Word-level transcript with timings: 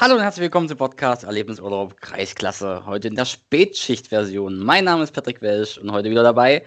Hallo 0.00 0.14
und 0.14 0.22
herzlich 0.22 0.42
willkommen 0.44 0.68
zum 0.68 0.78
Podcast 0.78 1.24
Erlebnisurlaub 1.24 2.00
Kreisklasse. 2.00 2.84
Heute 2.86 3.08
in 3.08 3.16
der 3.16 3.24
Spätschicht-Version. 3.24 4.58
Mein 4.58 4.84
Name 4.84 5.02
ist 5.02 5.12
Patrick 5.12 5.42
Welsch 5.42 5.78
und 5.78 5.90
heute 5.90 6.10
wieder 6.10 6.22
dabei 6.22 6.64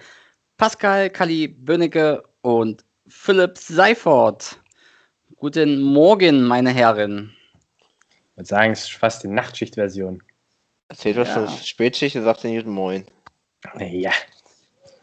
Pascal, 0.58 1.08
Kali 1.10 1.48
Bönnecke 1.48 2.22
und 2.42 2.84
Philipp 3.08 3.56
Seifert. 3.56 4.58
Guten 5.36 5.80
Morgen, 5.80 6.42
meine 6.44 6.70
Herren. 6.70 7.34
Ich 8.32 8.36
würde 8.36 8.48
sagen, 8.48 8.72
es 8.72 8.82
ist 8.82 8.92
fast 8.92 9.22
die 9.22 9.28
Nachtschicht-Version. 9.28 10.22
Erzählt 10.88 11.16
was 11.16 11.28
Ja. 11.28 11.46
von 11.46 11.48
Spätschicht 11.48 12.16
und 12.16 12.24
sagt 12.24 12.44
dann 12.44 12.52
jeden 12.52 12.72
Moin. 12.72 13.06
Ja. 13.78 14.12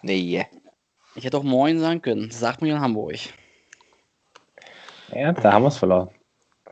Nee. 0.01 0.45
Ich 1.15 1.23
hätte 1.25 1.37
auch 1.37 1.43
Moin 1.43 1.79
sagen 1.79 2.01
können. 2.01 2.29
Das 2.29 2.39
sagt 2.39 2.61
man 2.61 2.69
in 2.69 2.79
Hamburg. 2.79 3.15
ja, 5.13 5.31
da 5.33 5.53
haben 5.53 5.63
wir 5.63 5.69
es 5.69 5.77
verloren. 5.77 6.09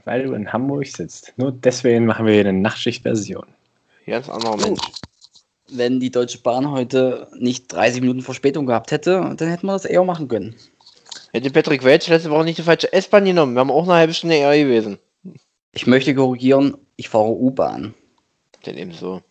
Weil 0.07 0.23
du 0.23 0.33
in 0.35 0.53
Hamburg 0.53 0.87
sitzt. 0.87 1.33
Nur 1.35 1.51
deswegen 1.51 2.05
machen 2.05 2.25
wir 2.25 2.31
hier 2.31 2.47
eine 2.47 2.53
Nachtschicht-Version. 2.53 3.45
Ganz 4.05 4.29
anderer 4.29 4.55
Mensch. 4.55 4.79
Wenn 5.69 5.99
die 5.99 6.09
Deutsche 6.09 6.37
Bahn 6.37 6.71
heute 6.71 7.27
nicht 7.37 7.73
30 7.73 7.99
Minuten 7.99 8.21
Verspätung 8.21 8.65
gehabt 8.65 8.91
hätte, 8.91 9.33
dann 9.35 9.49
hätten 9.49 9.65
wir 9.65 9.73
das 9.73 9.83
eher 9.83 10.05
machen 10.05 10.29
können. 10.29 10.55
Hätte 11.33 11.51
Patrick 11.51 11.83
Welch 11.83 12.07
letzte 12.07 12.29
Woche 12.29 12.45
nicht 12.45 12.57
die 12.57 12.63
falsche 12.63 12.93
S-Bahn 12.93 13.25
genommen, 13.25 13.53
wir 13.53 13.59
haben 13.59 13.69
auch 13.69 13.83
eine 13.83 13.95
halbe 13.95 14.13
Stunde 14.13 14.37
eher 14.37 14.57
gewesen. 14.57 14.97
Ich 15.73 15.87
möchte 15.87 16.15
korrigieren, 16.15 16.77
ich 16.95 17.09
fahre 17.09 17.27
U-Bahn. 17.27 17.93
Denn 18.65 18.77
eben 18.77 18.93
so. 18.93 19.21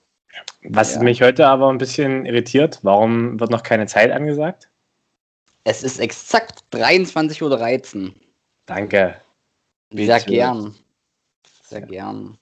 Was 0.63 0.97
Ja. 0.97 1.03
mich 1.03 1.23
heute 1.23 1.47
aber 1.47 1.71
ein 1.71 1.79
bisschen 1.79 2.27
irritiert, 2.27 2.81
warum 2.83 3.41
wird 3.41 3.51
noch 3.51 3.63
keine 3.63 3.87
Zeit 3.87 4.11
angesagt? 4.13 4.69
Es 5.65 5.83
ist 5.83 6.01
exakt 6.01 6.65
23.13 6.71 8.05
Uhr. 8.09 8.13
Danke. 8.67 9.17
Sehr 9.93 10.17
Bitte. 10.19 10.31
gern. 10.31 10.75
Sehr 11.63 11.81
gern. 11.83 12.39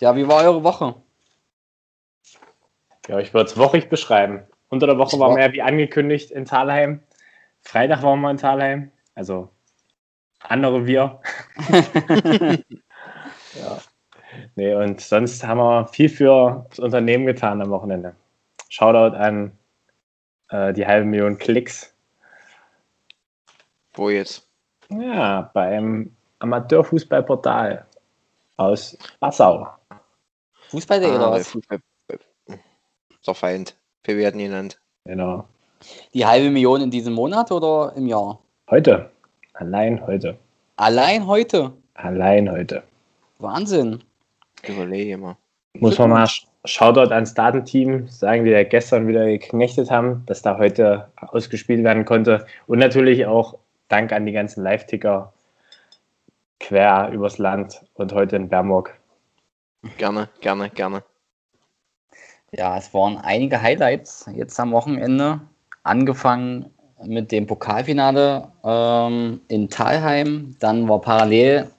Ja, 0.00 0.16
wie 0.16 0.26
war 0.28 0.42
eure 0.44 0.64
Woche? 0.64 0.94
Ja, 3.08 3.18
ich 3.20 3.34
würde 3.34 3.50
es 3.50 3.56
wochig 3.58 3.88
beschreiben. 3.88 4.42
Unter 4.68 4.86
der 4.86 4.98
Woche 4.98 5.18
war 5.18 5.30
Wo- 5.30 5.34
mehr 5.34 5.52
wie 5.52 5.62
angekündigt 5.62 6.30
in 6.30 6.44
Thalheim. 6.46 7.00
Freitag 7.62 8.02
waren 8.02 8.20
wir 8.20 8.30
in 8.30 8.38
Thalheim. 8.38 8.90
Also 9.14 9.50
andere 10.40 10.86
wir. 10.86 11.20
ja. 13.54 13.78
Nee, 14.56 14.74
und 14.74 15.00
sonst 15.00 15.44
haben 15.46 15.58
wir 15.58 15.86
viel 15.86 16.08
für 16.08 16.66
das 16.70 16.78
Unternehmen 16.78 17.24
getan 17.26 17.62
am 17.62 17.70
Wochenende. 17.70 18.14
Shoutout 18.68 19.16
an 19.16 19.56
äh, 20.48 20.72
die 20.72 20.86
halbe 20.86 21.06
Million 21.06 21.38
Klicks. 21.38 21.94
Wo 23.94 24.10
jetzt? 24.10 24.48
Ja, 24.90 25.50
beim 25.54 26.14
Amateurfußballportal 26.44 27.84
aus 28.56 28.96
Passau. 29.18 29.66
Fußball.de 30.68 31.08
oder 31.10 31.26
Ah, 31.26 31.30
bei 31.30 31.40
was? 31.40 31.48
Fußball. 31.48 31.78
Doch 33.26 33.36
Feind. 33.36 33.74
PW 34.02 34.26
hat 34.26 34.34
ihn 34.34 34.40
genannt. 34.40 34.78
Genau. 35.04 35.44
Die 36.12 36.24
halbe 36.26 36.50
Million 36.50 36.82
in 36.82 36.90
diesem 36.90 37.14
Monat 37.14 37.50
oder 37.50 37.92
im 37.96 38.06
Jahr? 38.06 38.38
Heute. 38.70 39.10
Allein 39.54 40.06
heute. 40.06 40.36
Allein 40.76 41.26
heute. 41.26 41.72
Allein 41.94 42.50
heute. 42.50 42.82
Wahnsinn. 43.38 44.02
Überlege 44.66 45.16
mal. 45.16 45.36
Muss 45.74 45.98
man 45.98 46.10
mal 46.10 46.24
Sh- 46.24 46.46
Shoutout 46.66 47.12
ans 47.12 47.34
Datenteam 47.34 48.08
sagen, 48.08 48.44
die 48.44 48.50
ja 48.50 48.62
gestern 48.64 49.06
wieder 49.06 49.26
geknechtet 49.26 49.90
haben, 49.90 50.22
dass 50.26 50.42
da 50.42 50.56
heute 50.58 51.08
ausgespielt 51.16 51.84
werden 51.84 52.04
konnte. 52.04 52.46
Und 52.66 52.78
natürlich 52.78 53.26
auch 53.26 53.58
Dank 53.88 54.12
an 54.12 54.24
die 54.24 54.32
ganzen 54.32 54.62
Live-Ticker 54.62 55.32
quer 56.64 57.10
übers 57.12 57.36
Land 57.38 57.82
und 57.94 58.12
heute 58.14 58.36
in 58.36 58.48
Bernburg. 58.48 58.98
Gerne, 59.98 60.30
gerne, 60.40 60.70
gerne. 60.70 61.02
Ja, 62.52 62.78
es 62.78 62.94
waren 62.94 63.18
einige 63.18 63.60
Highlights 63.60 64.30
jetzt 64.34 64.58
am 64.58 64.72
Wochenende. 64.72 65.40
Angefangen 65.82 66.70
mit 67.04 67.32
dem 67.32 67.46
Pokalfinale 67.46 68.48
ähm, 68.64 69.42
in 69.48 69.68
Thalheim. 69.68 70.56
Dann 70.60 70.88
war 70.88 71.00
parallel 71.02 71.70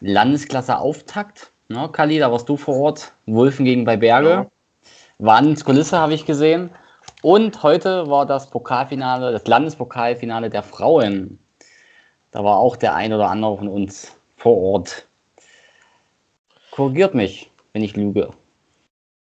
Landesklasse 0.00 0.76
Auftakt. 0.76 1.50
Ne, 1.68 1.88
Kali, 1.90 2.18
da 2.18 2.30
warst 2.30 2.48
du 2.48 2.58
vor 2.58 2.76
Ort. 2.76 3.12
Wulfen 3.26 3.64
gegen 3.64 3.86
bei 3.86 3.96
Berge. 3.96 4.28
Ja. 4.28 4.46
Wahnsinnskulisse 5.18 5.98
habe 5.98 6.12
ich 6.12 6.26
gesehen. 6.26 6.70
Und 7.22 7.62
heute 7.62 8.08
war 8.10 8.26
das 8.26 8.50
Pokalfinale, 8.50 9.32
das 9.32 9.46
Landespokalfinale 9.46 10.50
der 10.50 10.62
Frauen. 10.62 11.38
Da 12.30 12.44
war 12.44 12.58
auch 12.58 12.76
der 12.76 12.94
ein 12.94 13.12
oder 13.12 13.30
andere 13.30 13.56
von 13.56 13.68
uns 13.68 14.16
vor 14.36 14.56
Ort. 14.56 15.06
Korrigiert 16.70 17.14
mich, 17.14 17.50
wenn 17.72 17.82
ich 17.82 17.96
lüge. 17.96 18.30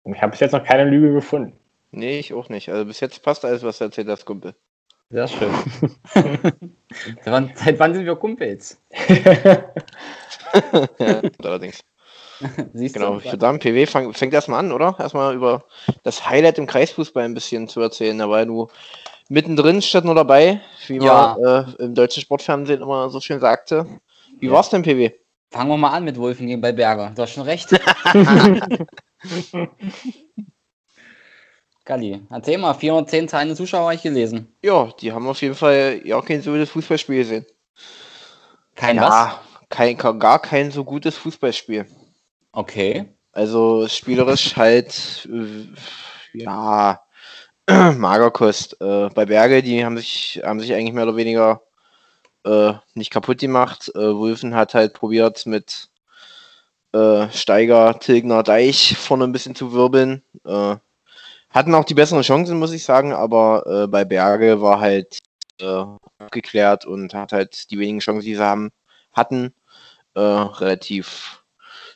Ich 0.06 0.22
habe 0.22 0.32
bis 0.32 0.40
jetzt 0.40 0.54
noch 0.54 0.64
keine 0.64 0.90
Lüge 0.90 1.14
gefunden. 1.14 1.54
Nee, 1.92 2.20
ich 2.20 2.34
auch 2.34 2.50
nicht. 2.50 2.70
Also 2.70 2.86
bis 2.86 3.00
jetzt 3.00 3.22
passt 3.24 3.46
alles, 3.46 3.64
was 3.64 3.78
du 3.78 3.86
erzählt 3.86 4.08
hast, 4.08 4.26
Kumpel. 4.26 4.56
Sehr 5.12 5.28
schön. 5.28 5.50
seit, 6.14 7.26
wann, 7.26 7.52
seit 7.56 7.80
wann 7.80 7.94
sind 7.94 8.06
wir 8.06 8.16
Kumpels? 8.16 8.80
ja, 11.00 11.22
allerdings. 11.44 11.84
Siehst 12.74 12.94
Genau, 12.96 13.14
du? 13.14 13.20
ich 13.20 13.26
würde 13.26 13.40
sagen, 13.40 13.60
PW 13.60 13.86
fang, 13.86 14.14
fängt 14.14 14.34
erstmal 14.34 14.60
an, 14.60 14.72
oder? 14.72 14.96
Erstmal 15.00 15.36
über 15.36 15.66
das 16.04 16.30
Highlight 16.30 16.58
im 16.58 16.68
Kreisfußball 16.68 17.24
ein 17.24 17.34
bisschen 17.34 17.68
zu 17.68 17.82
erzählen. 17.82 18.18
Da 18.18 18.30
war 18.30 18.40
ja 18.40 18.46
du 18.46 18.70
mittendrin 19.30 19.82
statt 19.82 20.04
nur 20.06 20.16
dabei, 20.16 20.60
wie 20.88 20.98
Ja. 20.98 21.38
man 21.40 21.66
äh, 21.80 21.84
im 21.84 21.96
deutschen 21.96 22.22
Sportfernsehen 22.22 22.82
immer 22.82 23.10
so 23.10 23.22
schön 23.22 23.40
sagte. 23.40 23.86
Wie 24.40 24.48
Ja. 24.48 24.52
war's 24.54 24.70
denn, 24.70 24.82
PW? 24.82 25.12
Fangen 25.52 25.70
wir 25.70 25.78
mal 25.78 25.90
an 25.92 26.04
mit 26.04 26.18
Wolfen 26.18 26.46
gegen 26.48 26.62
bei 26.62 26.72
Berger. 26.72 27.12
Du 27.16 27.22
hast 27.24 27.32
schon 27.34 27.44
recht. 27.44 27.70
Galli, 31.86 32.22
erzähl 32.30 32.58
mal, 32.60 32.74
410 32.74 33.28
zahlende 33.28 33.56
Zuschauer 33.56 33.86
habe 33.86 33.96
ich 33.96 34.04
gelesen. 34.04 34.54
Ja, 34.64 34.90
die 35.02 35.12
haben 35.12 35.28
auf 35.28 35.42
jeden 35.42 35.56
Fall 35.56 36.02
ja 36.04 36.22
kein 36.22 36.42
so 36.42 36.52
gutes 36.52 36.70
Fußballspiel 36.70 37.18
gesehen. 37.18 37.46
Kein 38.76 38.98
ja, 38.98 39.40
kein, 39.70 39.98
gar 39.98 40.40
kein 40.40 40.70
so 40.72 40.84
gutes 40.84 41.18
Fußballspiel. 41.18 41.86
was? 41.86 41.92
Okay. 42.52 43.06
Also 43.32 43.88
spielerisch 43.88 44.56
halt, 44.56 45.28
äh, 45.32 45.68
ja, 46.38 47.02
Magerkost. 47.98 48.82
Äh, 48.82 49.10
bei 49.10 49.26
Berge, 49.26 49.62
die 49.62 49.86
haben 49.86 49.98
sich, 49.98 50.42
haben 50.44 50.60
sich 50.60 50.74
eigentlich 50.74 50.94
mehr 50.94 51.04
oder 51.04 51.16
weniger 51.16 51.62
äh, 52.44 52.74
nicht 52.96 53.12
kaputt 53.12 53.40
gemacht. 53.40 53.92
Äh, 53.96 54.16
Wulfen 54.16 54.56
hat 54.56 54.74
halt 54.74 54.94
probiert 54.94 55.46
mit 55.46 55.90
äh, 56.94 57.30
Steiger, 57.30 58.00
Tilgner, 58.00 58.42
Deich 58.42 58.98
vorne 58.98 59.26
ein 59.26 59.32
bisschen 59.32 59.54
zu 59.54 59.72
wirbeln. 59.72 60.24
Äh, 60.46 60.78
hatten 61.52 61.76
auch 61.76 61.86
die 61.86 61.94
besseren 61.94 62.24
Chancen, 62.24 62.58
muss 62.58 62.74
ich 62.74 62.84
sagen, 62.84 63.14
aber 63.14 63.64
äh, 63.68 63.88
bei 63.88 64.04
Berge 64.04 64.62
war 64.62 64.80
halt 64.80 65.20
äh, 65.62 65.86
abgeklärt 66.18 66.86
und 66.86 67.14
hat 67.14 67.34
halt 67.34 67.70
die 67.70 67.78
wenigen 67.78 68.00
Chancen, 68.00 68.26
die 68.26 68.36
sie 68.36 68.44
haben, 68.44 68.72
hatten, 69.14 69.54
relativ 70.16 71.44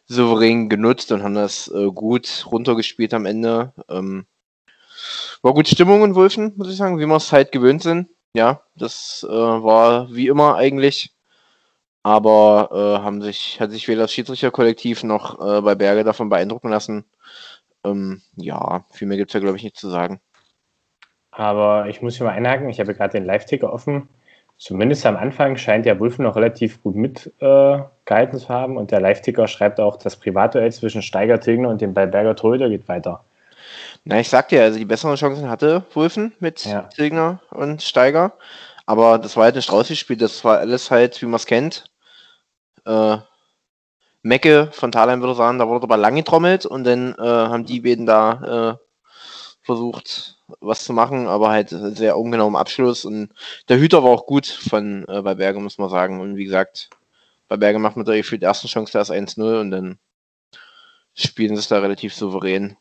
souverän 0.07 0.69
genutzt 0.69 1.11
und 1.11 1.23
haben 1.23 1.35
das 1.35 1.69
gut 1.93 2.45
runtergespielt 2.49 3.13
am 3.13 3.25
Ende. 3.25 3.73
Ähm, 3.89 4.27
war 5.43 5.53
gut 5.53 5.67
Stimmung 5.67 6.03
in 6.03 6.15
Wulfen, 6.15 6.53
muss 6.55 6.69
ich 6.69 6.77
sagen, 6.77 6.97
wie 6.97 7.05
wir 7.05 7.15
es 7.15 7.31
halt 7.31 7.51
gewöhnt 7.51 7.83
sind. 7.83 8.09
Ja, 8.33 8.61
das 8.75 9.25
äh, 9.29 9.31
war 9.31 10.11
wie 10.11 10.27
immer 10.27 10.55
eigentlich. 10.55 11.11
Aber 12.01 12.69
äh, 12.71 13.03
haben 13.03 13.21
sich, 13.21 13.61
hat 13.61 13.71
sich 13.71 13.87
weder 13.87 14.01
das 14.03 14.11
Schiedsrichterkollektiv 14.11 15.03
noch 15.03 15.39
äh, 15.39 15.61
bei 15.61 15.75
Berge 15.75 16.03
davon 16.03 16.29
beeindrucken 16.29 16.69
lassen. 16.69 17.05
Ähm, 17.85 18.21
ja, 18.35 18.83
viel 18.91 19.07
mehr 19.07 19.17
gibt 19.17 19.29
es 19.29 19.33
ja, 19.33 19.39
glaube 19.39 19.57
ich, 19.57 19.63
nicht 19.63 19.77
zu 19.77 19.89
sagen. 19.89 20.19
Aber 21.31 21.87
ich 21.87 22.01
muss 22.01 22.17
hier 22.17 22.25
mal 22.25 22.33
einhaken, 22.33 22.69
ich 22.69 22.79
habe 22.79 22.93
gerade 22.93 23.13
den 23.13 23.25
Live-Ticker 23.25 23.71
offen. 23.71 24.09
Zumindest 24.57 25.05
am 25.05 25.15
Anfang 25.15 25.57
scheint 25.57 25.85
ja 25.85 25.99
Wulfen 25.99 26.23
noch 26.23 26.35
relativ 26.35 26.81
gut 26.83 26.95
mitgehalten 26.95 28.37
äh, 28.37 28.39
zu 28.39 28.49
haben. 28.49 28.77
Und 28.77 28.91
der 28.91 29.01
Live-Ticker 29.01 29.47
schreibt 29.47 29.79
auch, 29.79 29.97
das 29.97 30.17
Privatduell 30.17 30.71
zwischen 30.71 31.01
Steiger 31.01 31.39
Tilgner 31.39 31.69
und 31.69 31.81
dem 31.81 31.93
Ballberger 31.93 32.35
Torhüter 32.35 32.69
geht 32.69 32.87
weiter. 32.87 33.23
Na, 34.05 34.19
ich 34.19 34.29
sagte 34.29 34.57
ja, 34.57 34.63
also 34.63 34.77
die 34.77 34.85
besseren 34.85 35.15
Chancen 35.15 35.49
hatte 35.49 35.85
Wulfen 35.93 36.33
mit 36.39 36.65
Ja. 36.65 36.83
Tilgner 36.83 37.41
und 37.51 37.81
Steiger. 37.81 38.33
Aber 38.85 39.17
das 39.17 39.37
war 39.37 39.45
halt 39.45 39.55
nicht 39.55 39.71
rausgespielt. 39.71 40.21
Das 40.21 40.43
war 40.43 40.59
alles 40.59 40.91
halt, 40.91 41.21
wie 41.21 41.25
man 41.25 41.35
es 41.35 41.45
kennt. 41.45 41.85
Äh, 42.85 43.17
Mecke 44.23 44.69
von 44.71 44.91
Thalheim 44.91 45.21
würde 45.21 45.35
sagen, 45.35 45.59
da 45.59 45.67
wurde 45.67 45.83
aber 45.83 45.97
lang 45.97 46.15
getrommelt 46.15 46.65
und 46.65 46.83
dann 46.85 47.13
äh, 47.15 47.21
haben 47.21 47.65
die 47.65 47.81
beiden 47.81 48.05
da 48.05 48.77
äh, 48.79 48.85
versucht, 49.61 50.37
was 50.59 50.83
zu 50.83 50.93
machen, 50.93 51.27
aber 51.27 51.49
halt 51.49 51.69
sehr 51.69 52.17
ungenau 52.17 52.47
im 52.47 52.55
Abschluss. 52.55 53.05
Und 53.05 53.29
der 53.69 53.79
Hüter 53.79 54.03
war 54.03 54.11
auch 54.11 54.25
gut 54.25 54.47
von 54.47 55.05
äh, 55.07 55.21
bei 55.21 55.35
Berge, 55.35 55.59
muss 55.59 55.77
man 55.77 55.89
sagen. 55.89 56.19
Und 56.19 56.35
wie 56.35 56.45
gesagt, 56.45 56.89
bei 57.47 57.57
Berge 57.57 57.79
macht 57.79 57.95
man 57.95 58.05
da 58.05 58.15
gefühlt 58.15 58.41
die 58.41 58.45
ersten 58.45 58.67
Chance 58.67 58.97
erst 58.97 59.11
1-0 59.11 59.61
und 59.61 59.71
dann 59.71 59.99
spielen 61.15 61.55
sie 61.55 61.61
es 61.61 61.67
da 61.67 61.79
relativ 61.79 62.13
souverän. 62.13 62.77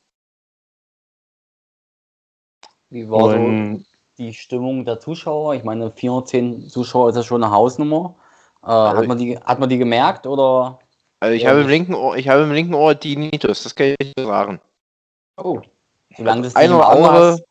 Wie 2.93 3.09
war 3.09 3.31
so 3.31 3.37
Und 3.37 3.87
die 4.19 4.35
Stimmung 4.35 4.85
der 4.85 5.01
Zuschauer? 5.01 5.55
Ich 5.55 5.65
meine, 5.65 5.91
410 5.91 6.69
Zuschauer 6.69 7.09
ist 7.11 7.17
ja 7.17 7.23
schon 7.23 7.43
eine 7.43 7.53
Hausnummer. 7.53 8.15
Äh, 8.63 8.67
Also 8.67 8.99
hat, 8.99 9.07
man 9.09 9.19
die, 9.19 9.39
hat 9.39 9.59
man 9.59 9.69
die 9.69 9.79
gemerkt 9.79 10.27
oder? 10.27 10.79
Also 11.21 11.35
ich 11.35 11.43
Ja, 11.45 11.51
habe 11.51 11.63
im 11.63 11.69
linken 11.69 11.95
Ohr, 11.95 12.17
ich 12.17 12.29
habe 12.29 12.43
im 12.43 12.53
linken 12.53 12.75
Ohr 12.75 12.99
Tinnitus, 12.99 13.63
das 13.63 13.75
kann 13.75 13.95
ich 13.99 14.13
sagen. 14.19 14.61
Oh. 15.43 15.61
Solange 16.17 16.43
das 16.43 16.55
Ein 16.55 16.71
oder 16.73 16.89
andere- 16.89 17.43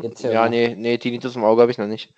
Jetzt 0.00 0.22
ja, 0.22 0.30
Ja, 0.30 0.48
nee, 0.48 0.74
nee, 0.78 0.96
Tinnitus 0.96 1.34
im 1.36 1.44
Auge 1.44 1.60
habe 1.62 1.72
ich 1.72 1.78
noch 1.78 1.86
nicht. 1.88 2.14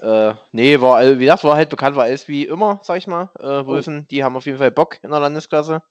Äh, 0.00 0.34
nee, 0.52 0.80
war, 0.80 0.96
all- 0.96 1.18
wie 1.18 1.24
gesagt, 1.24 1.42
war 1.44 1.56
halt 1.56 1.68
bekannt, 1.68 1.96
war 1.96 2.04
alles 2.04 2.28
wie 2.28 2.44
immer, 2.44 2.78
sag 2.84 2.98
ich 2.98 3.08
mal. 3.08 3.30
Äh, 3.38 3.66
Wulfen, 3.66 4.06
die 4.08 4.22
haben 4.22 4.36
auf 4.36 4.46
jeden 4.46 4.58
Fall 4.58 4.70
Bock 4.70 5.00
in 5.02 5.10
der 5.10 5.18
Landesklasse. 5.20 5.82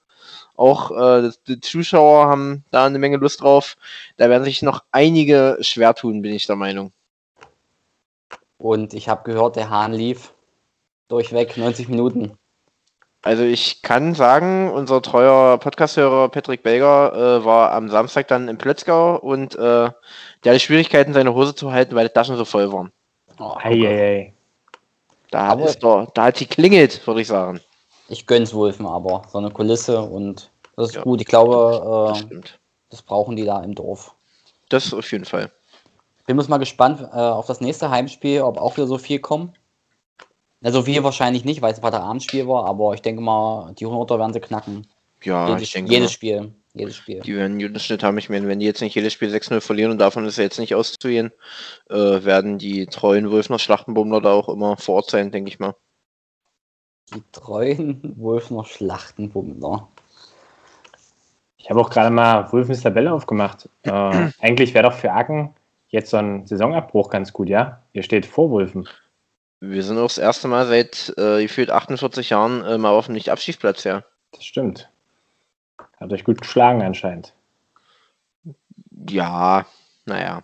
Auch 0.56 0.90
äh, 0.90 1.30
die 1.46 1.60
Zuschauer 1.60 2.26
haben 2.26 2.64
da 2.70 2.86
eine 2.86 2.98
Menge 2.98 3.16
Lust 3.18 3.42
drauf. 3.42 3.76
Da 4.16 4.28
werden 4.28 4.44
sich 4.44 4.62
noch 4.62 4.82
einige 4.92 5.58
schwer 5.60 5.94
tun, 5.94 6.22
bin 6.22 6.32
ich 6.32 6.46
der 6.46 6.56
Meinung. 6.56 6.92
Und 8.58 8.94
ich 8.94 9.08
habe 9.08 9.30
gehört, 9.30 9.56
der 9.56 9.70
Hahn 9.70 9.92
lief 9.92 10.32
durchweg 11.08 11.56
90 11.56 11.88
Minuten. 11.88 12.38
Also 13.22 13.42
ich 13.42 13.82
kann 13.82 14.14
sagen, 14.14 14.70
unser 14.70 15.02
treuer 15.02 15.58
Podcast-Hörer 15.58 16.28
Patrick 16.28 16.62
Belger 16.62 17.40
äh, 17.40 17.44
war 17.44 17.72
am 17.72 17.88
Samstag 17.88 18.28
dann 18.28 18.48
in 18.48 18.56
Plötzgau 18.56 19.16
und 19.16 19.56
äh, 19.56 19.58
der 19.58 19.92
hatte 20.44 20.60
Schwierigkeiten, 20.60 21.12
seine 21.12 21.34
Hose 21.34 21.54
zu 21.54 21.72
halten, 21.72 21.96
weil 21.96 22.06
die 22.06 22.14
Taschen 22.14 22.36
so 22.36 22.44
voll 22.44 22.72
waren. 22.72 22.92
Oh, 23.40 23.54
Eieiei. 23.56 24.32
Da, 25.32 25.48
Aber- 25.48 25.64
ist 25.64 25.80
doch, 25.82 26.08
da 26.14 26.26
hat 26.26 26.38
die 26.38 26.46
klingelt, 26.46 27.04
würde 27.06 27.20
ich 27.20 27.26
sagen. 27.26 27.60
Ich 28.08 28.26
gönn's 28.26 28.54
Wulfen 28.54 28.86
aber. 28.86 29.22
So 29.30 29.38
eine 29.38 29.50
Kulisse 29.50 30.00
und 30.00 30.50
das 30.76 30.90
ist 30.90 30.94
Ja. 30.96 31.02
gut. 31.02 31.20
Ich 31.20 31.26
glaube, 31.26 32.10
Das 32.10 32.22
äh, 32.22 32.40
das 32.90 33.02
brauchen 33.02 33.36
die 33.36 33.44
da 33.44 33.62
im 33.62 33.74
Dorf. 33.74 34.14
Das 34.68 34.92
auf 34.92 35.10
jeden 35.12 35.24
Fall. 35.24 35.50
Bin 36.26 36.36
muss 36.36 36.48
mal 36.48 36.58
gespannt 36.58 37.00
äh, 37.00 37.04
auf 37.16 37.46
das 37.46 37.60
nächste 37.60 37.90
Heimspiel, 37.90 38.42
ob 38.42 38.58
auch 38.58 38.76
wieder 38.76 38.86
so 38.86 38.98
viel 38.98 39.20
kommen. 39.20 39.54
Also 40.62 40.82
viel 40.82 41.04
wahrscheinlich 41.04 41.44
nicht, 41.44 41.62
weil 41.62 41.72
es 41.72 41.78
ein 41.78 41.82
Vaterabendspiel 41.82 42.48
war, 42.48 42.66
aber 42.66 42.94
ich 42.94 43.02
denke 43.02 43.22
mal, 43.22 43.72
die 43.74 43.86
100er 43.86 44.18
werden 44.18 44.32
sie 44.32 44.40
knacken. 44.40 44.86
Ja, 45.22 45.48
jedes, 45.48 45.62
ich 45.62 45.72
denke, 45.72 45.92
jedes 45.92 46.10
mal, 46.10 46.14
Spiel. 46.14 46.54
Jedes 46.74 46.96
Spiel. 46.96 47.20
die 47.20 47.34
werden 47.34 47.58
guten 47.58 47.78
Schnitt 47.78 48.02
haben. 48.02 48.18
Ich 48.18 48.28
meine, 48.28 48.48
wenn 48.48 48.58
die 48.58 48.66
jetzt 48.66 48.82
nicht 48.82 48.94
jedes 48.94 49.12
Spiel 49.12 49.32
6-0 49.32 49.60
verlieren 49.60 49.92
und 49.92 49.98
davon 49.98 50.26
ist 50.26 50.36
ja 50.36 50.44
jetzt 50.44 50.58
nicht 50.58 50.74
auszugehen, 50.74 51.32
äh, 51.88 51.94
werden 51.94 52.58
die 52.58 52.86
treuen 52.86 53.30
Wulfner 53.30 53.58
Schlachtenbummler 53.58 54.20
da 54.20 54.32
auch 54.32 54.48
immer 54.48 54.76
vor 54.76 54.96
Ort 54.96 55.10
sein, 55.10 55.30
denke 55.30 55.48
ich 55.48 55.58
mal. 55.58 55.74
Die 57.14 57.22
treuen 57.32 58.14
Wulfner 58.16 58.64
Schlachtenbummler. 58.64 59.88
Ich 61.56 61.70
habe 61.70 61.80
auch 61.80 61.90
gerade 61.90 62.10
mal 62.10 62.50
Wulfens 62.52 62.82
Tabelle 62.82 63.12
aufgemacht. 63.12 63.68
Äh, 63.84 63.90
eigentlich 64.40 64.74
wäre 64.74 64.88
doch 64.88 64.96
für 64.96 65.12
Aken 65.12 65.54
jetzt 65.88 66.10
so 66.10 66.16
ein 66.16 66.46
Saisonabbruch 66.46 67.10
ganz 67.10 67.32
gut, 67.32 67.48
ja? 67.48 67.82
Ihr 67.92 68.02
steht 68.02 68.26
vor 68.26 68.50
Wulfen. 68.50 68.88
Wir 69.60 69.82
sind 69.82 69.96
auch 69.98 70.02
das 70.08 70.18
erste 70.18 70.48
Mal 70.48 70.66
seit 70.66 71.14
äh, 71.16 71.42
gefühlt 71.42 71.70
48 71.70 72.30
Jahren 72.30 72.62
äh, 72.64 72.76
mal 72.76 72.90
auf 72.90 73.06
dem 73.06 73.14
Nicht-Abstiegsplatz 73.14 73.84
her. 73.84 74.04
Das 74.32 74.44
stimmt. 74.44 74.90
Hat 75.98 76.12
euch 76.12 76.24
gut 76.24 76.40
geschlagen 76.42 76.82
anscheinend. 76.82 77.32
Ja, 79.08 79.64
naja. 80.04 80.42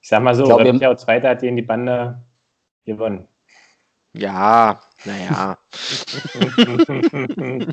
Ich 0.00 0.08
sag 0.08 0.22
mal 0.22 0.34
so, 0.34 0.42
Ich 0.44 0.48
glaub, 0.48 0.60
wir- 0.62 0.72
Reptio 0.72 0.94
Zweiter 0.96 1.30
hat 1.30 1.42
die 1.42 1.48
in 1.48 1.56
die 1.56 1.62
Bande 1.62 2.20
gewonnen. 2.84 3.26
Ja, 4.12 4.82
naja. 5.04 5.58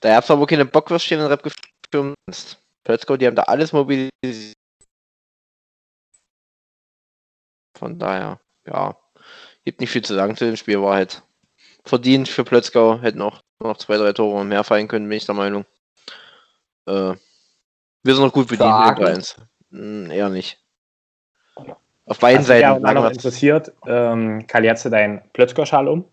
Da 0.00 0.08
gab 0.08 0.24
es 0.24 0.30
aber 0.30 0.46
keine 0.46 0.64
Bockwürstchen 0.64 1.20
in 1.20 1.26
Rap 1.26 1.42
gefilmt. 1.42 2.16
Plötzlich, 2.84 3.18
die 3.18 3.26
haben 3.26 3.36
da 3.36 3.42
alles 3.44 3.72
mobilisiert. 3.72 4.56
Von 7.78 7.98
daher, 7.98 8.40
ja. 8.66 8.96
Gibt 9.64 9.80
nicht 9.80 9.90
viel 9.90 10.02
zu 10.02 10.14
sagen 10.14 10.36
zu 10.36 10.44
dem 10.44 10.56
Spiel, 10.56 10.82
war 10.82 10.94
halt 10.94 11.22
verdient 11.84 12.28
für 12.28 12.44
Plötzgau. 12.44 13.00
Hätten 13.00 13.22
auch 13.22 13.40
noch 13.60 13.76
zwei, 13.76 13.96
drei 13.96 14.12
Tore 14.12 14.44
mehr 14.44 14.64
fallen 14.64 14.88
können, 14.88 15.08
bin 15.08 15.18
ich 15.18 15.26
der 15.26 15.36
Meinung. 15.36 15.64
Äh, 16.86 17.14
wir 18.02 18.14
sind 18.14 18.24
noch 18.24 18.32
gut 18.32 18.48
bedient 18.48 18.68
mit 18.68 18.98
Fragen? 18.98 19.04
dem 19.04 19.14
3-1. 19.20 19.36
Hm, 19.70 20.10
eher 20.10 20.28
nicht. 20.28 20.58
Auf 22.06 22.18
beiden 22.18 22.40
mich 22.40 22.48
ja 22.48 22.54
Seiten. 22.54 22.66
auch 22.72 22.78
noch 22.80 22.86
sagen 22.88 23.02
wir- 23.04 23.10
interessiert, 23.12 23.72
ähm, 23.86 24.46
Kali, 24.46 24.68
hast 24.68 24.84
du 24.84 24.90
deinen 24.90 25.22
Plötzker-Schal 25.32 25.88
um? 25.88 26.04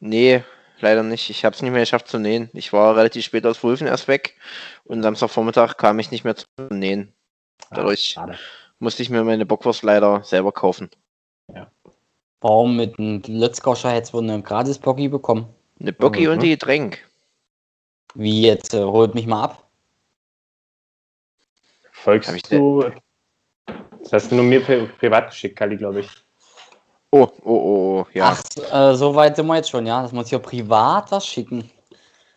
Nee, 0.00 0.42
leider 0.80 1.02
nicht. 1.02 1.28
Ich 1.30 1.44
habe 1.44 1.54
es 1.54 1.62
nicht 1.62 1.70
mehr 1.72 1.80
geschafft 1.80 2.08
zu 2.08 2.18
nähen. 2.18 2.50
Ich 2.54 2.72
war 2.72 2.96
relativ 2.96 3.24
spät 3.24 3.46
aus 3.46 3.62
Wulfen 3.62 3.86
erst 3.86 4.08
weg 4.08 4.36
und 4.84 5.02
Samstagvormittag 5.02 5.76
kam 5.76 5.98
ich 5.98 6.10
nicht 6.10 6.24
mehr 6.24 6.36
zu 6.36 6.46
nähen. 6.70 7.12
Dadurch 7.70 8.14
Ah, 8.16 8.20
schade. 8.22 8.38
musste 8.78 9.02
ich 9.02 9.10
mir 9.10 9.22
meine 9.24 9.46
Bockwurst 9.46 9.82
leider 9.82 10.22
selber 10.24 10.52
kaufen. 10.52 10.90
Warum 12.40 12.76
mit 12.76 12.98
einem 12.98 13.22
Lötzkauscher 13.26 13.90
hättest 13.90 14.12
du 14.12 14.18
eine 14.18 14.42
gratis 14.42 14.78
Boggy 14.78 15.08
bekommen? 15.08 15.46
Eine 15.80 15.92
Bocki 15.94 16.26
Mhm. 16.26 16.32
und 16.32 16.42
die 16.42 16.50
Getränk. 16.50 17.06
Wie 18.14 18.42
jetzt? 18.42 18.74
Äh, 18.74 18.82
holt 18.84 19.14
mich 19.14 19.26
mal 19.26 19.44
ab. 19.44 19.66
Folgst 21.92 22.34
ich 22.34 22.42
du. 22.42 22.90
Das 24.04 24.12
hast 24.12 24.30
du 24.30 24.36
nur 24.36 24.44
mir 24.44 24.62
pri 24.62 24.86
privat 24.98 25.30
geschickt, 25.30 25.56
Kali, 25.56 25.76
glaube 25.76 26.00
ich. 26.00 26.08
Oh, 27.10 27.28
oh, 27.42 27.50
oh, 27.52 28.00
oh, 28.00 28.06
ja. 28.12 28.36
Ach, 28.36 28.42
äh, 28.72 28.94
so 28.94 29.14
weit 29.14 29.36
sind 29.36 29.46
wir 29.46 29.56
jetzt 29.56 29.70
schon, 29.70 29.86
ja? 29.86 30.02
Dass 30.02 30.12
wir 30.12 30.18
uns 30.18 30.28
hier 30.28 30.38
privat 30.38 31.10
was 31.10 31.26
schicken. 31.26 31.70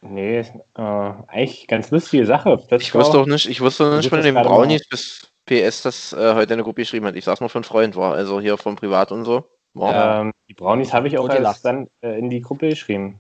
Nee, 0.02 0.40
äh, 0.40 0.82
eigentlich 1.28 1.68
ganz 1.68 1.90
lustige 1.92 2.26
Sache. 2.26 2.60
ich 2.70 2.94
wusste 2.94 3.20
auch 3.20 3.26
nicht, 3.26 3.50
ich 3.50 3.60
wusste 3.60 3.90
Du 3.90 3.98
nicht 3.98 4.10
von 4.10 4.22
gerade 4.22 4.48
Brownies 4.48 4.88
bis 4.88 5.28
PS, 5.46 5.82
das 5.82 6.14
äh, 6.14 6.36
heute 6.36 6.54
eine 6.54 6.64
Gruppe 6.64 6.82
geschrieben 6.82 7.08
hat. 7.08 7.16
Ich 7.16 7.26
sag's 7.26 7.42
mal 7.42 7.50
von 7.50 7.64
Freund 7.64 7.96
war, 7.96 8.14
also 8.14 8.40
hier 8.40 8.58
vom 8.58 8.76
Privat 8.76 9.12
und 9.12 9.26
so. 9.26 9.46
War. 9.74 10.22
Ähm, 10.22 10.34
die 10.48 10.54
Brownies 10.54 10.94
habe 10.94 11.08
ich 11.08 11.18
auch 11.18 11.26
erst 11.26 11.38
gelacht. 11.38 11.66
dann 11.66 11.90
äh, 12.02 12.18
in 12.20 12.30
die 12.30 12.42
Gruppe 12.42 12.70
geschrieben. 12.70 13.20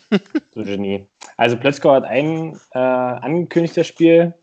so 0.54 0.62
Genie. 0.62 1.06
Also 1.36 1.56
Plötzko 1.56 1.92
hat 1.92 2.04
ein 2.04 2.58
äh, 2.72 2.78
angekündigtes 2.78 3.86
Spiel. 3.86 4.34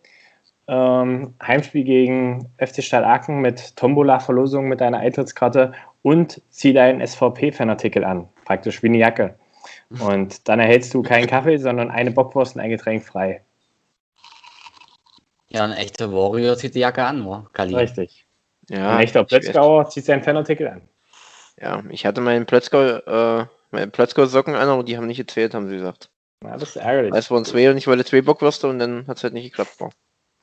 Ähm, 0.67 1.33
Heimspiel 1.41 1.83
gegen 1.83 2.49
FC 2.57 2.83
Stadt 2.83 3.03
Aachen 3.03 3.41
mit 3.41 3.75
Tombola-Verlosung 3.75 4.69
mit 4.69 4.81
deiner 4.81 4.99
Eintrittskarte 4.99 5.73
und 6.01 6.41
zieh 6.49 6.73
deinen 6.73 7.05
SVP-Fanartikel 7.05 8.03
an. 8.03 8.29
Praktisch 8.45 8.81
wie 8.81 8.87
eine 8.87 8.97
Jacke. 8.97 9.35
Und 9.99 10.47
dann 10.47 10.59
erhältst 10.59 10.93
du 10.93 11.03
keinen 11.03 11.27
Kaffee, 11.27 11.57
sondern 11.57 11.91
eine 11.91 12.11
Bockwurst 12.11 12.55
und 12.55 12.61
ein 12.61 12.69
Getränk 12.69 13.03
frei. 13.03 13.41
Ja, 15.49 15.63
ein 15.65 15.73
echter 15.73 16.11
Warrior 16.11 16.57
zieht 16.57 16.75
die 16.75 16.79
Jacke 16.79 17.03
an, 17.03 17.25
wa? 17.25 17.45
Kali. 17.53 17.75
Richtig. 17.75 18.25
ja, 18.69 18.95
Ein 18.95 19.03
echter. 19.03 19.23
Plötzgauer 19.23 19.87
zieht 19.89 20.05
seinen 20.05 20.23
Fanartikel 20.23 20.67
an. 20.67 20.81
Ja, 21.61 21.83
ich 21.89 22.05
hatte 22.05 22.21
meinen 22.21 22.47
Plötzgau, 22.47 22.81
äh, 22.81 23.45
meine 23.69 23.87
Plötzgau-Socken 23.87 24.55
an, 24.55 24.67
aber 24.67 24.83
die 24.83 24.97
haben 24.97 25.05
nicht 25.05 25.17
gezählt, 25.17 25.53
haben 25.53 25.69
sie 25.69 25.75
gesagt. 25.75 26.09
Ja, 26.43 26.57
das 26.57 26.69
ist 26.69 26.75
ärgerlich. 26.77 27.13
Es 27.15 27.29
waren 27.29 27.45
zwei 27.45 27.69
und 27.69 27.77
ich 27.77 27.87
wollte 27.87 28.03
zwei 28.03 28.21
Bockwürste 28.21 28.67
und 28.67 28.79
dann 28.79 29.05
hat 29.07 29.17
es 29.17 29.23
halt 29.23 29.33
nicht 29.33 29.45
geklappt. 29.45 29.77
Boah. 29.77 29.91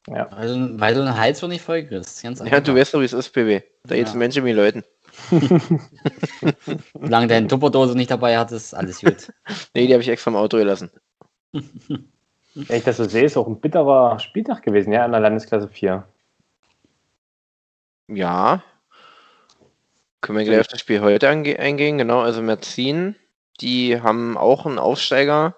Ja. 0.09 0.29
Also, 0.29 0.81
weil 0.81 0.95
du 0.95 1.05
den 1.05 1.17
Hals 1.17 1.41
so 1.41 1.47
nicht 1.47 1.63
voll 1.63 1.85
kriegst. 1.85 2.23
Ganz 2.23 2.41
Ja, 2.41 2.61
du 2.61 2.75
weißt 2.75 2.95
doch, 2.95 3.01
wie 3.01 3.05
es 3.05 3.13
ist, 3.13 3.31
PW. 3.31 3.63
Da 3.85 3.95
Ja. 3.95 4.07
ja. 4.07 4.15
Menschen 4.15 4.45
wie 4.45 4.53
Leuten. 4.53 4.85
Solange 6.95 7.27
deine 7.27 7.49
Tupperdose 7.49 7.97
nicht 7.97 8.11
dabei 8.11 8.39
hat, 8.39 8.53
ist 8.53 8.75
alles 8.75 9.01
gut. 9.01 9.33
Nee, 9.75 9.87
die 9.87 9.93
habe 9.93 10.03
ich 10.03 10.09
extra 10.09 10.31
im 10.31 10.37
Auto 10.37 10.57
gelassen. 10.57 10.91
Wenn 11.53 12.77
ich 12.77 12.85
das 12.85 12.97
so 12.97 13.05
sehe, 13.05 13.25
ist 13.25 13.37
auch 13.37 13.47
ein 13.47 13.61
bitterer 13.61 14.19
Spieltag 14.19 14.63
gewesen, 14.63 14.93
ja, 14.93 15.05
in 15.05 15.13
der 15.13 15.21
Landesklasse 15.21 15.69
4. 15.69 16.05
Ja. 18.09 18.63
Können 20.21 20.39
wir 20.39 20.45
gleich 20.45 20.61
auf 20.61 20.67
das 20.67 20.81
Spiel 20.81 21.01
heute 21.01 21.29
eingehen, 21.29 21.99
genau. 21.99 22.21
Also 22.21 22.43
Merzin, 22.43 23.17
die 23.61 24.01
haben 24.01 24.37
auch 24.37 24.67
einen 24.67 24.79
Aufsteiger 24.79 25.57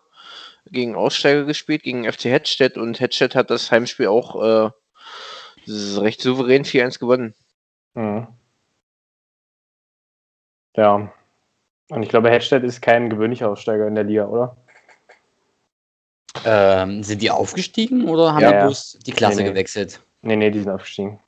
gegen 0.71 0.95
Aussteiger 0.95 1.45
gespielt, 1.45 1.83
gegen 1.83 2.11
FC 2.11 2.25
Hedstedt 2.27 2.77
und 2.79 3.01
Hedstedt 3.01 3.35
hat 3.35 3.51
das 3.51 3.71
Heimspiel 3.71 4.07
auch 4.09 4.43
äh, 4.43 4.71
recht 5.99 6.21
souverän 6.21 6.65
4-1 6.65 6.99
gewonnen. 6.99 7.35
Mhm. 7.95 8.27
Ja. 10.77 11.13
Und 11.91 12.03
ich 12.03 12.09
glaube, 12.09 12.31
Hedstedt 12.31 12.65
ist 12.65 12.81
kein 12.81 13.11
gewöhnlicher 13.11 13.51
Aufsteiger 13.51 13.87
in 13.87 13.95
der 13.95 14.05
Liga, 14.05 14.27
oder? 14.27 14.57
ähm, 16.45 17.03
sind 17.03 17.23
die 17.23 17.31
aufgestiegen 17.31 18.09
oder 18.09 18.33
haben 18.35 18.41
Ja, 18.43 18.49
die 18.51 18.57
ja. 18.57 18.65
bloß 18.67 18.99
die 19.07 19.13
Klasse 19.13 19.39
Nee, 19.39 19.43
nee. 19.45 19.51
gewechselt? 19.51 20.01
Nee, 20.23 20.37
nee, 20.37 20.51
die 20.51 20.61
sind 20.61 20.71
aufgestiegen. 20.71 21.21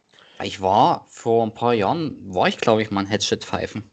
Ich 0.43 0.61
war 0.61 1.05
vor 1.07 1.45
ein 1.47 1.55
paar 1.55 1.75
Jahren, 1.75 2.17
war 2.35 2.49
ich 2.49 2.59
glaube 2.59 2.83
ich 2.83 2.91
mal 2.91 3.00
ein 3.03 3.07
Headshot-Pfeifen. 3.07 3.85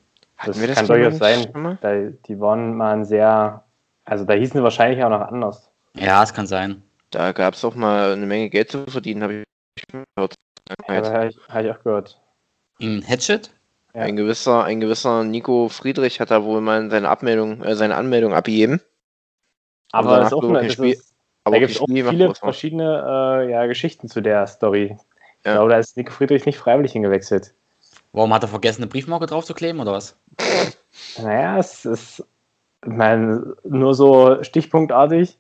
Das 0.46 0.60
wir 0.60 0.74
kann 0.74 0.88
durchaus 0.88 1.18
sein. 1.18 1.48
Mal? 1.54 1.78
Da, 1.82 1.94
die 2.28 2.40
waren 2.40 2.76
mal 2.76 2.94
ein 2.94 3.06
sehr, 3.06 3.64
also 4.06 4.26
da 4.26 4.34
hießen 4.34 4.58
sie 4.60 4.64
wahrscheinlich 4.64 5.04
auch 5.04 5.10
noch 5.10 5.22
anders. 5.22 5.70
Ja, 5.96 6.24
es 6.24 6.34
kann 6.34 6.48
sein. 6.48 6.82
Da 7.10 7.32
gab 7.34 7.54
es 7.56 7.66
auch 7.66 7.76
mal 7.76 8.14
eine 8.14 8.26
Menge 8.26 8.50
Geld 8.50 8.72
zu 8.72 8.86
verdienen, 8.86 9.24
habe 9.24 9.34
ich 9.76 9.88
gehört. 9.88 10.36
Aber 10.88 11.12
habe 11.14 11.28
ich, 11.28 11.38
hab 11.50 11.64
ich 11.64 11.72
auch 11.72 11.84
gehört. 11.84 12.22
Ein 12.82 13.02
Headshot? 13.02 13.52
Ja. 13.94 14.04
Ein 14.04 14.16
gewisser, 14.16 14.64
ein 14.64 14.80
gewisser 14.80 15.24
Nico 15.26 15.68
Friedrich 15.68 16.22
hat 16.22 16.32
da 16.32 16.44
wohl 16.44 16.62
mal 16.62 16.90
seine 16.90 17.10
Abmeldung, 17.10 17.62
äh, 17.62 17.76
seine 17.76 17.96
Anmeldung 17.96 18.34
abgegeben. 18.34 18.80
Aber 19.92 20.12
danach 20.12 20.30
das 20.30 20.32
ist 20.32 20.34
auch 20.34 20.70
Spiel- 20.72 20.94
ist, 20.94 21.14
Aber 21.44 21.56
da 21.56 21.60
gibt 21.60 21.72
es 21.72 21.82
auch 21.82 21.88
viele 21.88 22.28
ne? 22.30 22.36
verschiedene 22.36 23.44
äh, 23.46 23.52
ja, 23.52 23.66
Geschichten 23.66 24.08
zu 24.08 24.22
der 24.22 24.48
Story. 24.48 24.98
Ich 25.40 25.46
Ja. 25.46 25.54
glaube, 25.56 25.72
da 25.72 25.80
ist 25.80 25.98
Nico 25.98 26.12
Friedrich 26.12 26.46
nicht 26.46 26.58
freiwillig 26.58 26.94
hingewechselt. 26.94 27.54
Warum 28.14 28.34
hat 28.34 28.44
er 28.44 28.48
vergessen, 28.50 28.82
eine 28.84 28.90
Briefmarke 28.90 29.26
drauf 29.26 29.46
zu 29.46 29.54
kleben 29.54 29.80
oder 29.82 29.92
was? 29.92 30.16
Naja, 31.22 31.58
es 31.58 31.86
ist 31.86 32.24
ich 32.86 32.92
meine, 32.92 33.56
nur 33.64 33.94
so 33.94 34.44
stichpunktartig. 34.44 35.38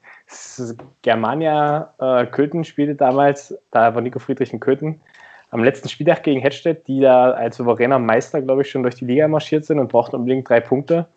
Germania 1.01 1.93
äh, 1.99 2.25
Köthen 2.27 2.63
spielte 2.63 2.95
damals, 2.95 3.57
da 3.71 3.93
war 3.93 4.01
Nico 4.01 4.19
Friedrich 4.19 4.53
in 4.53 4.59
Köthen, 4.59 5.01
am 5.49 5.63
letzten 5.63 5.89
Spieltag 5.89 6.23
gegen 6.23 6.39
Hedstedt, 6.39 6.87
die 6.87 7.01
da 7.01 7.31
als 7.31 7.57
souveräner 7.57 7.99
Meister, 7.99 8.41
glaube 8.41 8.61
ich, 8.61 8.71
schon 8.71 8.83
durch 8.83 8.95
die 8.95 9.05
Liga 9.05 9.27
marschiert 9.27 9.65
sind 9.65 9.79
und 9.79 9.91
brauchten 9.91 10.15
unbedingt 10.15 10.47
drei 10.47 10.61
Punkte. 10.61 11.07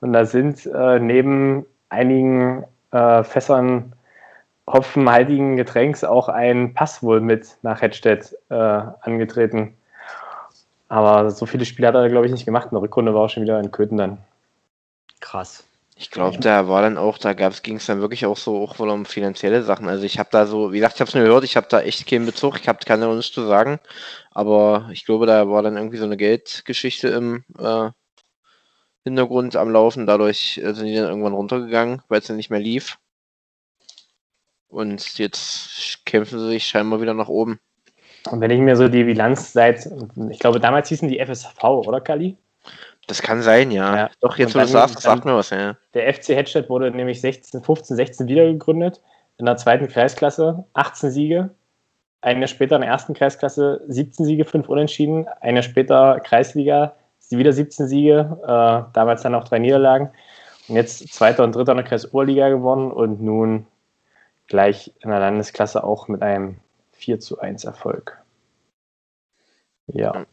Und 0.00 0.14
da 0.14 0.24
sind 0.24 0.64
äh, 0.66 0.98
neben 0.98 1.66
einigen 1.90 2.64
äh, 2.92 3.22
Fässern 3.22 3.92
hopfenhaltigen 4.66 5.56
Getränks 5.56 6.04
auch 6.04 6.28
ein 6.28 6.72
Pass 6.72 7.02
wohl 7.02 7.20
mit 7.20 7.56
nach 7.62 7.82
Hedstedt 7.82 8.34
äh, 8.48 8.54
angetreten. 8.54 9.76
Aber 10.88 11.30
so 11.30 11.46
viele 11.46 11.64
Spiele 11.64 11.88
hat 11.88 11.94
er, 11.94 12.08
glaube 12.08 12.26
ich, 12.26 12.32
nicht 12.32 12.46
gemacht. 12.46 12.68
In 12.70 12.76
der 12.76 12.82
Rückrunde 12.82 13.14
war 13.14 13.24
er 13.24 13.28
schon 13.28 13.42
wieder 13.42 13.60
in 13.60 13.70
Köthen 13.70 13.98
dann. 13.98 14.18
Krass. 15.20 15.64
Ich 15.96 16.10
glaube, 16.10 16.38
da 16.38 16.68
war 16.68 16.82
dann 16.82 16.98
auch, 16.98 17.18
da 17.18 17.32
ging 17.32 17.76
es 17.76 17.86
dann 17.86 18.00
wirklich 18.00 18.26
auch 18.26 18.36
so 18.36 18.62
auch 18.62 18.78
wohl 18.78 18.88
um 18.88 19.04
finanzielle 19.04 19.62
Sachen. 19.62 19.88
Also 19.88 20.04
ich 20.04 20.18
habe 20.18 20.30
da 20.32 20.46
so, 20.46 20.72
wie 20.72 20.78
gesagt, 20.78 20.94
ich 20.96 21.00
habe 21.00 21.08
es 21.08 21.14
nur 21.14 21.24
gehört, 21.24 21.44
ich 21.44 21.56
habe 21.56 21.68
da 21.68 21.80
echt 21.80 22.06
keinen 22.08 22.26
Bezug, 22.26 22.58
ich 22.60 22.68
hab, 22.68 22.84
kann 22.84 23.00
da 23.00 23.20
zu 23.20 23.46
sagen. 23.46 23.78
Aber 24.30 24.88
ich 24.92 25.04
glaube, 25.04 25.26
da 25.26 25.48
war 25.48 25.62
dann 25.62 25.76
irgendwie 25.76 25.98
so 25.98 26.04
eine 26.04 26.16
Geldgeschichte 26.16 27.08
im 27.08 27.44
äh, 27.58 27.90
Hintergrund 29.04 29.56
am 29.56 29.70
Laufen. 29.70 30.06
Dadurch 30.06 30.58
äh, 30.58 30.72
sind 30.72 30.86
die 30.86 30.94
dann 30.94 31.08
irgendwann 31.08 31.34
runtergegangen, 31.34 32.02
weil 32.08 32.20
es 32.20 32.26
dann 32.26 32.36
nicht 32.36 32.50
mehr 32.50 32.60
lief. 32.60 32.98
Und 34.68 35.18
jetzt 35.18 36.04
kämpfen 36.06 36.38
sie 36.38 36.48
sich 36.48 36.66
scheinbar 36.66 37.02
wieder 37.02 37.14
nach 37.14 37.28
oben. 37.28 37.60
Und 38.30 38.40
wenn 38.40 38.50
ich 38.50 38.60
mir 38.60 38.76
so 38.76 38.88
die 38.88 39.04
Bilanz 39.04 39.52
seit, 39.52 39.88
ich 40.30 40.38
glaube, 40.38 40.60
damals 40.60 40.88
hießen 40.88 41.08
die 41.08 41.18
FSV, 41.18 41.62
oder 41.62 42.00
Kali? 42.00 42.36
Das 43.12 43.20
kann 43.20 43.42
sein, 43.42 43.70
ja. 43.70 43.94
ja. 43.94 44.10
Doch, 44.20 44.38
jetzt, 44.38 44.54
wo 44.54 44.60
du 44.60 44.66
sagst, 44.66 44.96
das 44.96 45.02
sagt 45.02 45.26
mir 45.26 45.36
was, 45.36 45.50
ja. 45.50 45.76
Der 45.92 46.14
FC 46.14 46.30
Hedstedt 46.30 46.70
wurde 46.70 46.90
nämlich 46.90 47.20
16, 47.20 47.62
15, 47.62 47.94
16 47.94 48.26
wiedergegründet. 48.26 49.02
In 49.36 49.44
der 49.44 49.58
zweiten 49.58 49.86
Kreisklasse 49.86 50.64
18 50.72 51.10
Siege. 51.10 51.50
Ein 52.22 52.38
Jahr 52.38 52.48
später 52.48 52.76
in 52.76 52.80
der 52.80 52.90
ersten 52.90 53.12
Kreisklasse 53.12 53.82
17 53.86 54.24
Siege, 54.24 54.46
5 54.46 54.66
Unentschieden. 54.66 55.28
Ein 55.42 55.56
Jahr 55.56 55.62
später 55.62 56.20
Kreisliga, 56.20 56.96
wieder 57.28 57.52
17 57.52 57.86
Siege. 57.86 58.38
Äh, 58.44 58.90
damals 58.94 59.20
dann 59.20 59.34
auch 59.34 59.44
drei 59.44 59.58
Niederlagen. 59.58 60.08
Und 60.68 60.76
jetzt 60.76 61.12
zweiter 61.12 61.44
und 61.44 61.54
dritter 61.54 61.72
in 61.72 61.78
der 61.78 61.86
Kreisoberliga 61.86 62.48
gewonnen 62.48 62.90
und 62.90 63.20
nun 63.20 63.66
gleich 64.46 64.90
in 65.00 65.10
der 65.10 65.20
Landesklasse 65.20 65.84
auch 65.84 66.08
mit 66.08 66.22
einem 66.22 66.56
4 66.92 67.20
zu 67.20 67.40
1 67.40 67.64
Erfolg. 67.64 68.18
Ja. 69.88 70.24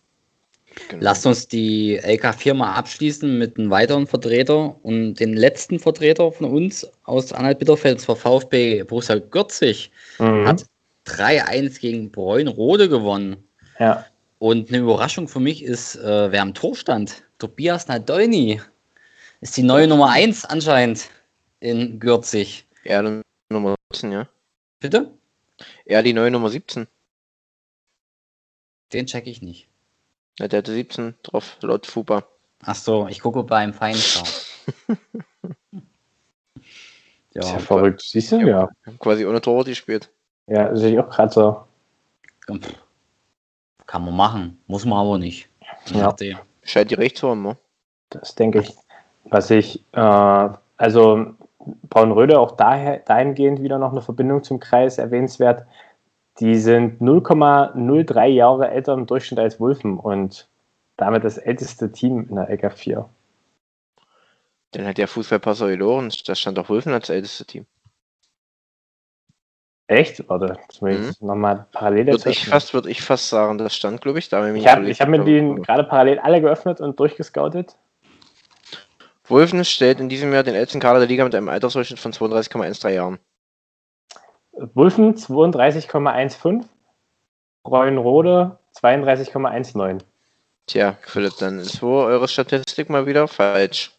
Genau. 0.88 1.04
Lasst 1.04 1.26
uns 1.26 1.48
die 1.48 2.00
LK4 2.00 2.54
mal 2.54 2.74
abschließen 2.74 3.38
mit 3.38 3.58
einem 3.58 3.70
weiteren 3.70 4.08
Vertreter 4.08 4.84
und 4.84 5.16
den 5.16 5.34
letzten 5.34 5.80
Vertreter 5.80 6.32
von 6.32 6.50
uns 6.50 6.88
aus 7.04 7.34
Anhalt-Bitterfeld, 7.34 8.02
zwar 8.02 8.16
VfB 8.16 8.84
Borussia 8.84 9.18
Gürzig, 9.20 9.92
mhm. 10.18 10.48
hat 10.48 10.66
3-1 11.06 11.80
gegen 11.80 12.12
Bräunrode 12.12 12.90
gewonnen. 12.90 13.38
Ja. 13.80 14.06
Und 14.40 14.70
eine 14.70 14.80
Überraschung 14.80 15.28
für 15.28 15.40
mich 15.40 15.64
ist, 15.64 15.96
äh, 15.98 16.32
wer 16.32 16.42
am 16.42 16.54
Tor 16.54 16.76
stand. 16.76 17.24
Tobias 17.40 17.88
Nadolny 17.88 18.62
ist 19.42 19.58
die 19.58 19.64
neue 19.64 19.88
Nummer 19.88 20.10
1 20.10 20.46
anscheinend 20.46 21.10
in 21.60 22.00
Gürzig. 22.00 22.66
Ja, 22.84 23.02
Nummer 23.50 23.76
17, 23.92 24.12
ja. 24.12 24.30
Bitte? 24.80 25.12
Ja, 25.86 26.02
die 26.02 26.14
neue 26.14 26.32
Nummer 26.32 26.50
17. 26.50 26.88
Den 28.94 29.06
check 29.06 29.28
ich 29.28 29.42
nicht. 29.42 29.69
Ja, 30.40 30.48
der 30.48 30.60
hatte 30.60 30.72
17 30.72 31.16
drauf, 31.22 31.58
laut 31.62 31.86
FUPA. 31.86 32.24
Ach 32.64 32.76
so, 32.76 33.08
ich 33.10 33.20
gucke 33.20 33.44
beim 33.44 33.74
Feinschau. 33.74 34.24
ja, 37.34 37.42
ist 37.42 37.52
ja 37.52 37.60
verrückt. 37.60 38.02
Siehst 38.02 38.32
du? 38.32 38.40
Ja. 38.40 38.70
Quasi 39.00 39.26
ohne 39.26 39.42
Tor 39.42 39.66
gespielt. 39.66 40.10
Ja, 40.48 40.74
sehe 40.76 40.94
ich 40.94 41.00
auch 41.00 41.10
gerade 41.10 41.32
so. 41.32 41.64
Kann 43.86 44.06
man 44.06 44.16
machen, 44.16 44.62
muss 44.68 44.86
man 44.86 45.00
aber 45.00 45.18
nicht. 45.18 45.50
Ja. 45.88 46.16
Scheint 46.64 46.92
die 46.92 46.96
recht 46.96 47.18
zu 47.18 47.30
haben, 47.30 47.44
ne? 47.44 47.58
Das 48.10 48.36
denke 48.36 48.62
ich. 48.62 48.76
Was 49.26 49.52
ich, 49.52 49.84
äh, 49.92 50.50
also 50.78 51.36
Braunröde 51.90 52.40
auch 52.40 52.52
daher, 52.52 53.00
dahingehend 53.00 53.62
wieder 53.62 53.78
noch 53.78 53.92
eine 53.92 54.02
Verbindung 54.02 54.44
zum 54.44 54.60
Kreis 54.60 54.98
erwähnenswert. 54.98 55.66
Die 56.40 56.56
sind 56.58 57.02
0,03 57.02 58.26
Jahre 58.28 58.70
älter 58.70 58.94
im 58.94 59.06
Durchschnitt 59.06 59.40
als 59.40 59.60
Wulfen 59.60 59.98
und 59.98 60.48
damit 60.96 61.24
das 61.24 61.38
älteste 61.38 61.92
Team 61.92 62.28
in 62.30 62.36
der 62.36 62.50
LK4. 62.50 63.06
Dann 64.72 64.86
hat 64.86 64.98
der 64.98 65.08
Fußballpasser 65.08 65.68
verloren, 65.68 66.12
da 66.26 66.36
stand 66.36 66.58
doch 66.58 66.70
Wulfen 66.70 66.94
als 66.94 67.10
älteste 67.10 67.46
Team. 67.46 67.66
Echt? 69.88 70.30
Warte, 70.30 70.60
das 70.68 70.82
muss 70.82 70.92
ich 70.92 71.22
mhm. 71.22 71.28
nochmal 71.28 71.66
parallel 71.72 72.08
würde 72.08 72.30
ich 72.30 72.48
fast 72.48 72.76
Würde 72.76 72.92
ich 72.92 73.02
fast 73.02 73.28
sagen, 73.28 73.58
das 73.58 73.76
stand, 73.76 74.02
glaube 74.02 74.20
ich, 74.20 74.30
da. 74.30 74.48
Ich 74.54 74.68
habe 74.68 74.94
hab 74.94 75.10
mir 75.10 75.24
die 75.24 75.62
gerade 75.64 75.84
parallel 75.84 76.20
alle 76.20 76.42
geöffnet 76.42 76.80
und 76.80 77.00
durchgescoutet. 77.00 77.76
Wolfen 79.26 79.66
stellt 79.66 80.00
in 80.00 80.08
diesem 80.08 80.32
Jahr 80.32 80.44
den 80.44 80.54
ältesten 80.54 80.80
Kader 80.80 81.00
der 81.00 81.08
Liga 81.08 81.24
mit 81.24 81.34
einem 81.34 81.50
Altersdurchschnitt 81.50 82.00
von 82.00 82.14
32,13 82.14 82.90
Jahren. 82.90 83.20
Wulfen 84.74 85.16
32,15, 85.16 86.66
Reuenrode 87.66 88.58
32,19. 88.82 90.00
Tja, 90.68 90.98
Philipp, 91.02 91.34
dann 91.40 91.60
ist 91.60 91.82
wohl 91.82 92.06
eure 92.06 92.28
Statistik 92.28 92.90
mal 92.90 93.06
wieder 93.06 93.28
falsch. 93.28 93.92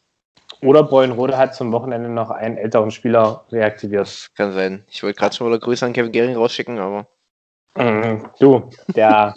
Oder 0.63 0.83
Bräunrode 0.83 1.39
hat 1.39 1.55
zum 1.55 1.73
Wochenende 1.73 2.11
noch 2.11 2.31
einen 2.31 2.59
älteren 2.59 2.91
Spieler 2.91 3.45
reaktiviert. 3.51 4.29
Kann 4.37 4.53
sein. 4.53 4.85
Ich 4.91 5.03
wollte 5.03 5.19
gerade 5.19 5.35
schon 5.35 5.49
mal 5.49 5.59
Grüße 5.59 5.87
an 5.87 5.95
Kevin 5.95 6.13
Gehring 6.13 6.37
rausschicken, 6.37 6.79
aber. 6.79 7.07
Mhm. 7.77 8.29
Du, 8.39 8.69
der, 8.95 9.35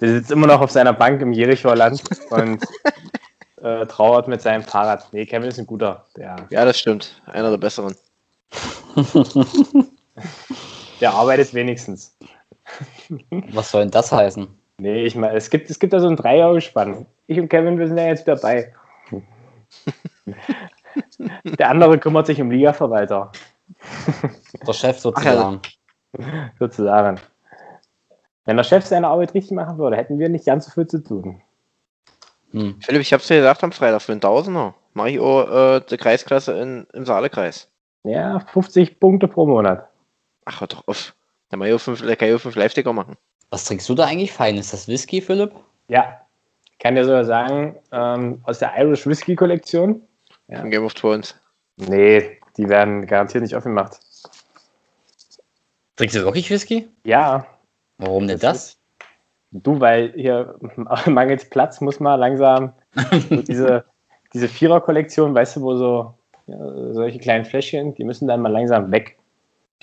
der 0.00 0.08
sitzt 0.08 0.30
immer 0.30 0.46
noch 0.46 0.60
auf 0.60 0.70
seiner 0.70 0.92
Bank 0.92 1.20
im 1.22 1.32
Jerichoer 1.32 1.74
Land 1.74 2.02
und 2.30 2.62
äh, 3.62 3.86
trauert 3.86 4.28
mit 4.28 4.42
seinem 4.42 4.62
Fahrrad. 4.62 5.12
Nee, 5.12 5.26
Kevin 5.26 5.48
ist 5.48 5.58
ein 5.58 5.66
guter. 5.66 6.06
Der, 6.16 6.36
ja, 6.50 6.64
das 6.64 6.78
stimmt. 6.78 7.20
Einer 7.26 7.50
der 7.50 7.58
besseren. 7.58 7.96
der 11.00 11.12
arbeitet 11.12 11.54
wenigstens. 11.54 12.16
Was 13.52 13.70
soll 13.70 13.82
denn 13.82 13.90
das 13.90 14.12
heißen? 14.12 14.48
Nee, 14.78 15.04
ich 15.04 15.14
meine, 15.14 15.36
es 15.36 15.50
gibt, 15.50 15.68
es 15.70 15.78
gibt 15.78 15.92
da 15.92 16.00
so 16.00 16.08
ein 16.08 16.16
Dreijahrespann. 16.16 17.06
Ich 17.26 17.38
und 17.38 17.48
Kevin, 17.48 17.78
wir 17.78 17.86
sind 17.86 17.98
ja 17.98 18.06
jetzt 18.06 18.26
dabei. 18.26 18.72
Der 21.44 21.70
andere 21.70 21.98
kümmert 21.98 22.26
sich 22.26 22.40
um 22.40 22.50
Ligaverwalter. 22.50 23.30
Der 24.66 24.72
Chef 24.72 24.98
sozusagen. 24.98 25.60
sozusagen. 26.58 27.20
Wenn 28.44 28.56
der 28.56 28.64
Chef 28.64 28.84
seine 28.84 29.08
Arbeit 29.08 29.34
richtig 29.34 29.52
machen 29.52 29.78
würde, 29.78 29.96
hätten 29.96 30.18
wir 30.18 30.28
nicht 30.28 30.46
ganz 30.46 30.64
so 30.66 30.70
viel 30.72 30.86
zu 30.86 31.02
tun. 31.02 31.42
Hm. 32.52 32.76
Philipp, 32.80 33.02
ich 33.02 33.12
hab's 33.12 33.28
dir 33.28 33.36
gesagt 33.36 33.62
am 33.62 33.72
Freitag, 33.72 34.02
für 34.02 34.12
einen 34.12 34.20
Tausender 34.20 34.74
mache 34.94 35.10
ich 35.10 35.20
auch 35.20 35.76
äh, 35.76 35.80
die 35.88 35.96
Kreisklasse 35.96 36.58
in, 36.58 36.86
im 36.92 37.04
Saalekreis. 37.04 37.68
Ja, 38.02 38.40
50 38.40 38.98
Punkte 38.98 39.28
pro 39.28 39.46
Monat. 39.46 39.86
Ach, 40.50 40.60
hör 40.60 40.66
doch 40.66 40.88
auf. 40.88 41.14
Dann 41.48 41.60
kann 41.60 41.68
ich 41.68 41.74
auch 41.74 42.40
fünf 42.40 42.56
Live-Ticker 42.56 42.92
machen. 42.92 43.16
Was 43.50 43.64
trinkst 43.64 43.88
du 43.88 43.94
da 43.94 44.04
eigentlich 44.04 44.32
fein? 44.32 44.56
Ist 44.56 44.72
das 44.72 44.88
Whisky, 44.88 45.20
Philipp? 45.20 45.52
Ja. 45.88 46.20
Ich 46.72 46.78
kann 46.78 46.94
dir 46.94 47.04
sogar 47.04 47.24
sagen, 47.24 47.76
ähm, 47.92 48.40
aus 48.44 48.58
der 48.58 48.72
Irish 48.76 49.06
Whisky 49.06 49.36
Kollektion. 49.36 50.02
Ja. 50.48 50.62
Game 50.62 50.84
of 50.84 50.94
Thrones. 50.94 51.38
Nee, 51.76 52.38
die 52.56 52.68
werden 52.68 53.06
garantiert 53.06 53.42
nicht 53.42 53.54
aufgemacht. 53.54 54.00
Trinkst 55.96 56.16
du 56.16 56.24
wirklich 56.24 56.50
Whisky? 56.50 56.88
Ja. 57.04 57.46
Warum 57.98 58.26
denn 58.26 58.38
das? 58.38 58.76
Du, 59.52 59.78
weil 59.78 60.12
hier 60.16 60.56
mangels 61.06 61.48
Platz 61.48 61.80
muss 61.80 62.00
man 62.00 62.18
langsam 62.18 62.72
so 63.28 63.36
diese, 63.42 63.84
diese 64.32 64.48
Vierer-Kollektion, 64.48 65.34
weißt 65.34 65.56
du, 65.56 65.60
wo 65.60 65.76
so 65.76 66.14
ja, 66.46 66.92
solche 66.92 67.18
kleinen 67.18 67.44
Fläschchen, 67.44 67.94
die 67.94 68.04
müssen 68.04 68.26
dann 68.26 68.40
mal 68.40 68.50
langsam 68.50 68.90
weg. 68.90 69.19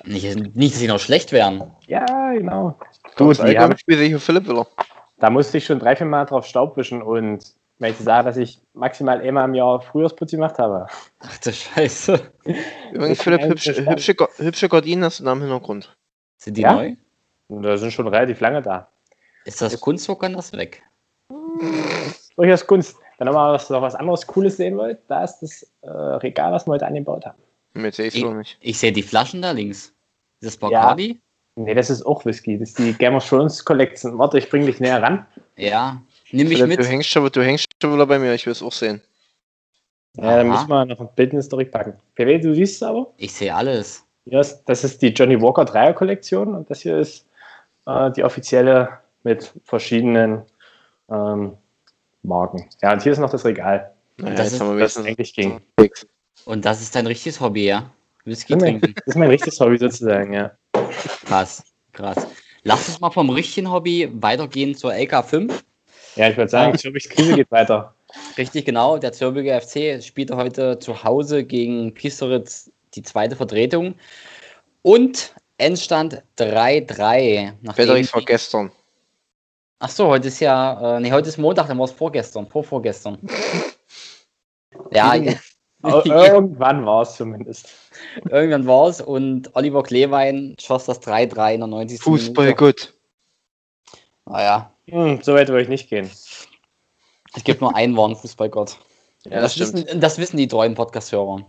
Nicht, 0.06 0.56
nicht 0.56 0.74
dass 0.74 0.80
sie 0.80 0.88
noch 0.88 1.00
schlecht 1.00 1.32
werden. 1.32 1.64
Ja, 1.88 2.06
genau. 2.34 2.78
Du, 3.16 3.34
die 3.34 3.58
haben, 3.58 3.78
Spiel 3.78 4.20
Philipp 4.20 4.48
Willer. 4.48 4.68
Da 5.20 5.30
musste 5.30 5.58
ich 5.58 5.66
schon 5.66 5.80
drei, 5.80 5.96
vier 5.96 6.06
Mal 6.06 6.26
drauf 6.26 6.46
Staub 6.46 6.78
wischen 6.78 7.02
und 7.02 7.54
wenn 7.80 7.92
ich 7.92 7.98
sage, 7.98 8.26
dass 8.26 8.38
ich 8.38 8.60
maximal 8.74 9.22
einmal 9.22 9.46
im 9.46 9.54
Jahr 9.54 9.82
Frühjahrsputz 9.82 10.32
gemacht 10.32 10.58
habe. 10.58 10.88
Ach 11.20 11.38
du 11.40 11.52
Scheiße. 11.52 12.20
Übrigens, 12.92 13.22
Philipp, 13.22 13.44
hübsche, 13.44 13.86
hübsche, 13.86 14.16
hübsche 14.38 14.70
Gardinen 14.70 15.04
hast 15.04 15.20
du 15.20 15.24
da 15.24 15.34
im 15.34 15.42
Hintergrund. 15.42 15.96
Sind 16.38 16.58
die 16.58 16.62
ja? 16.62 16.74
neu? 16.74 16.96
Da 17.50 17.78
sind 17.78 17.94
schon 17.94 18.08
relativ 18.08 18.40
lange 18.40 18.62
da. 18.62 18.88
Ist 19.46 19.62
das 19.62 19.80
Kunst, 19.80 20.10
wo 20.10 20.16
kann 20.16 20.34
das 20.34 20.52
weg? 20.54 20.84
Durchaus 22.36 22.66
Kunst. 22.66 22.98
Wenn 23.18 23.28
ihr 23.28 23.32
mal 23.32 23.54
was, 23.54 23.70
noch 23.70 23.82
was 23.82 23.96
anderes 23.96 24.28
Cooles 24.28 24.58
sehen 24.58 24.78
wollt, 24.78 25.00
da 25.08 25.24
ist 25.24 25.40
das 25.40 25.64
äh, 25.82 25.90
Regal, 25.90 26.52
was 26.52 26.68
wir 26.68 26.74
heute 26.74 26.86
angebaut 26.86 27.26
haben. 27.26 27.38
Mit 27.78 27.96
sehe 27.96 28.08
ich, 28.08 28.24
nicht. 28.24 28.58
Ich 28.60 28.78
sehe 28.80 28.92
die 28.92 29.04
Flaschen 29.04 29.42
da 29.42 29.52
links. 29.52 29.94
Ist 30.40 30.48
das 30.54 30.58
Bacardi? 30.58 31.10
Ja. 31.10 31.64
Nee, 31.64 31.74
das 31.74 31.90
ist 31.90 32.04
auch 32.06 32.24
Whisky. 32.26 32.60
Das 32.60 32.70
ist 32.70 32.80
die 32.80 32.94
Game 32.94 33.16
of 33.16 33.28
Thrones 33.28 33.64
Collection. 33.66 34.18
Warte, 34.18 34.38
ich 34.38 34.50
bring 34.50 34.66
dich 34.66 34.80
näher 34.80 35.02
ran. 35.02 35.26
Ja, 35.56 36.02
nimm 36.32 36.50
mich 36.50 36.64
mit. 36.66 36.80
Du 36.80 36.86
hängst, 36.86 37.10
schon, 37.10 37.28
du 37.32 37.44
hängst 37.44 37.66
schon 37.82 37.94
wieder 37.94 38.06
bei 38.06 38.20
mir, 38.20 38.34
ich 38.34 38.46
will 38.46 38.52
es 38.52 38.62
auch 38.62 38.72
sehen. 38.72 39.02
Ja, 40.18 40.38
dann 40.38 40.50
müssen 40.50 40.68
wir 40.70 40.86
noch 40.86 41.00
ein 41.00 41.10
Bild 41.16 41.34
in 41.34 41.40
die 41.40 41.44
Story 41.46 41.66
packen. 41.66 41.94
PW, 42.16 42.40
du 42.40 42.54
siehst 42.54 42.76
es 42.76 42.84
aber? 42.84 43.12
Ich 43.18 43.34
sehe 43.34 43.54
alles. 43.54 44.04
Ja, 44.26 44.44
das 44.66 44.84
ist 44.84 45.02
die 45.02 45.08
Johnny 45.10 45.40
Walker 45.42 45.66
Dreier 45.66 45.94
Kollektion 45.94 46.54
und 46.56 46.70
das 46.70 46.82
hier 46.82 46.98
ist 46.98 47.26
äh, 47.86 48.12
die 48.12 48.24
offizielle 48.24 49.00
mit 49.24 49.52
verschiedenen 49.64 50.42
ähm, 51.10 51.54
Marken. 52.24 52.68
Ja, 52.82 52.94
und 52.94 53.02
hier 53.04 53.12
ist 53.14 53.20
noch 53.20 53.30
das 53.30 53.46
Regal, 53.46 53.94
Naja, 54.18 54.36
Das 54.36 54.46
jetzt 54.48 54.54
ist- 54.54 54.60
haben 54.62 54.76
wir 54.78 54.84
das 54.84 54.98
eigentlich 54.98 55.34
ging. 55.34 55.60
Und 56.46 56.66
das 56.66 56.82
ist 56.82 56.96
dein 56.96 57.08
richtiges 57.08 57.40
Hobby, 57.40 57.66
ja? 57.66 57.90
Whisky 58.26 58.54
Das 58.54 58.58
ist 58.58 58.66
mein- 58.66 58.82
trinken. 58.82 58.96
das 58.96 59.08
ist 59.08 59.16
mein 59.16 59.30
richtiges 59.30 59.60
Hobby 59.60 59.78
sozusagen, 59.78 60.34
ja. 60.34 60.52
Krass, 61.26 61.64
krass. 61.94 62.28
Lass 62.64 62.88
uns 62.88 63.00
mal 63.00 63.12
vom 63.12 63.30
richtigen 63.30 63.70
Hobby 63.72 64.10
weitergehen 64.14 64.76
zur 64.76 64.92
LK5. 64.94 65.52
Ja, 66.16 66.30
ich 66.30 66.38
würde 66.38 66.50
sagen, 66.50 66.78
Zürichs 66.78 67.08
Krise 67.10 67.36
geht 67.36 67.52
weiter. 67.52 67.94
Richtig, 68.38 68.66
genau. 68.66 68.98
Der 68.98 69.12
Zürbiger 69.14 69.60
FC 69.62 70.02
spielte 70.04 70.36
heute 70.36 70.80
zu 70.80 71.04
Hause 71.04 71.44
gegen 71.44 71.94
Piesteritz 71.94 72.72
die 72.96 73.04
zweite 73.04 73.36
Vertretung. 73.36 73.96
Und 74.82 75.34
Endstand 75.58 76.24
3-3. 76.38 77.54
nachdem 77.62 77.74
Frederik 77.86 78.14
war 78.14 78.22
gestern. 78.24 78.72
Ach 79.80 79.90
so, 79.90 80.08
heute 80.08 80.30
ist 80.30 80.40
ja, 80.40 80.98
äh, 80.98 81.00
nee, 81.00 81.12
heute 81.12 81.30
ist 81.30 81.38
Montag, 81.38 81.68
dann 81.68 81.78
war 81.78 81.86
es 81.86 81.92
vorgestern, 81.92 82.48
vor 82.48 82.64
vorgestern. 82.64 83.20
ja, 84.92 85.12
Aber 85.12 85.24
Irgendwann 85.84 86.86
war 86.86 87.04
es 87.04 87.16
zumindest. 87.16 87.70
irgendwann 88.30 88.66
war 88.68 88.88
es 88.88 89.00
und 89.02 89.56
Oliver 89.56 89.84
Kleewein 89.84 90.56
schoss 90.60 90.86
das 90.86 91.02
3-3 91.02 91.54
in 91.54 91.60
der 91.62 91.68
90. 91.68 92.02
Fußball 92.02 92.46
Minute. 92.46 92.64
gut. 92.64 92.94
Naja, 94.26 94.72
Hm, 94.90 95.22
so 95.22 95.34
weit 95.34 95.50
würde 95.50 95.64
ich 95.64 95.70
nicht 95.70 95.90
gehen. 95.90 96.10
es 96.10 97.44
gibt 97.44 97.62
nur 97.62 97.76
einen 97.76 97.96
wahren 97.98 98.16
Fußballgott. 98.16 98.78
Ja, 99.26 99.42
das, 99.42 99.56
das 99.56 99.70
stimmt. 99.70 99.88
wissen, 99.88 100.00
das 100.02 100.18
wissen 100.18 100.38
die 100.38 100.48
treuen 100.48 100.76
Podcast-Hörer. 100.76 101.46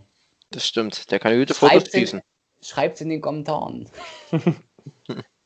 Das 0.51 0.65
stimmt. 0.67 1.09
Der 1.11 1.19
kann 1.19 1.37
gute 1.37 1.53
Fotos 1.53 1.73
Schreibt 1.83 1.91
schießen. 1.91 2.21
schreibt's 2.61 3.01
in 3.01 3.09
den 3.09 3.21
Kommentaren. 3.21 3.89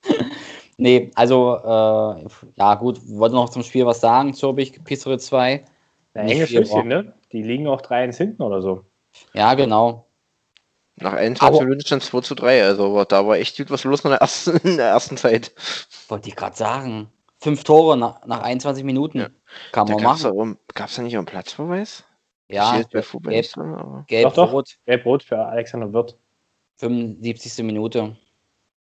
nee, 0.78 1.12
also, 1.16 1.56
äh, 1.58 2.28
ja 2.56 2.76
gut, 2.76 3.00
wollte 3.08 3.36
noch 3.36 3.50
zum 3.50 3.64
Spiel 3.64 3.86
was 3.86 4.02
sagen, 4.02 4.34
Zürbich, 4.34 4.84
Pisserit 4.84 5.22
2. 5.22 5.64
Ein 6.16 6.26
Nicht 6.26 6.36
enges 6.36 6.50
Schüsschen, 6.50 6.88
ne? 6.88 7.14
Die 7.34 7.44
liegen 7.44 7.68
auch 7.68 7.82
3-1 7.82 8.16
hinten 8.18 8.42
oder 8.44 8.62
so. 8.62 8.86
Ja, 9.34 9.54
genau. 9.56 10.08
Nach 10.96 11.14
21 11.14 11.42
Aber- 11.60 11.64
Minuten 11.66 11.86
stand 11.86 12.04
2 12.04 12.22
zu 12.22 12.36
3. 12.36 12.64
Also 12.64 12.86
aber 12.86 13.06
da 13.06 13.26
war 13.28 13.38
echt 13.38 13.58
gut 13.58 13.70
was 13.72 13.84
los 13.84 14.02
in 14.06 14.12
der 14.12 14.20
ersten, 14.22 14.58
in 14.68 14.78
der 14.78 14.88
ersten 14.88 15.18
Zeit. 15.18 15.52
Wollte 16.08 16.30
ich 16.30 16.36
gerade 16.36 16.56
sagen. 16.56 17.10
Fünf 17.40 17.64
Tore 17.66 17.98
nach, 17.98 18.26
nach 18.26 18.42
21 18.42 18.84
Minuten. 18.86 19.20
Ja. 19.20 19.30
Kann 19.74 19.88
Da 19.88 19.94
man 19.96 20.04
gab 20.04 20.16
es 20.16 20.22
da, 20.22 20.30
machen. 20.30 20.40
um, 20.40 20.58
gab's 20.74 20.96
da 20.96 21.02
nicht 21.02 21.16
auch 21.16 21.20
einen 21.20 21.26
Platzverweis? 21.26 22.06
Ja, 22.50 22.82
gelb, 22.84 23.06
gelb 24.08 24.34
doch. 24.36 24.52
rot, 24.54 24.76
Gelb-Rot 24.86 25.24
für 25.24 25.40
Alexander 25.40 25.92
Wirth. 25.92 26.16
75. 26.78 27.64
Minute. 27.66 28.16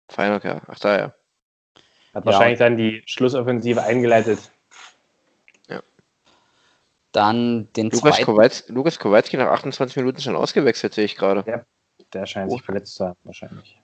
feiner 0.10 0.40
Kerl. 0.40 0.62
Ach 0.68 0.80
da 0.80 0.98
ja. 0.98 1.04
Hat 1.06 1.14
Ja. 2.14 2.26
wahrscheinlich 2.26 2.60
dann 2.60 2.78
die 2.78 3.02
Schlussoffensive 3.06 3.82
eingeleitet. 3.82 4.52
Dann 7.14 7.70
den 7.74 7.86
Lukas, 7.92 8.16
zweiten. 8.16 8.26
Kowalski, 8.26 8.72
Lukas 8.74 9.00
Kowalski 9.00 9.38
nach 9.38 9.48
28 9.48 9.96
Minuten 9.98 10.20
schon 10.20 10.36
ausgewechselt, 10.36 10.94
sehe 10.94 11.06
ich 11.06 11.16
gerade. 11.16 11.66
Der 12.12 12.26
scheint 12.26 12.52
Oh. 12.52 12.56
sich 12.56 12.64
verletzt 12.64 12.96
zu 12.96 13.06
haben, 13.06 13.18
wahrscheinlich. 13.24 13.80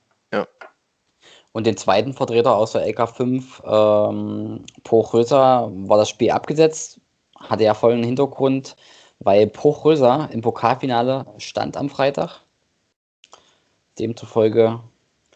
Und 1.51 1.65
den 1.65 1.77
zweiten 1.77 2.13
Vertreter 2.13 2.55
aus 2.55 2.73
der 2.73 2.85
LK5, 2.85 3.61
ähm, 3.65 4.65
Prochröser, 4.83 5.71
war 5.71 5.97
das 5.97 6.09
Spiel 6.09 6.29
abgesetzt. 6.31 7.01
Hatte 7.39 7.63
ja 7.63 7.73
vollen 7.73 8.03
Hintergrund, 8.03 8.75
weil 9.19 9.47
Prochröser 9.47 10.29
im 10.31 10.41
Pokalfinale 10.41 11.25
stand 11.37 11.75
am 11.75 11.89
Freitag. 11.89 12.41
Demzufolge 13.97 14.79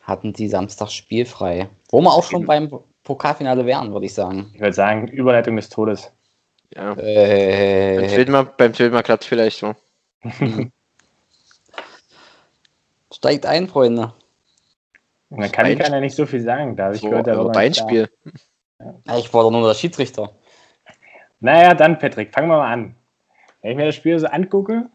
hatten 0.04 0.34
die 0.34 0.48
Samstag 0.48 0.92
spielfrei. 0.92 1.70
Wo 1.90 2.02
wir 2.02 2.12
auch 2.12 2.24
schon 2.24 2.46
beim 2.46 2.70
Pokalfinale 3.04 3.66
wären, 3.66 3.92
würde 3.92 4.06
ich 4.06 4.14
sagen. 4.14 4.52
Ich 4.54 4.60
würde 4.62 4.74
sagen, 4.74 5.08
Überleitung 5.08 5.56
des 5.56 5.70
Todes. 5.70 6.12
Ja. 6.76 6.94
Beim 6.96 7.06
Äh, 7.06 8.08
zweiten 8.08 8.32
Mal, 8.32 8.44
beim 8.44 8.74
zweiten 8.74 8.94
Mal 8.94 9.04
klappt 9.04 9.24
vielleicht 9.24 9.62
mal. 9.62 9.76
steigt 13.24 13.46
ein, 13.46 13.68
Freunde. 13.68 14.14
Und 15.30 15.42
dann 15.42 15.52
kann 15.52 15.78
keiner 15.78 16.02
nicht 16.02 16.16
so 16.16 16.26
viel 16.26 16.42
sagen. 16.42 16.76
Da 16.76 16.86
habe 16.86 16.96
ich 16.96 17.02
So, 17.02 17.10
gehört, 17.10 17.28
also 17.30 17.46
da. 17.46 17.52
Beinspiel. 17.52 18.10
Ja, 19.06 19.18
Ich 19.18 19.34
war 19.34 19.44
doch 19.44 19.52
nur 19.52 19.68
der 19.68 19.76
Schiedsrichter. 19.76 20.32
Naja, 21.40 21.74
dann, 21.74 22.00
Patrick, 22.00 22.34
fangen 22.34 22.50
wir 22.50 22.58
mal 22.58 22.72
an. 22.72 22.96
Wenn 23.62 23.72
ich 23.72 23.78
mir 23.78 23.86
das 23.86 23.96
Spiel 23.96 24.20
so 24.20 24.28
angucke, 24.28 24.90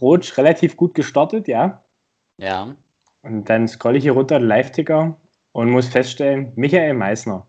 Rotsch 0.00 0.36
relativ 0.38 0.76
gut 0.76 0.94
gestartet, 0.94 1.48
ja. 1.48 1.82
Ja. 2.38 2.74
Und 3.22 3.44
dann 3.48 3.68
scrolle 3.68 3.98
ich 3.98 4.04
hier 4.04 4.12
runter, 4.12 4.38
den 4.38 4.48
Live-Ticker, 4.48 5.16
und 5.52 5.70
muss 5.70 5.88
feststellen, 5.88 6.52
Michael 6.56 6.94
Meissner. 6.94 7.46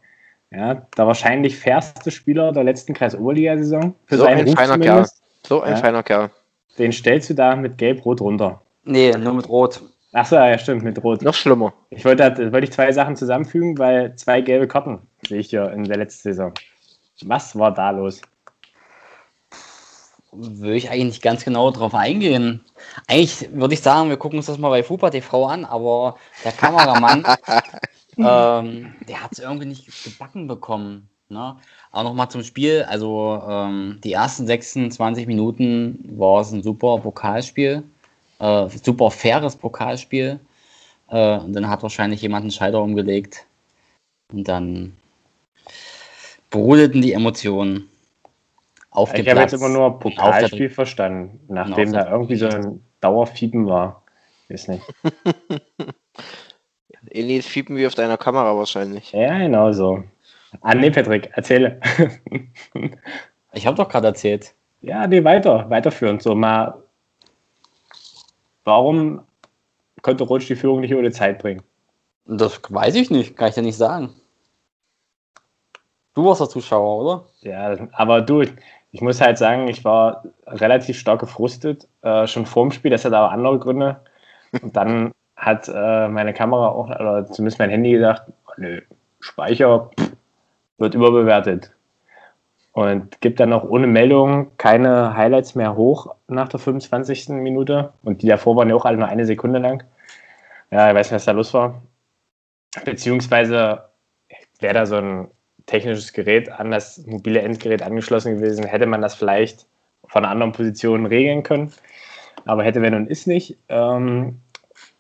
Ja, 0.56 0.76
der 0.76 1.08
wahrscheinlich 1.08 1.58
fairste 1.60 2.12
Spieler 2.12 2.52
der 2.52 2.63
letzten 2.63 2.94
Kreis-Oberliga-Saison. 2.94 3.94
Für 4.06 4.18
So 4.18 4.24
seinen 4.24 4.39
ein 4.39 4.46
Ruf 4.48 4.56
feiner 4.56 4.74
zumindest. 4.74 5.22
So 5.46 5.62
ein 5.62 5.72
Ja. 5.74 5.78
feiner 5.78 6.04
Kerl. 6.04 6.32
Den 6.78 6.91
stellst 6.91 7.30
du 7.30 7.34
da 7.34 7.56
mit 7.56 7.78
Gelb-Rot 7.78 8.22
runter. 8.22 8.62
Nee, 8.84 9.12
nur 9.18 9.34
mit 9.34 9.50
Rot. 9.50 9.82
Achso, 10.13 10.36
ja, 10.36 10.58
stimmt, 10.58 10.84
mit 10.84 11.04
Rot. 11.04 11.22
Noch 11.24 11.34
schlimmer. 11.34 11.74
Ich 11.89 12.06
wollte, 12.06 12.32
da- 12.32 12.52
wollte 12.54 12.65
ich 12.68 12.72
zwei 12.72 12.91
Sachen 12.94 13.18
zusammenfügen, 13.18 13.78
weil 13.78 14.15
zwei 14.15 14.39
gelbe 14.41 14.68
Karten 14.68 15.02
sehe 15.28 15.39
ich 15.39 15.50
hier 15.50 15.70
in 15.72 15.84
der 15.84 15.98
letzten 15.98 16.30
Saison. 16.30 16.54
Was 17.24 17.58
war 17.58 17.74
da 17.74 17.89
los? 17.89 18.22
Will 20.32 20.74
ich 20.76 20.89
eigentlich 20.89 21.06
nicht 21.06 21.22
ganz 21.24 21.44
genau 21.46 21.72
drauf 21.72 21.94
eingehen. 21.96 22.63
Eigentlich 23.08 23.50
würde 23.54 23.74
ich 23.74 23.82
sagen, 23.82 24.10
wir 24.10 24.18
gucken 24.18 24.38
uns 24.39 24.48
das 24.48 24.58
mal 24.58 24.70
bei 24.70 24.84
Fupa 24.84 25.10
TV 25.10 25.46
an, 25.48 25.63
aber 25.65 26.15
der 26.44 26.52
Kameramann, 26.52 27.24
ähm, 28.17 28.93
der 29.08 29.23
hat 29.23 29.32
es 29.34 29.39
irgendwie 29.39 29.67
nicht 29.67 30.04
gebacken 30.04 30.47
bekommen. 30.47 31.10
Ne? 31.30 31.56
Aber 31.91 32.04
nochmal 32.04 32.30
zum 32.30 32.43
Spiel. 32.43 32.84
Also 32.84 33.41
ähm, 33.47 33.99
die 34.04 34.13
ersten 34.13 34.45
26 34.47 35.28
Minuten 35.28 35.99
war 36.17 36.41
es 36.41 36.51
ein 36.51 36.63
super 36.63 36.99
Pokalspiel. 36.99 37.84
Äh, 38.39 38.69
super 38.69 39.12
faires 39.12 39.56
Pokalspiel. 39.56 40.39
Äh, 41.10 41.39
und 41.39 41.54
dann 41.54 41.69
hat 41.69 41.84
wahrscheinlich 41.84 42.21
jemand 42.21 42.43
einen 42.43 42.51
Schalter 42.51 42.82
umgelegt. 42.82 43.45
Und 44.32 44.47
dann 44.47 44.95
brodelten 46.49 47.01
die 47.01 47.13
Emotionen 47.13 47.89
auf 48.91 49.12
dem 49.12 49.21
Ich 49.21 49.30
habe 49.30 49.41
jetzt 49.41 49.54
immer 49.54 49.69
nur 49.69 49.99
Pokalspiel 49.99 50.69
verstanden, 50.69 51.39
nachdem 51.47 51.88
auf 51.88 51.91
der 51.91 52.06
da 52.06 52.12
irgendwie 52.12 52.36
so 52.36 52.47
ein 52.47 52.82
Dauerfiepen 53.01 53.67
war. 53.67 54.04
Weiß 54.47 54.67
nicht. 54.69 54.84
Ähnliches 57.15 57.45
Fiepen 57.45 57.78
wie 57.78 57.88
auf 57.88 57.95
deiner 57.95 58.17
Kamera 58.17 58.56
wahrscheinlich. 58.58 59.12
Ja, 59.13 59.38
genau 59.38 59.71
so. 59.71 60.04
Ah, 60.62 60.75
nee, 60.75 60.91
Patrick, 60.91 61.32
erzähle. 61.34 61.80
Ich 63.54 63.65
habe 63.65 63.78
doch 63.78 63.88
gerade 63.88 64.08
erzählt. 64.08 64.54
ja, 64.82 65.08
nee, 65.08 65.23
weiter, 65.23 65.69
weiterführend. 65.69 66.21
So 66.21 66.36
mal, 66.36 66.84
warum 68.65 69.21
konnte 70.01 70.25
Rotsch 70.25 70.49
die 70.49 70.58
Führung 70.58 70.82
nicht 70.82 70.93
ohne 70.93 71.12
Zeit 71.12 71.39
bringen? 71.39 71.63
Das 72.25 72.60
weiß 72.67 72.95
ich 72.95 73.10
nicht, 73.12 73.38
kann 73.38 73.47
ich 73.47 73.56
dir 73.56 73.62
nicht 73.62 73.78
sagen. 73.78 74.13
Du 76.15 76.25
warst 76.25 76.41
der 76.41 76.49
Zuschauer, 76.49 77.01
oder? 77.01 77.25
Ja, 77.39 77.78
aber 77.93 78.21
du, 78.21 78.43
ich 78.91 79.01
muss 79.01 79.21
halt 79.21 79.38
sagen, 79.38 79.69
ich 79.69 79.86
war 79.86 80.23
relativ 80.47 80.99
stark 80.99 81.21
gefrustet, 81.21 81.88
äh, 82.01 82.28
schon 82.28 82.45
vorm 82.45 82.71
Spiel, 82.71 82.91
das 82.91 83.06
hat 83.06 83.13
aber 83.13 83.32
andere 83.32 83.58
Gründe. 83.60 84.01
Und 84.62 84.75
dann 84.75 85.13
hat 85.45 85.69
äh, 85.69 86.08
meine 86.08 86.34
Kamera 86.34 86.69
auch, 86.69 86.89
oder 86.89 87.27
zumindest 87.27 87.60
mein 87.60 87.69
Handy 87.69 87.91
gesagt, 87.91 88.23
oh, 88.47 88.51
nö, 88.58 88.81
Speicher 89.19 89.91
pff, 89.95 90.12
wird 90.79 90.95
überbewertet. 90.95 91.71
Und 92.71 93.21
gibt 93.21 93.39
dann 93.39 93.53
auch 93.53 93.63
ohne 93.63 93.88
Meldung 93.88 94.51
keine 94.58 95.15
Highlights 95.15 95.53
mehr 95.53 95.75
hoch 95.75 96.15
nach 96.27 96.49
der 96.49 96.60
25. 96.60 97.29
Minute. 97.29 97.93
Und 98.03 98.21
die 98.21 98.27
davor 98.27 98.55
waren 98.58 98.69
ja 98.69 98.75
auch 98.75 98.86
alle 98.86 98.97
nur 98.97 99.08
eine 99.08 99.25
Sekunde 99.25 99.60
lang. 99.60 99.84
Ja, 100.71 100.89
ich 100.89 100.95
weiß 100.95 101.08
nicht, 101.08 101.15
was 101.15 101.25
da 101.25 101.31
los 101.31 101.53
war. 101.53 101.81
Beziehungsweise 102.84 103.84
wäre 104.60 104.73
da 104.73 104.86
so 104.86 104.97
ein 104.97 105.27
technisches 105.67 106.12
Gerät 106.12 106.51
an 106.51 106.71
das 106.71 107.05
mobile 107.05 107.41
Endgerät 107.41 107.81
angeschlossen 107.81 108.36
gewesen, 108.36 108.65
hätte 108.65 108.88
man 108.88 109.01
das 109.01 109.15
vielleicht 109.15 109.67
von 110.08 110.23
einer 110.23 110.31
anderen 110.31 110.51
Position 110.51 111.05
regeln 111.05 111.43
können. 111.43 111.71
Aber 112.45 112.63
hätte, 112.63 112.81
wenn 112.81 112.93
und 112.95 113.10
ist 113.10 113.27
nicht. 113.27 113.58
Ähm, 113.69 114.41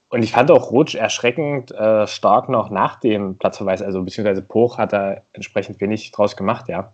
und 0.09 0.23
ich 0.23 0.31
fand 0.31 0.51
auch 0.51 0.71
Rutsch 0.71 0.95
erschreckend 0.95 1.71
äh, 1.71 2.07
stark 2.07 2.49
noch 2.49 2.69
nach 2.69 2.99
dem 2.99 3.37
Platzverweis, 3.37 3.81
also 3.81 4.03
beziehungsweise 4.03 4.41
Poch 4.41 4.77
hat 4.77 4.93
da 4.93 5.17
entsprechend 5.33 5.81
wenig 5.81 6.11
draus 6.11 6.37
gemacht, 6.37 6.67
ja, 6.67 6.93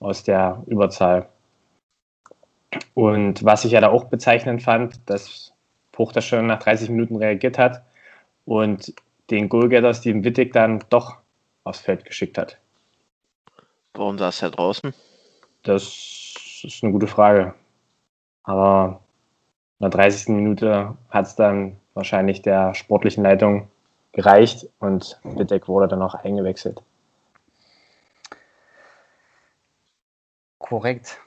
aus 0.00 0.22
der 0.24 0.62
Überzahl. 0.66 1.28
Und 2.94 3.44
was 3.44 3.64
ich 3.64 3.72
ja 3.72 3.80
da 3.80 3.88
auch 3.88 4.04
bezeichnend 4.04 4.62
fand, 4.62 4.98
dass 5.08 5.52
Poch 5.92 6.12
da 6.12 6.20
schon 6.20 6.46
nach 6.46 6.58
30 6.58 6.90
Minuten 6.90 7.16
reagiert 7.16 7.58
hat 7.58 7.82
und 8.44 8.92
den 9.30 9.48
Goalgetter 9.48 9.94
Steven 9.94 10.24
Wittig 10.24 10.52
dann 10.52 10.84
doch 10.90 11.16
aufs 11.64 11.80
Feld 11.80 12.04
geschickt 12.04 12.38
hat. 12.38 12.58
Warum 13.94 14.18
saß 14.18 14.42
er 14.42 14.50
draußen? 14.50 14.94
Das 15.62 15.82
ist 16.62 16.82
eine 16.82 16.92
gute 16.92 17.06
Frage. 17.06 17.54
Aber 18.44 19.00
In 19.78 19.84
der 19.84 19.90
30. 19.90 20.28
Minute 20.28 20.96
hat 21.10 21.26
es 21.26 21.34
dann 21.34 21.76
wahrscheinlich 21.96 22.42
der 22.42 22.74
sportlichen 22.74 23.24
Leitung 23.24 23.68
gereicht 24.12 24.68
und 24.78 25.18
Wittek 25.24 25.68
wurde 25.68 25.88
dann 25.88 26.02
auch 26.02 26.14
eingewechselt. 26.14 26.82
Korrekt. 30.58 31.18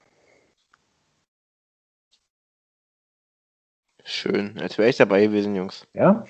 Schön. 4.03 4.57
Jetzt 4.59 4.77
wäre 4.77 4.89
ich 4.89 4.97
dabei 4.97 5.25
gewesen, 5.25 5.55
Jungs. 5.55 5.87
Ja. 5.93 6.25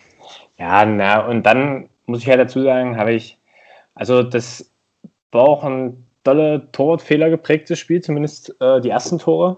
Ja, 0.57 0.85
na, 0.85 1.25
und 1.25 1.43
dann 1.43 1.89
muss 2.05 2.19
ich 2.21 2.27
halt 2.29 2.39
dazu 2.39 2.61
sagen, 2.61 2.97
habe 2.97 3.13
ich, 3.13 3.39
also 3.95 4.21
das 4.21 4.69
war 5.31 5.43
auch 5.43 5.63
ein 5.63 6.05
tolle 6.23 6.71
Torwartfehler 6.71 7.29
geprägtes 7.29 7.79
Spiel, 7.79 8.01
zumindest 8.01 8.55
äh, 8.59 8.81
die 8.81 8.89
ersten 8.89 9.17
Tore. 9.17 9.57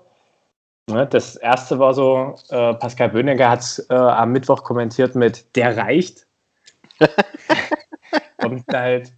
Ne, 0.90 1.08
das 1.08 1.36
erste 1.36 1.80
war 1.80 1.94
so, 1.94 2.36
äh, 2.50 2.74
Pascal 2.74 3.10
Böhniger 3.10 3.50
hat 3.50 3.60
es 3.62 3.80
äh, 3.90 3.94
am 3.94 4.32
Mittwoch 4.32 4.64
kommentiert 4.64 5.16
mit 5.16 5.56
der 5.56 5.78
reicht. 5.78 6.28
Kommt 8.38 8.66
halt, 8.74 9.14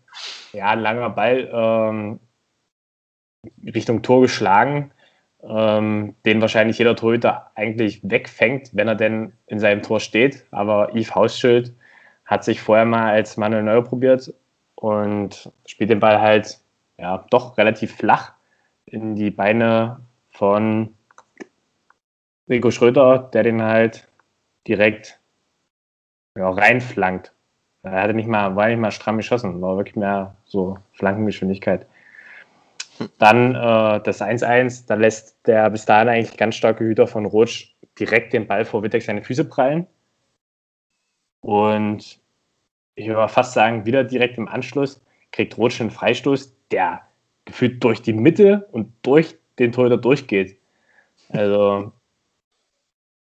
ja, 0.52 0.70
ein 0.70 0.82
langer 0.82 1.10
Ball 1.10 1.50
ähm, 1.52 2.20
Richtung 3.66 4.02
Tor 4.02 4.22
geschlagen, 4.22 4.92
ähm, 5.42 6.16
den 6.26 6.42
wahrscheinlich 6.42 6.78
jeder 6.78 6.96
Torhüter 6.96 7.52
eigentlich 7.56 8.02
wegfängt, 8.04 8.70
wenn 8.74 8.88
er 8.88 8.96
denn 8.96 9.34
in 9.48 9.60
seinem 9.60 9.82
Tor 9.82 10.00
steht. 10.00 10.46
Aber 10.52 10.94
Yves 10.94 11.16
Hausschild 11.16 11.74
hat 12.26 12.44
sich 12.44 12.62
vorher 12.62 12.86
mal 12.86 13.12
als 13.12 13.38
Manuel 13.38 13.64
Neuer 13.64 13.84
probiert 13.84 14.34
und 14.76 15.52
spielt 15.66 15.90
den 15.90 16.00
Ball 16.00 16.22
halt 16.22 16.60
ja, 16.98 17.26
doch 17.30 17.58
relativ 17.58 17.96
flach 17.96 18.34
in 18.86 19.16
die 19.16 19.32
Beine 19.32 20.00
von 20.32 20.94
Rico 22.50 22.72
Schröder, 22.72 23.30
der 23.34 23.44
den 23.44 23.62
halt 23.62 24.08
direkt 24.68 25.20
ja, 26.38 26.50
reinflankt. 26.50 27.34
Er 27.84 28.02
hatte 28.02 28.14
nicht 28.14 28.28
mal, 28.28 28.56
war 28.56 28.68
nicht 28.68 28.80
mal 28.80 28.92
stramm 28.92 29.18
geschossen, 29.18 29.62
war 29.62 29.78
wirklich 29.78 29.96
mehr 29.96 30.36
so 30.46 30.78
Flankengeschwindigkeit. 30.94 31.86
Dann 33.18 33.56
äh, 33.56 34.02
das 34.04 34.22
1-1, 34.22 34.86
da 34.88 34.96
lässt 34.96 35.46
der 35.48 35.70
bis 35.70 35.86
dahin 35.86 36.10
eigentlich 36.10 36.38
ganz 36.38 36.56
starke 36.56 36.84
Hüter 36.84 37.08
von 37.08 37.26
Rotsch 37.26 37.74
direkt 38.00 38.34
den 38.34 38.48
Ball 38.48 38.66
vor 38.66 38.84
Wittek 38.84 39.04
seine 39.04 39.24
Füße 39.24 39.46
prallen. 39.46 39.88
Und 41.42 42.20
ich 42.96 43.08
würde 43.08 43.28
fast 43.28 43.54
sagen, 43.54 43.86
wieder 43.86 44.04
direkt 44.04 44.38
im 44.38 44.48
Anschluss 44.48 45.04
kriegt 45.32 45.58
Rotsch 45.58 45.82
einen 45.82 45.92
Freistoß, 45.92 46.56
der 46.72 47.02
gefühlt 47.46 47.84
durch 47.84 48.02
die 48.02 48.14
Mitte 48.14 48.68
und 48.72 48.94
durch 49.02 49.36
den 49.60 49.72
Torhüter 49.72 49.98
durchgeht. 49.98 50.58
Also, 51.30 51.92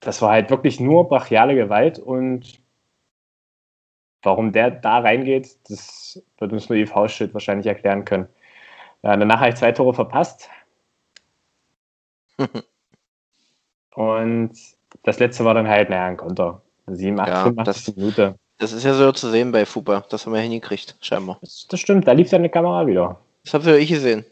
das 0.00 0.22
war 0.22 0.30
halt 0.30 0.50
wirklich 0.50 0.80
nur 0.80 1.08
brachiale 1.08 1.54
Gewalt 1.54 1.98
und 1.98 2.60
warum 4.22 4.52
der 4.52 4.70
da 4.70 4.98
reingeht, 4.98 5.56
das 5.68 6.22
wird 6.38 6.52
uns 6.52 6.68
nur 6.68 6.76
die 6.76 6.86
Faustschild 6.86 7.32
wahrscheinlich 7.34 7.66
erklären 7.66 8.04
können. 8.04 8.28
Ja, 9.02 9.16
danach 9.16 9.40
habe 9.40 9.50
ich 9.50 9.56
zwei 9.56 9.72
Tore 9.72 9.94
verpasst. 9.94 10.48
und 13.94 14.52
das 15.02 15.18
letzte 15.18 15.44
war 15.44 15.54
dann 15.54 15.68
halt, 15.68 15.90
naja, 15.90 16.06
ein 16.06 16.16
Konter. 16.16 16.62
7, 16.88 17.18
8, 17.18 17.28
Ja, 17.28 17.42
85 17.44 17.84
das- 17.84 17.96
Minute. 17.96 18.34
Das 18.58 18.72
ist 18.72 18.84
ja 18.84 18.94
so 18.94 19.12
zu 19.12 19.28
sehen 19.30 19.52
bei 19.52 19.66
Fupa. 19.66 20.02
Das 20.08 20.24
haben 20.24 20.32
wir 20.32 20.40
hingekriegt, 20.40 20.96
scheinbar. 21.02 21.36
Das, 21.42 21.66
das 21.68 21.78
stimmt, 21.78 22.08
da 22.08 22.12
lief 22.12 22.30
seine 22.30 22.48
Kamera 22.48 22.86
wieder. 22.86 23.20
Das 23.44 23.52
habe 23.52 23.64
sogar 23.64 23.78
ich 23.78 23.90
gesehen. 23.90 24.24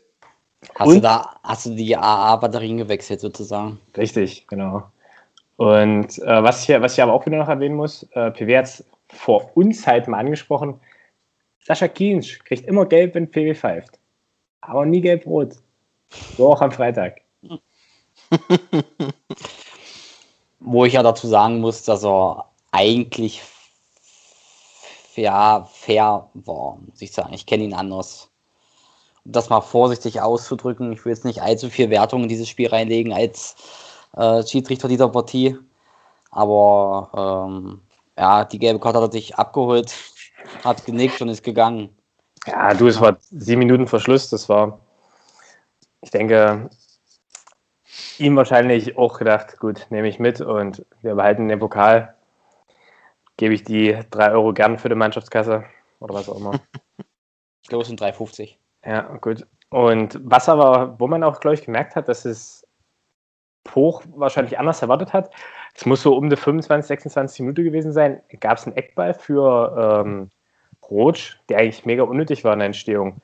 Hast 0.77 0.89
Und? 0.89 0.95
du 0.95 1.01
da, 1.03 1.39
hast 1.43 1.67
du 1.67 1.75
die 1.75 1.95
AA-Batterien 1.95 2.79
gewechselt 2.79 3.21
sozusagen? 3.21 3.79
Richtig, 3.95 4.47
genau. 4.47 4.85
Und 5.57 6.19
äh, 6.19 6.43
was, 6.43 6.69
ich, 6.69 6.81
was 6.81 6.95
ich 6.95 7.03
aber 7.03 7.13
auch 7.13 7.27
wieder 7.27 7.39
noch 7.39 7.49
erwähnen 7.49 7.77
muss, 7.77 8.03
äh, 8.13 8.31
PW 8.31 8.59
hat 8.59 8.65
es 8.65 8.85
vor 9.09 9.51
Unzeit 9.55 10.09
mal 10.09 10.19
angesprochen, 10.19 10.81
Sascha 11.65 11.89
Kiensch 11.89 12.41
kriegt 12.41 12.67
immer 12.67 12.85
gelb, 12.85 13.15
wenn 13.15 13.31
PW 13.31 13.55
pfeift. 13.55 13.99
Aber 14.61 14.85
nie 14.85 15.01
gelb-rot. 15.01 15.57
So 16.37 16.53
auch 16.53 16.61
am 16.61 16.73
Freitag. 16.73 17.23
Wo 20.61 20.85
ich 20.85 20.93
ja 20.95 21.03
dazu 21.03 21.27
sagen 21.27 21.61
muss, 21.61 21.83
dass 21.85 22.05
er 22.05 22.51
eigentlich 22.71 23.43
fair, 25.15 25.69
fair 25.73 26.29
war, 26.35 26.79
muss 26.87 27.01
ich 27.01 27.13
sagen. 27.13 27.33
Ich 27.33 27.47
kenne 27.47 27.65
ihn 27.65 27.75
anders. 27.75 28.31
Um 29.25 29.33
das 29.33 29.49
mal 29.49 29.63
vorsichtig 29.63 30.21
auszudrücken, 30.21 30.93
ich 30.93 31.05
will 31.05 31.13
jetzt 31.13 31.25
nicht 31.25 31.41
allzu 31.41 31.71
viel 31.71 31.89
Wertung 31.89 32.25
in 32.25 32.29
dieses 32.29 32.49
Spiel 32.49 32.69
reinlegen 32.69 33.13
als 33.13 33.57
äh, 34.17 34.43
Schiedsrichter 34.47 34.89
dieser 34.89 35.09
Partie. 35.09 35.59
Aber 36.31 37.47
ähm, 37.49 37.81
ja, 38.19 38.45
die 38.45 38.59
gelbe 38.59 38.81
Karte 38.81 39.01
hat 39.01 39.09
er 39.09 39.13
sich 39.13 39.37
abgeholt, 39.37 39.95
hat 40.65 40.85
genickt 40.85 41.21
und 41.23 41.29
ist 41.29 41.45
gegangen. 41.45 41.97
Ja, 42.47 42.75
du, 42.75 42.89
es 42.89 43.01
war 43.01 43.17
sieben 43.31 43.61
Minuten 43.61 43.87
Verschluss. 43.87 44.29
Das 44.31 44.49
war, 44.49 44.81
ich 46.03 46.11
denke, 46.11 46.69
ihm 48.19 48.37
wahrscheinlich 48.37 48.99
auch 48.99 49.19
gedacht, 49.19 49.59
gut, 49.59 49.87
nehme 49.91 50.09
ich 50.09 50.19
mit 50.19 50.41
und 50.41 50.85
wir 51.01 51.15
behalten 51.15 51.49
den 51.49 51.59
Pokal. 51.59 52.15
Gebe 53.37 53.55
ich 53.55 53.65
die 53.65 53.99
drei 54.11 54.31
Euro 54.31 54.53
gern 54.53 54.79
für 54.79 54.89
die 54.89 54.95
Mannschaftskasse 54.95 55.65
oder 56.01 56.15
was 56.15 56.29
auch 56.29 56.37
immer. 56.37 56.61
Ich 57.63 57.69
glaube, 57.69 57.83
es 57.83 57.89
sind 57.89 58.01
3,50. 58.01 58.57
Ja, 58.85 59.03
gut. 59.17 59.47
Und 59.71 60.21
was 60.23 60.49
aber, 60.49 61.01
wo 61.01 61.09
man 61.09 61.25
auch, 61.25 61.41
glaube 61.41 61.55
ich, 61.55 61.65
gemerkt 61.65 61.97
hat, 61.97 62.09
dass 62.09 62.25
es 62.25 62.64
Poch 63.65 64.03
wahrscheinlich 64.15 64.59
anders 64.59 64.83
erwartet 64.83 65.13
hat, 65.13 65.31
es 65.75 65.87
muss 65.87 66.03
so 66.03 66.15
um 66.17 66.31
die 66.31 66.37
25, 66.37 66.87
26 66.87 67.41
Minuten 67.41 67.65
gewesen 67.65 67.93
sein, 67.93 68.21
gab 68.41 68.59
es 68.59 68.67
einen 68.67 68.77
Eckball 68.77 69.15
für 69.15 70.05
ähm, 70.07 70.31
Rotsch, 70.89 71.37
der 71.49 71.59
eigentlich 71.59 71.85
mega 71.85 72.05
unnötig 72.05 72.45
war 72.45 72.53
in 72.53 72.61
der 72.61 72.67
Entstehung. 72.67 73.21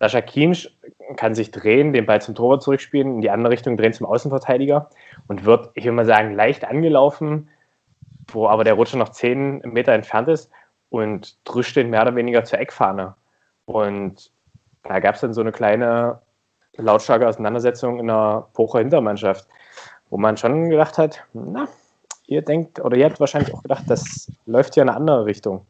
Sascha 0.00 0.20
Kiensch 0.20 0.70
kann 1.16 1.34
sich 1.34 1.50
drehen, 1.50 1.92
den 1.92 2.06
Ball 2.06 2.20
zum 2.20 2.34
Torwart 2.34 2.62
zurückspielen, 2.62 3.14
in 3.14 3.20
die 3.20 3.30
andere 3.30 3.52
Richtung 3.52 3.76
drehen 3.76 3.92
zum 3.92 4.06
Außenverteidiger 4.06 4.90
und 5.28 5.44
wird, 5.44 5.70
ich 5.74 5.84
will 5.84 5.92
mal 5.92 6.04
sagen, 6.04 6.34
leicht 6.34 6.64
angelaufen, 6.64 7.48
wo 8.28 8.48
aber 8.48 8.64
der 8.64 8.74
Rutscher 8.74 8.98
noch 8.98 9.10
10 9.10 9.60
Meter 9.64 9.92
entfernt 9.92 10.28
ist 10.28 10.50
und 10.90 11.38
drischt 11.44 11.76
den 11.76 11.90
mehr 11.90 12.02
oder 12.02 12.16
weniger 12.16 12.44
zur 12.44 12.58
Eckfahne. 12.58 13.14
Und 13.64 14.30
da 14.82 15.00
gab 15.00 15.14
es 15.14 15.22
dann 15.22 15.32
so 15.32 15.40
eine 15.40 15.52
kleine 15.52 16.20
lautstarke 16.76 17.26
Auseinandersetzung 17.26 17.98
in 17.98 18.08
der 18.08 18.48
Pocher 18.52 18.80
Hintermannschaft, 18.80 19.48
wo 20.14 20.18
man 20.18 20.36
schon 20.36 20.70
gedacht 20.70 20.96
hat, 20.96 21.24
na, 21.32 21.66
ihr 22.28 22.40
denkt, 22.40 22.78
oder 22.78 22.96
ihr 22.96 23.06
habt 23.06 23.18
wahrscheinlich 23.18 23.52
auch 23.52 23.62
gedacht, 23.62 23.82
das 23.88 24.30
läuft 24.46 24.74
hier 24.74 24.84
in 24.84 24.88
eine 24.88 24.96
andere 24.96 25.24
Richtung. 25.24 25.66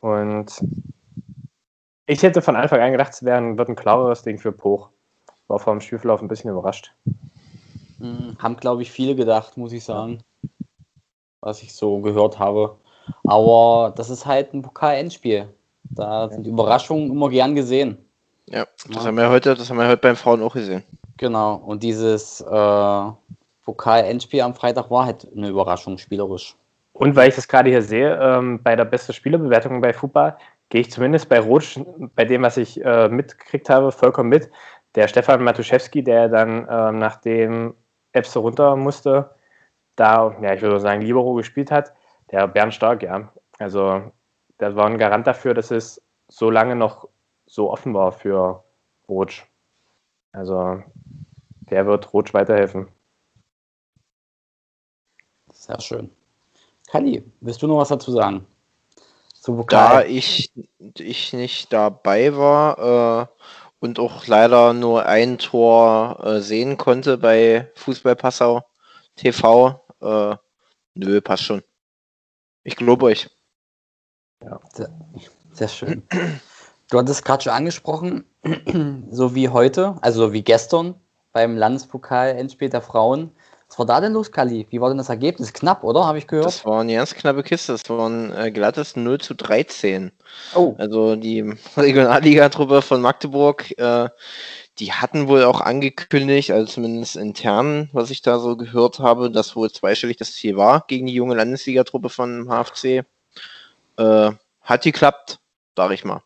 Und 0.00 0.46
ich 2.06 2.22
hätte 2.22 2.40
von 2.40 2.54
Anfang 2.54 2.80
an 2.80 2.92
gedacht, 2.92 3.12
es 3.12 3.24
wäre 3.24 3.38
ein, 3.38 3.58
wird 3.58 3.68
ein 3.68 3.74
klareres 3.74 4.22
Ding 4.22 4.38
für 4.38 4.52
Poch. 4.52 4.90
War 5.48 5.58
vor 5.58 5.72
dem 5.72 5.80
Spielverlauf 5.80 6.22
ein 6.22 6.28
bisschen 6.28 6.52
überrascht. 6.52 6.92
Hm, 7.98 8.36
haben, 8.38 8.56
glaube 8.56 8.82
ich, 8.82 8.92
viele 8.92 9.16
gedacht, 9.16 9.56
muss 9.56 9.72
ich 9.72 9.82
sagen. 9.82 10.22
Was 11.40 11.64
ich 11.64 11.74
so 11.74 11.98
gehört 11.98 12.38
habe. 12.38 12.76
Aber 13.24 13.92
das 13.96 14.10
ist 14.10 14.26
halt 14.26 14.54
ein 14.54 14.62
Pokal-Endspiel. 14.62 15.52
Da 15.90 16.28
sind 16.28 16.46
Überraschungen 16.46 17.10
immer 17.10 17.30
gern 17.30 17.56
gesehen. 17.56 17.98
Ja, 18.46 18.64
das 18.86 18.94
Ja. 18.94 19.06
haben 19.06 19.16
wir 19.16 19.28
heute, 19.28 19.56
das 19.56 19.68
haben 19.68 19.78
wir 19.78 19.88
heute 19.88 20.00
beim 20.00 20.14
Frauen 20.14 20.40
auch 20.40 20.54
gesehen. 20.54 20.84
Genau. 21.18 21.56
Und 21.56 21.82
dieses 21.82 22.40
äh, 22.40 23.10
Pokal-Endspiel 23.64 24.40
am 24.40 24.54
Freitag 24.54 24.90
war 24.90 25.04
halt 25.04 25.28
eine 25.36 25.48
Überraschung, 25.48 25.98
spielerisch. 25.98 26.56
Und 26.94 27.14
weil 27.14 27.28
ich 27.28 27.36
das 27.36 27.46
gerade 27.46 27.70
hier 27.70 27.82
sehe, 27.82 28.18
ähm, 28.20 28.62
bei 28.62 28.74
der 28.74 28.84
beste 28.84 29.12
Spielerbewertung 29.12 29.80
bei 29.80 29.92
FUPA 29.92 30.38
gehe 30.68 30.80
ich 30.80 30.90
zumindest 30.90 31.28
bei 31.28 31.40
Rotsch, 31.40 31.78
bei 32.14 32.24
dem, 32.24 32.42
was 32.42 32.56
ich 32.56 32.82
äh, 32.84 33.08
mitgekriegt 33.08 33.68
habe, 33.68 33.92
vollkommen 33.92 34.28
mit. 34.30 34.50
Der 34.94 35.06
Stefan 35.06 35.42
Matuszewski, 35.44 36.02
der 36.02 36.28
dann, 36.28 36.66
ähm, 36.70 36.98
nachdem 36.98 37.74
Epse 38.12 38.38
runter 38.38 38.76
musste, 38.76 39.30
da, 39.96 40.34
ja, 40.40 40.54
ich 40.54 40.62
würde 40.62 40.80
sagen, 40.80 41.02
Libero 41.02 41.34
gespielt 41.34 41.70
hat, 41.70 41.92
der 42.30 42.46
Bernd 42.48 42.74
Stark, 42.74 43.02
ja. 43.02 43.32
Also, 43.58 44.02
der 44.60 44.76
war 44.76 44.86
ein 44.86 44.98
Garant 44.98 45.26
dafür, 45.26 45.54
dass 45.54 45.70
es 45.70 46.02
so 46.28 46.50
lange 46.50 46.76
noch 46.76 47.08
so 47.46 47.70
offen 47.70 47.94
war 47.94 48.12
für 48.12 48.62
Rotsch. 49.08 49.44
Also, 50.32 50.82
der 51.70 51.86
wird 51.86 52.12
Rotsch 52.12 52.34
weiterhelfen. 52.34 52.88
Sehr 55.52 55.80
schön. 55.80 56.10
Kali, 56.90 57.22
willst 57.40 57.60
du 57.62 57.66
noch 57.66 57.78
was 57.78 57.88
dazu 57.88 58.12
sagen? 58.12 58.46
Zu 59.34 59.64
Da 59.68 60.02
ich, 60.02 60.52
ich 60.98 61.32
nicht 61.32 61.72
dabei 61.72 62.36
war 62.36 63.28
äh, 63.28 63.44
und 63.80 63.98
auch 63.98 64.26
leider 64.26 64.72
nur 64.72 65.06
ein 65.06 65.38
Tor 65.38 66.18
äh, 66.24 66.40
sehen 66.40 66.76
konnte 66.76 67.18
bei 67.18 67.70
Fußball 67.76 68.16
Passau 68.16 68.62
TV, 69.16 69.80
äh, 70.00 70.36
nö, 70.94 71.20
passt 71.20 71.44
schon. 71.44 71.62
Ich 72.62 72.76
glaube 72.76 73.06
euch. 73.06 73.28
Sehr 75.52 75.68
schön. 75.68 76.02
Du 76.90 76.98
hattest 76.98 77.24
gerade 77.24 77.42
schon 77.42 77.52
angesprochen, 77.52 78.24
so 79.10 79.34
wie 79.34 79.48
heute, 79.48 79.96
also 80.00 80.32
wie 80.32 80.42
gestern 80.42 80.94
beim 81.32 81.56
Landespokal-Endspiel 81.56 82.70
der 82.70 82.82
Frauen, 82.82 83.30
Was 83.68 83.78
war 83.78 83.86
da 83.86 84.00
denn 84.00 84.14
los, 84.14 84.32
Kali? 84.32 84.66
Wie 84.70 84.80
war 84.80 84.88
denn 84.88 84.98
das 84.98 85.10
Ergebnis? 85.10 85.52
Knapp, 85.52 85.84
oder? 85.84 86.06
Habe 86.06 86.18
ich 86.18 86.26
gehört? 86.26 86.46
Das 86.46 86.64
war 86.64 86.80
eine 86.80 86.94
ganz 86.94 87.14
knappe 87.14 87.42
Kiste. 87.42 87.72
Das 87.72 87.88
war 87.90 88.08
ein 88.08 88.32
äh, 88.34 88.50
glattes 88.50 88.96
0 88.96 89.18
zu 89.20 89.34
13. 89.34 90.10
oh, 90.54 90.74
Also 90.78 91.16
die 91.16 91.54
Regionalligatruppe 91.76 92.80
von 92.82 93.00
Magdeburg, 93.02 93.78
äh, 93.78 94.08
die 94.78 94.92
hatten 94.92 95.28
wohl 95.28 95.44
auch 95.44 95.60
angekündigt, 95.60 96.50
also 96.52 96.66
zumindest 96.72 97.16
intern, 97.16 97.90
was 97.92 98.10
ich 98.10 98.22
da 98.22 98.38
so 98.38 98.56
gehört 98.56 99.00
habe, 99.00 99.30
dass 99.30 99.56
wohl 99.56 99.70
zweistellig 99.70 100.16
das 100.16 100.32
Ziel 100.32 100.56
war 100.56 100.84
gegen 100.88 101.06
die 101.06 101.14
junge 101.14 101.34
Landesligatruppe 101.34 102.08
von 102.10 102.48
HFC. 102.48 103.04
Äh, 103.98 104.32
hat 104.62 104.82
geklappt, 104.82 105.40
sag 105.76 105.90
ich 105.92 106.04
mal. 106.04 106.22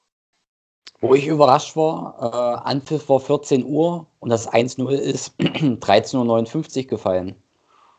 Wo 1.03 1.15
ich 1.15 1.27
überrascht 1.27 1.77
war, 1.77 2.17
äh, 2.65 2.69
Anpfiff 2.69 3.09
war 3.09 3.21
14 3.21 3.65
Uhr 3.67 4.07
und 4.21 4.31
das 4.31 4.51
1-0 4.51 4.91
ist 4.93 5.35
13.59 5.41 6.85
Uhr 6.85 6.89
gefallen. 6.89 7.35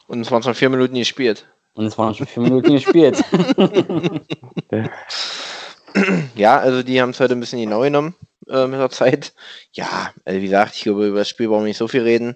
Und 0.08 0.22
es 0.22 0.32
waren 0.32 0.42
schon 0.42 0.56
vier 0.56 0.70
Minuten 0.70 0.96
gespielt. 0.96 1.48
Und 1.74 1.86
es 1.86 1.98
waren 1.98 2.16
schon 2.16 2.28
vier 2.28 2.44
Minuten 2.44 2.72
gespielt. 2.72 3.24
Ja, 6.36 6.58
also 6.58 6.82
die 6.84 7.00
haben 7.02 7.12
es 7.12 7.20
heute 7.20 7.36
ein 7.36 7.40
bisschen 7.40 7.60
genau 7.60 7.82
genommen 7.82 8.16
äh, 8.50 8.66
mit 8.66 8.80
der 8.80 8.90
Zeit. 8.90 9.34
Ja, 9.74 10.12
also 10.26 10.40
wie 10.40 10.46
gesagt, 10.46 10.76
ich 10.76 10.84
glaube, 10.84 11.08
über 11.08 11.20
das 11.20 11.30
Spiel 11.30 11.48
brauchen 11.48 11.62
wir 11.62 11.68
nicht 11.68 11.78
so 11.78 11.88
viel 11.88 12.02
reden. 12.02 12.36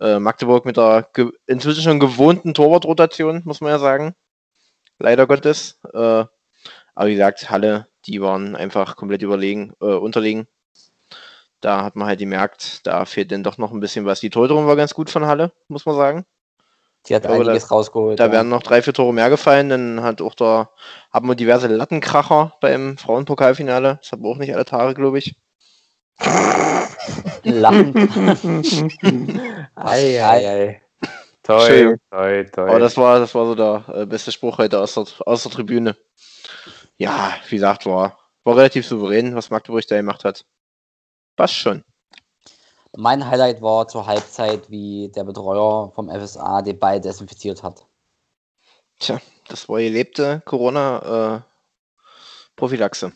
Äh, 0.00 0.18
Magdeburg 0.18 0.64
mit 0.64 0.76
der 0.76 1.08
inzwischen 1.46 1.82
schon 1.82 2.00
gewohnten 2.00 2.54
Torwartrotation, 2.54 3.42
muss 3.44 3.60
man 3.60 3.70
ja 3.70 3.78
sagen. 3.78 4.14
Leider 4.98 5.26
Gottes. 5.26 5.80
Äh, 5.92 6.24
aber 6.94 7.08
wie 7.08 7.14
gesagt, 7.14 7.50
Halle, 7.50 7.86
die 8.06 8.20
waren 8.20 8.56
einfach 8.56 8.96
komplett 8.96 9.22
überlegen, 9.22 9.72
äh, 9.80 9.86
unterlegen. 9.86 10.46
Da 11.60 11.84
hat 11.84 11.94
man 11.94 12.08
halt 12.08 12.18
gemerkt, 12.18 12.86
da 12.86 13.04
fehlt 13.04 13.30
dann 13.30 13.44
doch 13.44 13.56
noch 13.56 13.72
ein 13.72 13.80
bisschen 13.80 14.04
was. 14.04 14.20
Die 14.20 14.30
Torhüterin 14.30 14.66
war 14.66 14.76
ganz 14.76 14.94
gut 14.94 15.10
von 15.10 15.26
Halle, 15.26 15.52
muss 15.68 15.86
man 15.86 15.94
sagen. 15.94 16.26
Die 17.06 17.14
hat 17.14 17.22
glaube, 17.22 17.44
einiges 17.44 17.70
rausgeholt. 17.70 18.18
Da 18.20 18.26
ja. 18.26 18.32
werden 18.32 18.48
noch 18.48 18.62
drei, 18.62 18.82
vier 18.82 18.92
Tore 18.92 19.12
mehr 19.12 19.30
gefallen. 19.30 19.68
Dann 19.68 20.02
hat 20.02 20.20
auch 20.20 20.34
da, 20.34 20.70
haben 21.12 21.28
wir 21.28 21.34
diverse 21.34 21.66
Lattenkracher 21.66 22.56
beim 22.60 22.96
Frauenpokalfinale. 22.96 23.98
Das 24.00 24.12
haben 24.12 24.22
wir 24.22 24.28
auch 24.28 24.36
nicht 24.36 24.54
alle 24.54 24.64
Tage, 24.64 24.94
glaube 24.94 25.18
ich. 25.18 25.36
Lachen. 27.42 27.94
ei, 29.74 30.24
ei, 30.24 30.48
ei. 30.48 30.82
Toi, 31.42 31.96
toi, 32.10 32.44
toi. 32.44 32.68
Aber 32.68 32.78
das 32.78 32.96
war, 32.96 33.18
das 33.18 33.34
war 33.34 33.46
so 33.46 33.56
der 33.56 33.84
äh, 33.92 34.06
beste 34.06 34.30
Spruch 34.30 34.58
heute 34.58 34.78
aus 34.80 34.94
der, 34.94 35.06
aus 35.26 35.42
der 35.42 35.50
Tribüne. 35.50 35.96
Ja, 37.02 37.34
wie 37.48 37.56
gesagt, 37.56 37.84
war, 37.84 38.16
war 38.44 38.56
relativ 38.56 38.86
souverän, 38.86 39.34
was 39.34 39.50
Magdeburg 39.50 39.84
da 39.88 39.96
gemacht 39.96 40.24
hat. 40.24 40.44
Passt 41.34 41.54
schon. 41.54 41.82
Mein 42.96 43.28
Highlight 43.28 43.60
war 43.60 43.88
zur 43.88 44.06
Halbzeit, 44.06 44.70
wie 44.70 45.08
der 45.08 45.24
Betreuer 45.24 45.90
vom 45.96 46.08
FSA 46.08 46.62
den 46.62 46.78
Ball 46.78 47.00
desinfiziert 47.00 47.64
hat. 47.64 47.84
Tja, 49.00 49.20
das 49.48 49.68
war 49.68 49.80
gelebte 49.80 50.42
Corona-Prophylaxe. 50.44 53.10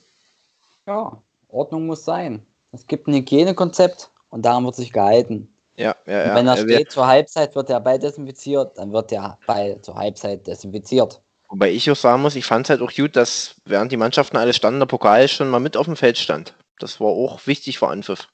Ja, 0.88 1.22
Ordnung 1.46 1.86
muss 1.86 2.04
sein. 2.04 2.44
Es 2.72 2.88
gibt 2.88 3.06
ein 3.06 3.14
Hygienekonzept 3.14 4.10
und 4.30 4.44
daran 4.44 4.64
wird 4.64 4.74
sich 4.74 4.92
gehalten. 4.92 5.54
ja, 5.76 5.94
ja, 6.06 6.22
Und 6.22 6.28
ja. 6.28 6.34
wenn 6.34 6.46
da 6.46 6.56
Äh, 6.56 6.62
steht, 6.62 6.90
zur 6.90 7.06
Halbzeit 7.06 7.54
wird 7.54 7.68
der 7.68 7.78
Ball 7.78 8.00
desinfiziert, 8.00 8.76
dann 8.78 8.92
wird 8.92 9.12
der 9.12 9.38
Ball 9.46 9.80
zur 9.80 9.94
Halbzeit 9.94 10.44
desinfiziert. 10.44 11.20
Wobei 11.48 11.70
ich 11.70 11.90
auch 11.90 11.96
sagen 11.96 12.22
muss, 12.22 12.34
ich 12.34 12.44
fand 12.44 12.66
es 12.66 12.70
halt 12.70 12.82
auch 12.82 12.92
gut, 12.92 13.14
dass 13.16 13.56
während 13.64 13.92
die 13.92 13.96
Mannschaften 13.96 14.36
alle 14.36 14.52
standen, 14.52 14.80
der 14.80 14.86
Pokal 14.86 15.28
schon 15.28 15.48
mal 15.48 15.60
mit 15.60 15.76
auf 15.76 15.86
dem 15.86 15.96
Feld 15.96 16.18
stand. 16.18 16.54
Das 16.78 17.00
war 17.00 17.08
auch 17.08 17.46
wichtig 17.46 17.78
für 17.78 17.88
Anpfiff. 17.88 18.28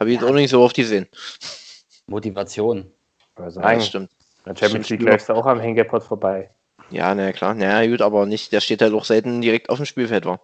Habe 0.00 0.10
ich 0.10 0.14
jetzt 0.14 0.22
Ja. 0.22 0.28
auch 0.30 0.34
nicht 0.34 0.50
so 0.50 0.62
oft 0.62 0.76
gesehen. 0.76 1.08
Motivation. 2.06 2.90
Also 3.34 3.60
das 3.60 3.86
stimmt. 3.86 4.10
in 4.46 4.54
der 4.54 4.56
Champions 4.56 4.86
Stimmt. 4.86 5.00
League 5.02 5.10
läufst 5.12 5.28
du 5.28 5.34
auch 5.34 5.46
am 5.46 5.60
Hängepot 5.60 6.02
vorbei. 6.02 6.50
Ja, 6.90 7.14
na 7.14 7.32
klar. 7.32 7.54
Naja, 7.54 7.88
gut, 7.90 8.00
aber 8.00 8.24
nicht, 8.24 8.50
der 8.52 8.60
steht 8.60 8.80
halt 8.80 8.94
auch 8.94 9.04
selten 9.04 9.40
direkt 9.42 9.68
auf 9.68 9.76
dem 9.76 9.84
Spielfeld 9.86 10.24
war. 10.24 10.40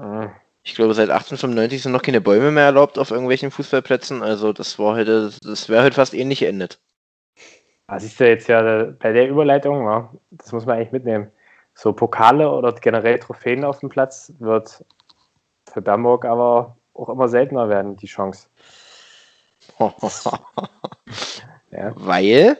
Hm. 0.00 0.30
Ich 0.62 0.74
glaube, 0.74 0.94
seit 0.94 1.10
1895 1.10 1.82
sind 1.82 1.92
noch 1.92 2.02
keine 2.02 2.20
Bäume 2.22 2.50
mehr 2.50 2.64
erlaubt 2.64 2.98
auf 2.98 3.10
irgendwelchen 3.10 3.50
Fußballplätzen. 3.50 4.22
Also 4.22 4.52
das 4.54 4.78
war 4.78 4.94
heute, 4.96 5.30
das 5.42 5.68
wäre 5.68 5.84
heute 5.84 5.96
fast 5.96 6.14
ähnlich 6.14 6.38
geendet. 6.38 6.80
Ah, 7.94 8.00
siehst 8.00 8.18
du 8.18 8.28
jetzt 8.28 8.48
ja 8.48 8.80
äh, 8.80 8.84
bei 8.98 9.12
der 9.12 9.28
Überleitung, 9.28 9.86
ja, 9.86 10.10
das 10.32 10.50
muss 10.52 10.66
man 10.66 10.76
eigentlich 10.76 10.92
mitnehmen. 10.92 11.30
So 11.74 11.92
Pokale 11.92 12.50
oder 12.50 12.72
generell 12.72 13.18
Trophäen 13.18 13.64
auf 13.64 13.78
dem 13.80 13.88
Platz 13.88 14.32
wird 14.38 14.84
für 15.72 15.80
Bernburg 15.82 16.24
aber 16.24 16.76
auch 16.94 17.08
immer 17.08 17.28
seltener 17.28 17.68
werden, 17.68 17.96
die 17.96 18.06
Chance. 18.06 18.48
Ja, 21.70 21.90
Weil? 21.96 22.56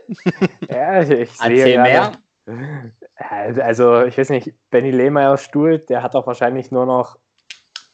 ja 0.69 1.01
ich, 1.03 1.11
ich 1.11 1.31
sehe 1.39 1.51
Erzähl 1.51 1.75
gerade- 1.77 2.19
mehr. 2.47 2.91
Also, 3.17 4.03
ich 4.03 4.19
weiß 4.19 4.31
nicht, 4.31 4.53
Benny 4.71 4.91
Lehmeyers 4.91 5.45
Stuhl, 5.45 5.79
der 5.79 6.03
hat 6.03 6.15
doch 6.15 6.27
wahrscheinlich 6.27 6.73
nur 6.73 6.85
noch 6.85 7.17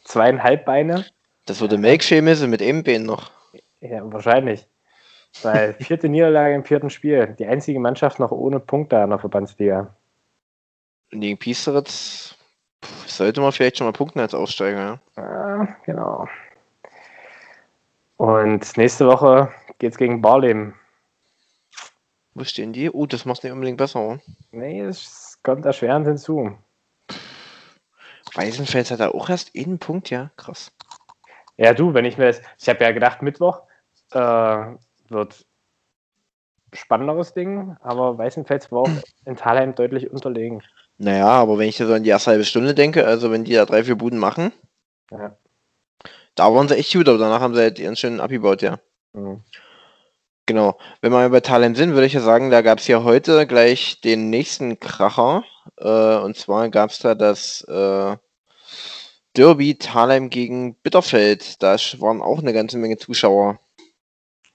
zweieinhalb 0.03 0.65
Beine. 0.65 1.05
Das 1.45 1.61
wurde 1.61 1.77
Melkschemisse 1.77 2.47
mit 2.47 2.61
einem 2.63 2.83
Bein 2.83 3.03
noch. 3.03 3.29
Ja, 3.81 4.01
wahrscheinlich. 4.11 4.67
Weil 5.43 5.73
vierte 5.75 6.09
Niederlage 6.09 6.53
im 6.53 6.63
vierten 6.63 6.89
Spiel. 6.89 7.35
Die 7.39 7.45
einzige 7.45 7.79
Mannschaft 7.79 8.19
noch 8.19 8.31
ohne 8.31 8.59
Punkte 8.59 8.97
in 8.97 9.09
der 9.09 9.19
Verbandsliga. 9.19 9.95
Und 11.11 11.21
gegen 11.21 11.37
Piesteritz 11.37 12.35
sollte 13.05 13.41
man 13.41 13.51
vielleicht 13.51 13.77
schon 13.77 13.87
mal 13.87 13.93
punkten 13.93 14.19
als 14.19 14.33
Aussteiger. 14.33 14.99
Ja? 15.15 15.23
Ja, 15.23 15.75
genau. 15.85 16.27
Und 18.17 18.77
nächste 18.77 19.07
Woche 19.07 19.51
geht's 19.79 19.97
gegen 19.97 20.21
Barlem. 20.21 20.75
Wo 22.33 22.43
stehen 22.43 22.71
die? 22.71 22.89
Oh, 22.89 23.05
das 23.05 23.25
macht 23.25 23.43
nicht 23.43 23.51
unbedingt 23.51 23.77
besser. 23.77 23.99
Oder? 23.99 24.21
Nee, 24.51 24.81
es 24.81 25.39
kommt 25.43 25.65
erschwerend 25.65 26.07
hinzu. 26.07 26.57
Weißenfels 28.33 28.91
hat 28.91 28.99
da 29.01 29.09
auch 29.09 29.29
erst 29.29 29.51
einen 29.57 29.79
Punkt, 29.79 30.09
ja. 30.09 30.31
Krass. 30.37 30.71
Ja, 31.57 31.73
du, 31.73 31.93
wenn 31.93 32.05
ich 32.05 32.17
mir 32.17 32.27
das. 32.27 32.41
Ich 32.57 32.69
habe 32.69 32.83
ja 32.83 32.91
gedacht, 32.91 33.21
Mittwoch 33.21 33.63
äh, 34.11 34.65
wird 35.11 35.45
spannenderes 36.73 37.33
Ding, 37.33 37.75
aber 37.81 38.17
Weißenfels 38.17 38.71
war 38.71 38.81
auch 38.81 38.89
in 39.25 39.35
Thalheim 39.35 39.75
deutlich 39.75 40.09
unterlegen. 40.09 40.63
Naja, 40.97 41.27
aber 41.27 41.57
wenn 41.57 41.67
ich 41.67 41.77
da 41.77 41.85
so 41.85 41.93
an 41.93 42.03
die 42.03 42.09
erste 42.09 42.31
halbe 42.31 42.45
Stunde 42.45 42.73
denke, 42.73 43.05
also 43.05 43.31
wenn 43.31 43.43
die 43.43 43.53
da 43.53 43.65
drei, 43.65 43.83
vier 43.83 43.95
Buden 43.95 44.19
machen, 44.19 44.53
Ja. 45.11 45.35
da 46.35 46.53
waren 46.53 46.67
sie 46.67 46.77
echt 46.77 46.93
gut, 46.93 47.09
aber 47.09 47.17
danach 47.17 47.41
haben 47.41 47.55
sie 47.55 47.61
halt 47.61 47.79
ihren 47.79 47.95
schönen 47.95 48.19
abgebaut, 48.21 48.61
ja. 48.61 48.79
Mhm. 49.13 49.41
Genau. 50.45 50.77
Wenn 51.01 51.11
wir 51.11 51.29
bei 51.29 51.39
Thalheim 51.39 51.75
sind, 51.75 51.93
würde 51.93 52.07
ich 52.07 52.13
ja 52.13 52.19
sagen, 52.19 52.49
da 52.49 52.61
gab 52.61 52.79
es 52.79 52.87
ja 52.87 53.03
heute 53.03 53.47
gleich 53.47 54.01
den 54.01 54.29
nächsten 54.29 54.79
Kracher. 54.79 55.43
Äh, 55.77 56.17
und 56.17 56.35
zwar 56.35 56.69
gab 56.69 56.89
es 56.89 56.99
da 56.99 57.15
das 57.15 57.61
äh, 57.69 58.17
Derby 59.37 59.75
Thalheim 59.77 60.29
gegen 60.29 60.75
Bitterfeld. 60.75 61.61
Da 61.63 61.75
waren 61.99 62.21
auch 62.21 62.39
eine 62.39 62.53
ganze 62.53 62.77
Menge 62.77 62.97
Zuschauer. 62.97 63.59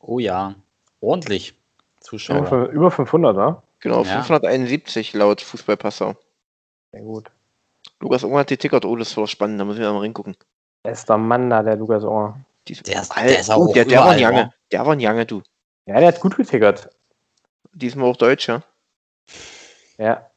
Oh 0.08 0.18
ja, 0.20 0.54
ordentlich. 1.00 1.54
Zuschauer. 2.00 2.38
Über, 2.38 2.48
fün- 2.48 2.68
über 2.70 2.90
500, 2.92 3.36
ne? 3.36 3.62
Genau, 3.80 4.04
Ja. 4.04 4.22
571 4.22 5.12
laut 5.14 5.40
Fußballpasser. 5.40 6.16
Sehr 6.92 7.02
gut. 7.02 7.30
Lukas 8.00 8.22
Unger 8.22 8.40
hat 8.40 8.50
die 8.50 8.56
Tickert. 8.56 8.84
Oh, 8.84 8.94
das 8.94 9.16
war 9.16 9.26
spannend, 9.26 9.58
da 9.60 9.64
muss 9.64 9.76
ich 9.76 9.82
mal 9.82 9.98
reingucken. 9.98 10.36
Bester 10.84 11.18
Mann 11.18 11.50
da, 11.50 11.62
der 11.62 11.76
Lukas 11.76 12.04
Ohr. 12.04 12.38
Die, 12.68 12.74
Der 12.74 13.02
ist- 13.02 13.10
Alter, 13.16 13.28
der 13.28 13.40
ist 13.40 13.50
auch 13.50 13.66
oh, 13.68 13.72
der, 13.72 13.84
der 13.84 13.98
war 14.00 14.10
ein 14.10 14.18
Jange. 14.20 14.38
wa? 14.44 14.50
Der 14.70 14.86
war 14.86 14.92
ein 14.92 15.00
Jange, 15.00 15.26
du. 15.26 15.42
Ja, 15.86 15.98
der 15.98 16.08
hat 16.08 16.20
gut 16.20 16.36
getickert. 16.36 16.88
Diesmal 17.72 18.08
auch 18.08 18.16
Deutsch, 18.16 18.48
ja. 18.48 18.62
Ja. 19.98 20.30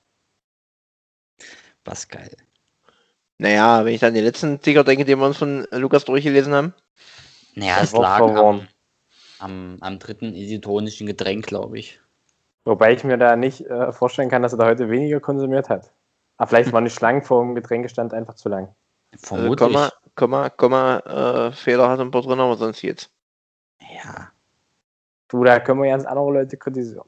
Was 1.86 2.08
geil. 2.08 2.36
Naja, 3.38 3.86
wenn 3.86 3.94
ich 3.94 4.02
dann 4.02 4.14
den 4.14 4.24
letzten 4.26 4.60
Ticker 4.62 4.84
denke, 4.84 5.06
den 5.06 5.20
wir 5.20 5.26
uns 5.26 5.38
von 5.38 5.66
Lukas 5.72 6.06
durchgelesen 6.06 6.54
haben. 6.54 6.74
Naja, 7.56 7.76
Das 7.80 7.94
es 7.94 8.00
lag 8.00 8.18
verworren. 8.18 8.60
am, 8.62 8.68
am, 9.40 9.78
am 9.82 10.00
dritten 10.00 10.34
isotonischen 10.34 11.08
Getränk, 11.08 11.48
glaube 11.48 11.80
ich. 11.80 12.00
Wobei 12.66 12.94
ich 12.94 13.04
mir 13.04 13.18
da 13.18 13.36
nicht 13.36 13.66
äh, 13.66 13.92
vorstellen 13.92 14.30
kann, 14.30 14.44
dass 14.44 14.54
er 14.54 14.60
da 14.60 14.66
heute 14.66 14.90
weniger 14.90 15.20
konsumiert 15.20 15.70
hat. 15.70 15.92
Aber 16.38 16.48
vielleicht 16.48 16.72
waren 16.72 16.86
die 16.86 16.92
Schlangen 16.92 17.24
vor 17.24 17.44
dem 17.44 17.56
Getränkestand 17.56 18.14
einfach 18.14 18.36
zu 18.36 18.50
lang. 18.50 18.70
Also 19.12 19.36
Vermutlich. 19.36 19.60
Komma, 19.60 19.92
Komma, 20.16 20.50
Komma, 20.50 21.00
äh, 21.00 21.52
Fehler 21.52 21.90
hat 21.90 22.00
ein 22.00 22.12
paar 22.12 22.22
drin, 22.22 22.40
aber 22.40 22.56
sonst 22.56 22.82
jetzt. 22.82 23.10
ja. 23.80 24.30
Du, 25.30 25.44
da 25.44 25.60
können 25.60 25.82
wir 25.82 25.90
ganz 25.90 26.06
andere 26.06 26.32
Leute 26.32 26.58
kritisieren. 26.58 27.06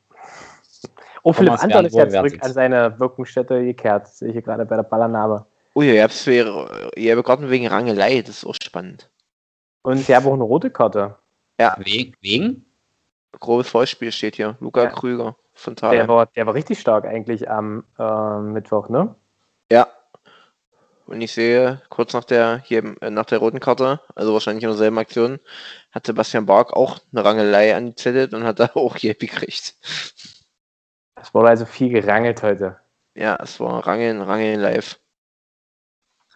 Oh, 1.23 1.33
Philipp 1.33 1.49
Thomas 1.49 1.63
Anton 1.63 1.85
ist 1.85 1.95
ja 1.95 2.09
zurück 2.09 2.37
an 2.41 2.53
seine 2.53 2.99
Wirkungsstätte 2.99 3.63
gekehrt. 3.63 4.03
Das 4.03 4.19
sehe 4.19 4.29
ich 4.29 4.33
hier 4.33 4.41
gerade 4.41 4.65
bei 4.65 4.75
der 4.75 4.83
Ballername. 4.83 5.45
Oh 5.73 5.81
ja, 5.81 5.93
ihr 5.93 6.03
habt 6.03 6.27
ihr 6.27 7.15
habt 7.15 7.25
gerade 7.25 7.49
wegen 7.49 7.67
Rangelei, 7.67 8.21
das 8.21 8.37
ist 8.37 8.45
auch 8.45 8.55
spannend. 8.61 9.09
Und 9.83 9.97
sie 9.99 10.15
haben 10.15 10.27
auch 10.27 10.33
eine 10.33 10.43
rote 10.43 10.69
Karte. 10.69 11.15
Wegen? 11.79 12.15
Wegen? 12.21 12.65
Grobes 13.39 13.69
Vollspiel 13.69 14.11
steht 14.11 14.35
hier. 14.35 14.57
Luca 14.59 14.83
Ja. 14.83 14.89
Krüger 14.89 15.35
von 15.53 15.75
Der 15.75 15.89
Thalheim. 15.89 16.07
war, 16.07 16.25
der 16.27 16.45
war 16.45 16.53
richtig 16.53 16.79
stark 16.79 17.05
eigentlich 17.05 17.49
am 17.49 17.83
äh, 17.97 18.39
Mittwoch, 18.39 18.89
ne? 18.89 19.15
Ja. 19.71 19.87
Und 21.07 21.19
ich 21.21 21.33
sehe, 21.33 21.81
kurz 21.89 22.13
nach 22.13 22.23
der, 22.23 22.59
hier, 22.63 22.95
äh, 23.01 23.09
nach 23.09 23.25
der 23.25 23.39
roten 23.39 23.59
Karte, 23.59 23.99
also 24.15 24.33
wahrscheinlich 24.33 24.63
in 24.63 24.69
derselben 24.69 24.97
Aktion, 24.97 25.39
hat 25.91 26.05
Sebastian 26.05 26.45
Bark 26.45 26.73
auch 26.73 26.99
eine 27.11 27.25
Rangelei 27.25 27.75
angezettelt 27.75 28.33
und 28.33 28.43
hat 28.43 28.59
da 28.59 28.69
auch 28.75 28.95
gelb 28.95 29.19
gekriegt. 29.19 29.75
Es 31.21 31.33
wurde 31.33 31.49
also 31.49 31.65
viel 31.65 31.89
gerangelt 31.89 32.41
heute. 32.43 32.77
Ja, 33.15 33.37
es 33.41 33.59
war 33.59 33.85
Rangeln, 33.85 34.21
Rangeln 34.21 34.59
live. 34.59 34.99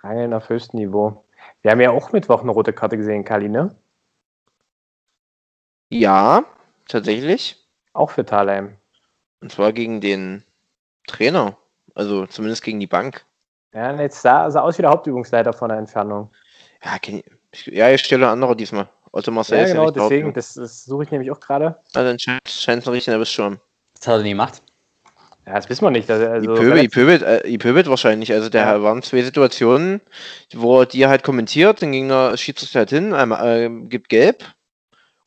Rangeln 0.03 0.33
auf 0.33 0.49
höchstem 0.49 0.79
Niveau. 0.79 1.25
Wir 1.61 1.71
haben 1.71 1.81
ja 1.81 1.91
auch 1.91 2.11
Mittwoch 2.11 2.41
eine 2.41 2.51
rote 2.51 2.73
Karte 2.73 2.97
gesehen, 2.97 3.23
Kali, 3.23 3.49
ne? 3.49 3.75
Ja, 5.89 6.43
tatsächlich. 6.87 7.57
Auch 7.93 8.11
für 8.11 8.25
Thalheim. 8.25 8.77
Und 9.41 9.51
zwar 9.51 9.71
gegen 9.73 10.01
den 10.01 10.43
Trainer. 11.07 11.57
Also 11.93 12.25
zumindest 12.27 12.63
gegen 12.63 12.79
die 12.79 12.87
Bank. 12.87 13.25
Ja, 13.73 13.91
und 13.91 13.99
jetzt 13.99 14.21
sah, 14.21 14.49
sah 14.49 14.61
aus 14.61 14.77
wie 14.77 14.81
der 14.81 14.91
Hauptübungsleiter 14.91 15.53
von 15.53 15.69
der 15.69 15.77
Entfernung. 15.77 16.31
Ja, 16.83 16.97
ich, 17.51 17.65
ja 17.67 17.89
ich 17.91 18.01
stelle 18.01 18.27
andere 18.27 18.55
diesmal. 18.55 18.89
Otto 19.11 19.31
Marcel 19.31 19.57
Ja, 19.57 19.63
ist 19.63 19.69
ja 19.69 19.75
genau, 19.75 19.91
deswegen, 19.91 20.03
Hauptübung. 20.27 20.33
das, 20.33 20.53
das 20.55 20.83
suche 20.85 21.03
ich 21.03 21.11
nämlich 21.11 21.31
auch 21.31 21.39
gerade. 21.39 21.77
Also 21.93 22.09
dann 22.09 22.19
scheint 22.19 22.41
es 22.45 22.67
ein 22.67 22.79
richtig 22.79 23.07
nervös 23.07 23.31
schon. 23.31 23.59
Das 23.93 24.07
hat 24.07 24.15
er 24.15 24.23
nie 24.23 24.29
gemacht. 24.31 24.61
Ja, 25.45 25.53
das 25.53 25.69
wissen 25.69 25.85
wir 25.85 25.91
nicht. 25.91 26.09
Also, 26.09 26.27
also 26.27 26.53
Ipöbel, 26.55 27.21
äh, 27.23 27.89
wahrscheinlich. 27.89 28.33
Also 28.33 28.49
da 28.49 28.59
Ja. 28.75 28.81
waren 28.81 29.03
zwei 29.03 29.21
Situationen, 29.21 30.01
wo 30.53 30.81
er 30.81 30.85
die 30.87 31.05
halt 31.05 31.23
kommentiert, 31.23 31.81
dann 31.81 31.91
ging 31.91 32.09
der 32.09 32.35
Schiedsrichter 32.35 32.79
halt 32.79 32.89
hin, 32.89 33.13
einmal, 33.13 33.47
äh, 33.47 33.69
gibt 33.87 34.09
gelb. 34.09 34.43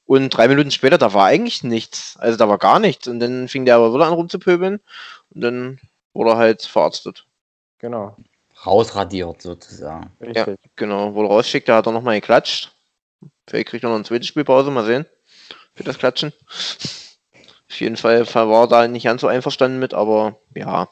Und 0.09 0.31
drei 0.31 0.49
Minuten 0.49 0.71
später, 0.71 0.97
da 0.97 1.13
war 1.13 1.27
eigentlich 1.27 1.63
nichts. 1.63 2.17
Also 2.19 2.39
da 2.39 2.49
war 2.49 2.57
gar 2.57 2.79
nichts. 2.79 3.07
Und 3.09 3.21
dann 3.21 3.47
fing 3.47 3.67
der 3.67 3.77
aber 3.77 3.93
wieder 3.93 4.07
an 4.07 4.15
rumzupöbeln. 4.15 4.81
Und 5.35 5.41
dann 5.41 5.81
wurde 6.15 6.31
er 6.31 6.37
halt 6.39 6.63
verarztet. 6.63 7.27
Genau, 7.79 8.17
Rausradiert 8.65 9.43
sozusagen. 9.43 10.11
richtig. 10.23 10.59
Genau, 10.77 11.13
wurde 11.15 11.29
rausschickt, 11.29 11.69
da 11.69 11.77
hat 11.77 11.87
er 11.87 11.93
nochmal 11.93 12.19
geklatscht. 12.21 12.73
Vielleicht 13.47 13.69
kriegt 13.69 13.85
er 13.85 13.91
noch 13.91 13.97
eine 13.97 14.05
zweite 14.05 14.25
Spielpause, 14.25 14.71
mal 14.71 14.87
sehen. 14.87 15.05
Für 15.75 15.85
das 15.85 15.99
Klatschen. 15.99 16.33
Auf 17.71 17.81
jeden 17.81 17.99
Fall 17.99 18.27
war 18.35 18.65
er 18.65 18.67
da 18.67 18.89
nicht 18.89 19.05
ganz 19.05 19.21
so 19.21 19.27
einverstanden 19.27 19.79
mit, 19.79 19.93
aber 19.93 20.37
ja. 20.55 20.89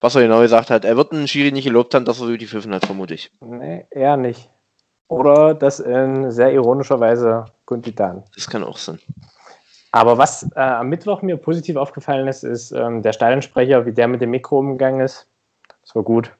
Was 0.00 0.14
er 0.14 0.20
genau 0.20 0.40
gesagt 0.40 0.68
hat, 0.68 0.84
er 0.84 0.98
wird 0.98 1.12
einen 1.12 1.26
Schiri 1.26 1.52
nicht 1.52 1.64
gelobt 1.64 1.94
haben, 1.94 2.04
dass 2.04 2.20
er 2.20 2.26
so 2.26 2.36
die 2.36 2.46
Pfiffen 2.46 2.74
hat, 2.74 2.84
vermute 2.84 3.14
ich. 3.14 3.32
Nee, 3.40 3.86
eher 3.90 4.18
nicht. 4.18 4.50
Oder 5.08 5.54
das 5.54 5.80
in 5.80 6.30
sehr 6.30 6.52
ironischer 6.52 6.98
Weise 7.00 7.44
kundgetan. 7.66 8.22
Das 8.34 8.48
kann 8.48 8.64
auch 8.64 8.78
sein. 8.78 8.98
Aber 9.92 10.18
was 10.18 10.50
äh, 10.56 10.60
am 10.60 10.88
Mittwoch 10.88 11.22
mir 11.22 11.36
positiv 11.36 11.76
aufgefallen 11.76 12.26
ist, 12.26 12.42
ist 12.42 12.72
ähm, 12.72 13.02
der 13.02 13.12
Stadionsprecher, 13.12 13.86
wie 13.86 13.92
der 13.92 14.08
mit 14.08 14.20
dem 14.20 14.30
Mikro 14.30 14.58
umgegangen 14.58 15.00
ist. 15.00 15.26
Das 15.82 15.94
war 15.94 16.02
gut. 16.02 16.32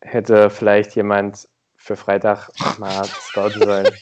Hätte 0.00 0.50
vielleicht 0.50 0.96
jemand 0.96 1.48
für 1.76 1.94
Freitag 1.96 2.50
mal 2.78 3.04
scouten 3.20 3.62
sollen. 3.62 3.86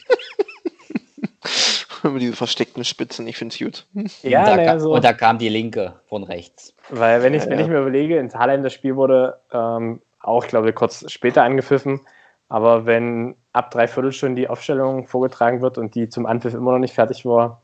Über 2.03 2.19
diese 2.19 2.35
versteckten 2.35 2.83
Spitzen, 2.85 3.27
ich 3.27 3.37
finde 3.37 3.53
es 3.53 3.59
gut. 3.59 3.85
ja, 4.23 4.39
und, 4.41 4.47
da 4.47 4.55
naja, 4.55 4.73
ka- 4.73 4.79
so. 4.79 4.93
und 4.93 5.03
da 5.03 5.13
kam 5.13 5.37
die 5.39 5.49
Linke 5.49 5.93
von 6.07 6.23
rechts. 6.23 6.73
Weil 6.89 7.23
wenn 7.23 7.33
ich, 7.33 7.43
Ja, 7.43 7.49
wenn 7.49 7.59
ja. 7.59 7.65
ich 7.65 7.71
mir 7.71 7.79
überlege, 7.79 8.17
in 8.19 8.29
Thalheim 8.29 8.61
das 8.63 8.73
Spiel 8.73 8.95
wurde 8.95 9.39
ähm, 9.51 10.01
auch, 10.21 10.45
glaube 10.47 10.69
ich, 10.69 10.75
kurz 10.75 11.11
später 11.11 11.43
angepfiffen. 11.43 12.01
Aber 12.47 12.85
wenn 12.85 13.35
ab 13.53 13.71
dreiviertel 13.71 14.11
Stunden 14.11 14.35
die 14.35 14.47
Aufstellung 14.47 15.07
vorgetragen 15.07 15.61
wird 15.61 15.77
und 15.77 15.95
die 15.95 16.09
zum 16.09 16.25
Anpfiff 16.25 16.53
immer 16.53 16.71
noch 16.71 16.79
nicht 16.79 16.93
fertig 16.93 17.25
war, 17.25 17.61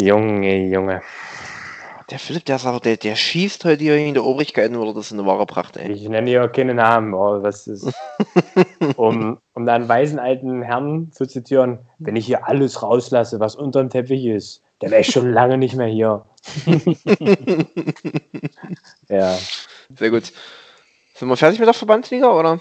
Junge, 0.00 0.68
Junge. 0.68 1.02
Der 2.10 2.18
Philipp, 2.18 2.44
der 2.44 2.58
sagt, 2.58 2.84
der, 2.84 2.96
der 2.96 3.14
schießt 3.14 3.64
heute 3.64 3.82
hier 3.82 3.96
in 3.96 4.14
der 4.14 4.24
Obrigkeiten, 4.24 4.76
oder 4.76 4.92
das 4.92 5.06
ist 5.06 5.12
eine 5.12 5.26
wahre 5.26 5.46
Pracht, 5.46 5.76
ey. 5.76 5.92
Ich 5.92 6.08
nenne 6.08 6.30
ja 6.30 6.48
keine 6.48 6.74
Namen, 6.74 7.14
aber 7.14 7.42
was 7.42 7.66
ist. 7.66 7.92
um, 8.96 9.38
um 9.54 9.66
da 9.66 9.74
einen 9.74 9.88
weisen 9.88 10.18
alten 10.18 10.62
Herrn 10.62 11.10
zu 11.12 11.26
zitieren, 11.26 11.78
wenn 11.98 12.16
ich 12.16 12.26
hier 12.26 12.46
alles 12.46 12.82
rauslasse, 12.82 13.40
was 13.40 13.54
unterm 13.54 13.88
Teppich 13.88 14.26
ist, 14.26 14.62
der 14.80 14.90
wäre 14.90 15.00
ich 15.02 15.10
schon 15.10 15.30
lange 15.32 15.58
nicht 15.58 15.74
mehr 15.74 15.86
hier. 15.86 16.24
ja. 19.08 19.38
Sehr 19.94 20.10
gut. 20.10 20.32
Sind 21.14 21.28
wir 21.28 21.36
fertig 21.36 21.60
mit 21.60 21.66
der 21.66 21.74
Verbandsliga, 21.74 22.32
oder? 22.32 22.60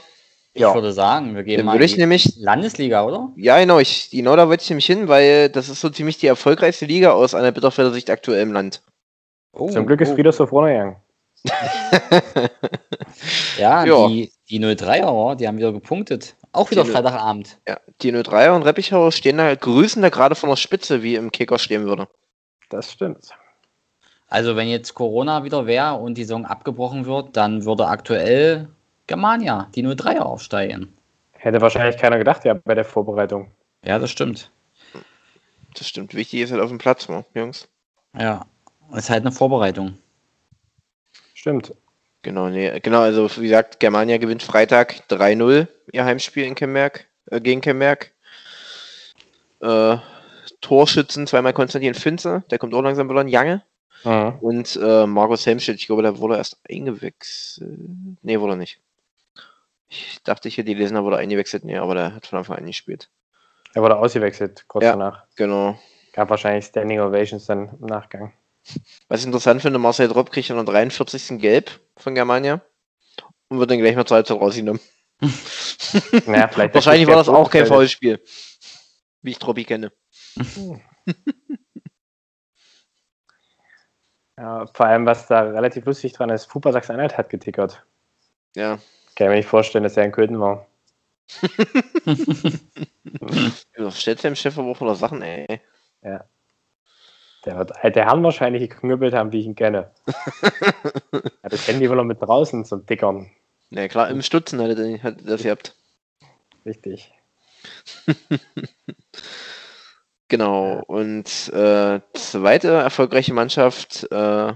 Ich 0.53 0.61
Ja. 0.61 0.73
würde 0.73 0.91
sagen, 0.91 1.33
wir 1.35 1.43
gehen 1.43 1.57
Dann 1.57 1.65
mal 1.67 1.73
würde 1.73 1.85
ich 1.85 1.93
die 1.93 1.99
nämlich 1.99 2.35
Landesliga, 2.37 3.05
oder? 3.05 3.31
Ja, 3.37 3.57
genau, 3.59 3.79
ich, 3.79 4.09
genau 4.09 4.35
da 4.35 4.49
wollte 4.49 4.63
ich 4.63 4.69
nämlich 4.69 4.85
hin, 4.85 5.07
weil 5.07 5.49
das 5.49 5.69
ist 5.69 5.79
so 5.79 5.89
ziemlich 5.89 6.17
die 6.17 6.27
erfolgreichste 6.27 6.85
Liga 6.85 7.11
aus 7.13 7.33
einer 7.33 7.51
Bitterfelder 7.53 7.91
Sicht 7.91 8.09
aktuell 8.09 8.41
im 8.41 8.51
Land. 8.51 8.81
Oh, 9.53 9.69
Zum 9.69 9.85
Glück 9.85 10.01
ist 10.01 10.11
oh. 10.11 10.15
Friedersdorf 10.15 10.51
runtergegangen. 10.51 10.97
Ja, 13.57 13.85
Ja. 13.85 14.07
Die, 14.07 14.31
die 14.49 14.59
03er, 14.59 15.35
die 15.35 15.47
haben 15.47 15.57
wieder 15.57 15.71
gepunktet. 15.71 16.35
Auch 16.51 16.69
wieder 16.71 16.83
Die 16.83 16.89
Freitagabend. 16.89 17.57
Ja, 17.67 17.79
die 18.01 18.13
03er 18.13 18.55
und 18.55 18.63
Reppichauer 18.63 19.11
stehen 19.11 19.37
da, 19.37 19.55
grüßen 19.55 20.01
da 20.01 20.09
gerade 20.09 20.35
von 20.35 20.49
der 20.49 20.57
Spitze, 20.57 21.01
wie 21.03 21.15
im 21.15 21.31
Kicker 21.31 21.59
stehen 21.59 21.85
würde. 21.85 22.07
Das 22.69 22.91
stimmt. 22.91 23.29
Also 24.27 24.55
wenn 24.55 24.67
jetzt 24.67 24.93
Corona 24.93 25.43
wieder 25.43 25.65
wäre 25.65 25.95
und 25.95 26.17
die 26.17 26.23
Saison 26.23 26.45
abgebrochen 26.45 27.05
wird, 27.05 27.35
dann 27.37 27.65
würde 27.65 27.87
aktuell 27.87 28.69
Germania, 29.07 29.69
die 29.75 29.85
03er, 29.85 30.19
aufsteigen. 30.19 30.93
Hätte 31.33 31.61
wahrscheinlich 31.61 31.97
keiner 31.97 32.17
gedacht, 32.17 32.45
ja, 32.45 32.53
bei 32.53 32.75
der 32.75 32.85
Vorbereitung. 32.85 33.51
Ja, 33.83 33.99
das 33.99 34.11
stimmt. 34.11 34.51
Das 35.73 35.87
stimmt. 35.87 36.13
Wichtig 36.13 36.41
ist 36.41 36.51
halt 36.51 36.61
auf 36.61 36.69
dem 36.69 36.77
Platz, 36.77 37.09
ne, 37.09 37.25
Jungs. 37.33 37.67
Ja, 38.17 38.45
ist 38.95 39.09
halt 39.09 39.21
eine 39.21 39.31
Vorbereitung. 39.31 39.97
Stimmt. 41.33 41.73
Genau, 42.23 42.49
nee, 42.49 42.79
genau, 42.81 42.99
also 42.99 43.29
wie 43.37 43.47
gesagt, 43.47 43.79
Germania 43.79 44.17
gewinnt 44.17 44.43
Freitag 44.43 45.03
3-0 45.09 45.67
ihr 45.91 46.05
Heimspiel 46.05 46.45
in 46.45 46.55
Kemmerk, 46.55 47.07
äh, 47.25 47.41
gegen 47.41 47.61
Kemmerk. 47.61 48.11
Äh, 49.59 49.97
Torschützen 50.61 51.25
zweimal 51.25 51.53
Konstantin 51.53 51.95
Finze, 51.95 52.43
der 52.51 52.59
kommt 52.59 52.73
auch 52.75 52.81
langsam 52.81 53.09
wieder 53.09 53.21
in 53.21 53.27
Jange. 53.27 53.63
Mhm. 54.03 54.37
Und 54.41 54.79
äh, 54.81 55.05
Markus 55.07 55.45
Helmstedt, 55.45 55.77
ich 55.77 55.87
glaube, 55.87 56.03
der 56.03 56.19
wurde 56.19 56.37
erst 56.37 56.59
eingewechselt. 56.69 57.79
Nee, 58.21 58.39
wurde 58.39 58.53
er 58.53 58.57
nicht. 58.57 58.79
Ich 59.93 60.23
dachte, 60.23 60.47
ich 60.47 60.57
hätte 60.57 60.67
die 60.67 60.73
lesen, 60.73 60.95
da 60.95 61.03
wurde 61.03 61.17
er 61.17 61.19
eingewechselt. 61.19 61.65
Nee, 61.65 61.75
aber 61.77 61.95
der 61.95 62.15
hat 62.15 62.25
von 62.25 62.39
Anfang 62.39 62.57
an 62.57 62.65
gespielt. 62.65 63.09
Er 63.73 63.81
wurde 63.81 63.97
ausgewechselt, 63.97 64.63
kurz 64.69 64.85
Ja. 64.85 64.91
danach. 64.91 65.25
Genau. 65.35 65.77
Gab 66.13 66.29
wahrscheinlich 66.29 66.65
Standing 66.65 67.01
Ovations 67.01 67.45
dann 67.45 67.77
im 67.79 67.87
Nachgang. 67.87 68.33
Was 69.09 69.19
ich 69.19 69.25
interessant 69.25 69.61
finde, 69.61 69.79
Marcel 69.79 70.07
Dropp 70.07 70.31
kriegt 70.31 70.47
ja 70.47 70.55
noch 70.55 70.63
43. 70.63 71.39
Gelb 71.39 71.81
von 71.97 72.15
Germania 72.15 72.61
und 73.49 73.59
wird 73.59 73.69
dann 73.69 73.79
gleich 73.79 73.95
mal 73.97 74.05
zur 74.05 74.15
Halbzeit 74.15 74.37
rausgenommen. 74.39 74.81
Naja, 76.25 76.47
vielleicht 76.47 76.73
Wahrscheinlich 76.73 77.07
war 77.07 77.17
das 77.17 77.27
auch 77.27 77.49
kein 77.49 77.65
faules 77.65 77.91
Spiel. 77.91 78.23
Wie 79.21 79.31
ich 79.31 79.39
Troppi 79.39 79.65
kenne. 79.65 79.91
Ja, 84.37 84.65
vor 84.73 84.85
allem, 84.87 85.05
was 85.05 85.27
da 85.27 85.41
relativ 85.41 85.85
lustig 85.85 86.13
dran 86.13 86.29
ist, 86.31 86.45
Fupa 86.45 86.71
Sachsen-Anhalt 86.71 87.15
hat 87.17 87.29
getickert. 87.29 87.85
Ja. 88.55 88.79
Kann 89.15 89.27
ich 89.27 89.29
mir 89.29 89.37
nicht 89.37 89.47
vorstellen, 89.47 89.83
dass 89.83 89.97
er 89.97 90.05
in 90.05 90.11
Köthen 90.11 90.39
war. 90.39 90.65
Stellst 93.91 94.23
dem 94.23 94.35
Chef 94.35 94.57
aber 94.57 94.69
auch 94.69 94.81
wieder 94.81 94.95
Sachen, 94.95 95.21
ey. 95.21 95.61
Der 97.45 97.57
wird 97.57 97.71
der 97.83 98.05
Herrn 98.05 98.23
wahrscheinlich 98.23 98.69
geknüppelt 98.69 99.13
haben, 99.13 99.31
wie 99.31 99.39
ich 99.39 99.45
ihn 99.45 99.55
kenne. 99.55 99.91
ja, 101.11 101.21
das 101.43 101.65
die 101.65 101.89
wohl 101.89 101.95
noch 101.95 102.03
mit 102.03 102.21
draußen 102.21 102.65
zum 102.65 102.85
Dickern. 102.85 103.31
Na 103.69 103.87
klar, 103.87 104.09
im 104.09 104.21
Stutzen 104.21 104.61
hat 104.61 104.77
er 104.77 105.03
hat 105.03 105.21
er 105.21 105.25
das 105.25 105.43
gehabt. 105.43 105.75
Richtig. 106.65 107.13
Genau. 110.31 110.81
Und 110.87 111.49
äh, 111.49 111.99
zweite 112.13 112.69
erfolgreiche 112.69 113.33
Mannschaft, 113.33 114.09
äh, 114.13 114.53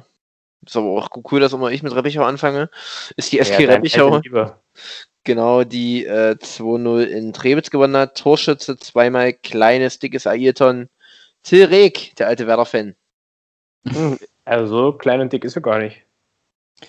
ist 0.65 0.75
aber 0.75 0.87
auch 0.87 1.09
cool, 1.31 1.39
dass 1.39 1.53
immer 1.53 1.71
ich 1.71 1.83
mit 1.83 1.95
Reppichau 1.95 2.23
anfange, 2.23 2.69
ist 3.15 3.31
die 3.31 3.39
SG 3.39 3.63
Ja, 3.63 3.69
Reppichau. 3.69 4.21
Genau, 5.23 5.63
die 5.63 6.05
äh, 6.05 6.35
2-0 6.39 7.03
in 7.03 7.33
Trebitz 7.33 7.71
gewonnen 7.71 7.97
hat. 7.97 8.15
Torschütze 8.17 8.77
zweimal 8.77 9.33
kleines, 9.33 9.97
dickes 9.97 10.27
Ayrton. 10.27 10.87
Till 11.41 11.65
Reg, 11.65 12.15
der 12.17 12.27
alte 12.27 12.45
Werder-Fan. 12.47 12.95
Hm, 13.87 14.19
Also 14.45 14.67
so 14.67 14.93
klein 14.93 15.21
und 15.21 15.33
dick 15.33 15.43
ist 15.43 15.55
er 15.55 15.61
gar 15.63 15.79
nicht. 15.79 15.97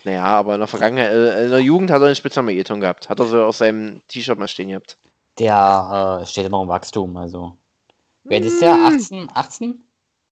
Naja, 0.05 0.25
aber 0.25 0.55
in 0.55 0.61
der 0.61 0.67
Vergangenheit, 0.69 1.11
äh, 1.11 1.45
in 1.45 1.51
der 1.51 1.61
Jugend 1.61 1.91
hat 1.91 2.03
er 2.03 2.09
den 2.09 2.17
Spitznamen 2.17 2.55
Ayrton 2.55 2.81
gehabt. 2.81 3.09
Hat 3.09 3.21
er 3.21 3.27
so 3.27 3.45
auf 3.45 3.57
seinem 3.57 4.03
T-Shirt 4.09 4.39
mal 4.39 4.49
stehen 4.49 4.69
gehabt. 4.69 4.99
Der 5.39 6.21
äh, 6.23 6.27
steht 6.27 6.51
noch 6.51 6.63
im 6.63 6.69
Wachstum, 6.69 7.17
also. 7.17 7.57
Wer 8.25 8.41
ist 8.41 8.61
der? 8.61 8.75
18? 8.75 9.29
18? 9.33 9.83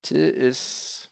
Till 0.03 0.29
ist 0.29 1.11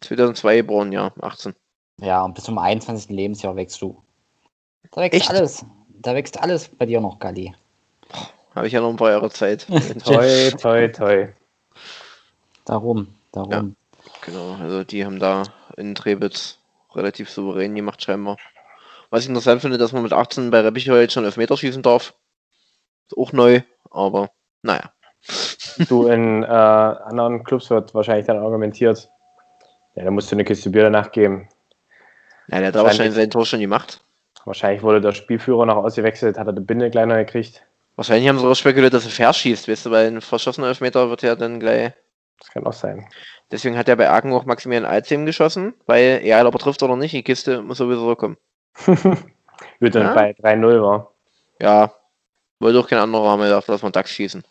2002 0.00 0.56
geboren, 0.58 0.92
ja, 0.92 1.12
18. 1.20 1.54
Ja, 2.00 2.24
und 2.24 2.34
bis 2.34 2.44
zum 2.44 2.58
21. 2.58 3.10
Lebensjahr 3.10 3.56
wächst 3.56 3.82
du. 3.82 4.00
Da 4.92 5.00
wächst 5.02 5.20
Echt? 5.20 5.30
alles. 5.30 5.64
Da 6.00 6.14
wächst 6.14 6.40
alles 6.40 6.68
bei 6.68 6.86
dir 6.86 7.00
noch, 7.00 7.18
Galli. 7.18 7.54
Habe 8.54 8.66
ich 8.66 8.72
ja 8.72 8.80
noch 8.80 8.90
ein 8.90 8.96
paar 8.96 9.10
Jahre 9.10 9.30
Zeit. 9.30 9.66
Toi, 10.04 10.50
toi, 10.52 10.88
toi. 10.88 11.28
Darum, 12.64 13.08
darum. 13.32 13.76
genau, 14.24 14.54
also 14.60 14.84
die 14.84 15.04
haben 15.04 15.18
da 15.18 15.44
in 15.76 15.94
Trebitz 15.94 16.58
relativ 16.94 17.30
souverän 17.30 17.74
gemacht 17.74 18.02
scheinbar. 18.02 18.36
Was 19.10 19.22
ich 19.22 19.28
interessant 19.28 19.62
finde, 19.62 19.78
dass 19.78 19.92
man 19.92 20.02
mit 20.02 20.12
18 20.12 20.50
bei 20.50 20.60
Reppichau 20.60 20.96
jetzt 20.96 21.14
schon 21.14 21.24
Elfmeter 21.24 21.56
schießen 21.56 21.82
darf. 21.82 22.14
Ist 23.06 23.16
auch 23.16 23.32
neu, 23.32 23.62
aber 23.90 24.30
naja. 24.62 24.92
Du, 25.88 26.06
in 26.08 26.42
äh, 26.42 26.46
anderen 26.46 27.42
Clubs 27.44 27.70
wird 27.70 27.94
wahrscheinlich 27.94 28.26
dann 28.26 28.38
argumentiert, 28.38 29.10
ja, 29.98 30.04
da 30.04 30.10
musst 30.12 30.30
du 30.30 30.36
eine 30.36 30.44
Kiste 30.44 30.70
Bier 30.70 30.84
danach 30.84 31.10
geben. 31.10 31.48
Ja, 32.46 32.58
der 32.60 32.68
hat 32.68 32.74
wahrscheinlich 32.76 33.14
sein 33.14 33.30
Tor 33.30 33.44
schon 33.44 33.60
gemacht. 33.60 34.00
Wahrscheinlich 34.44 34.82
wurde 34.82 35.00
der 35.00 35.12
Spielführer 35.12 35.66
noch 35.66 35.76
ausgewechselt, 35.76 36.38
hat 36.38 36.46
er 36.46 36.52
die 36.52 36.60
Binde 36.62 36.88
gleich 36.88 37.06
noch 37.06 37.16
gekriegt. 37.16 37.62
Wahrscheinlich 37.96 38.28
haben 38.28 38.38
sie 38.38 38.46
auch 38.46 38.54
spekuliert, 38.54 38.94
dass 38.94 39.04
er 39.04 39.10
verschießt, 39.10 39.68
weißt 39.68 39.86
du, 39.86 39.90
weil 39.90 40.06
ein 40.06 40.20
verschossener 40.20 40.68
Elfmeter 40.68 41.10
wird 41.10 41.22
ja 41.22 41.34
dann 41.34 41.58
gleich. 41.58 41.92
Das 42.38 42.50
kann 42.50 42.64
auch 42.64 42.72
sein. 42.72 43.06
Deswegen 43.50 43.76
hat 43.76 43.88
er 43.88 43.96
bei 43.96 44.08
Aachen 44.08 44.32
auch 44.32 44.44
Maximilian 44.44 44.84
Alzheim 44.84 45.26
geschossen, 45.26 45.74
weil 45.86 46.20
egal 46.22 46.46
ob 46.46 46.54
er 46.54 46.60
trifft 46.60 46.82
oder 46.82 46.96
nicht, 46.96 47.12
die 47.12 47.24
Kiste 47.24 47.60
muss 47.60 47.78
sowieso 47.78 48.14
kommen. 48.14 48.36
Gut, 48.86 48.96
dann 49.94 50.02
Ja? 50.02 50.14
bei 50.14 50.30
3-0 50.30 50.80
war. 50.80 51.12
Ja, 51.60 51.92
wollte 52.60 52.78
auch 52.78 52.88
kein 52.88 53.00
anderer 53.00 53.28
haben 53.28 53.42
gedacht, 53.42 53.68
dass 53.68 53.82
wir 53.82 53.90
DAX 53.90 54.10
schießen. 54.10 54.44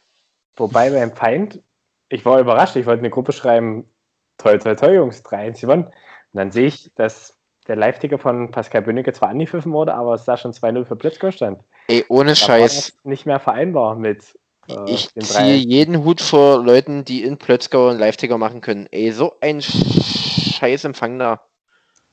Wobei 0.57 0.89
beim 0.89 1.15
Feind, 1.15 1.61
ich 2.09 2.25
war 2.25 2.39
überrascht, 2.39 2.75
ich 2.75 2.85
wollte 2.85 2.99
eine 2.99 3.09
Gruppe 3.09 3.31
schreiben, 3.31 3.89
toll, 4.37 4.59
toll, 4.59 4.75
toll, 4.75 4.93
Jungs, 4.93 5.23
3-1 5.23 5.61
gewonnen. 5.61 5.83
Und 5.85 5.93
dann 6.33 6.51
sehe 6.51 6.67
ich, 6.67 6.91
dass 6.95 7.35
der 7.67 7.75
Live-Ticker 7.75 8.17
von 8.17 8.51
Pascal 8.51 8.81
Bönnecke 8.81 9.13
zwar 9.13 9.29
angepfiffen 9.29 9.73
wurde, 9.73 9.93
aber 9.93 10.13
es 10.13 10.25
da 10.25 10.37
schon 10.37 10.53
2-0 10.53 10.85
für 10.85 10.95
Blitzko 10.95 11.31
stand. 11.31 11.63
Ey, 11.87 12.05
ohne 12.09 12.33
Da 12.33 12.41
war 12.41 12.47
Scheiß. 12.47 12.75
das 12.75 12.93
nicht 13.03 13.25
mehr 13.25 13.39
vereinbar 13.39 13.95
mit 13.95 14.37
äh, 14.69 14.75
Ich 14.87 15.09
ziehe 15.19 15.55
jeden 15.55 16.03
Hut 16.03 16.21
vor 16.21 16.63
Leuten, 16.63 17.03
die 17.05 17.23
in 17.23 17.37
Plötzgau 17.37 17.89
einen 17.89 17.99
Live-Ticker 17.99 18.37
machen 18.37 18.61
können. 18.61 18.87
Ey, 18.91 19.11
so 19.11 19.35
ein 19.41 19.61
scheiß 19.61 20.85
Empfang 20.85 21.19
da. 21.19 21.41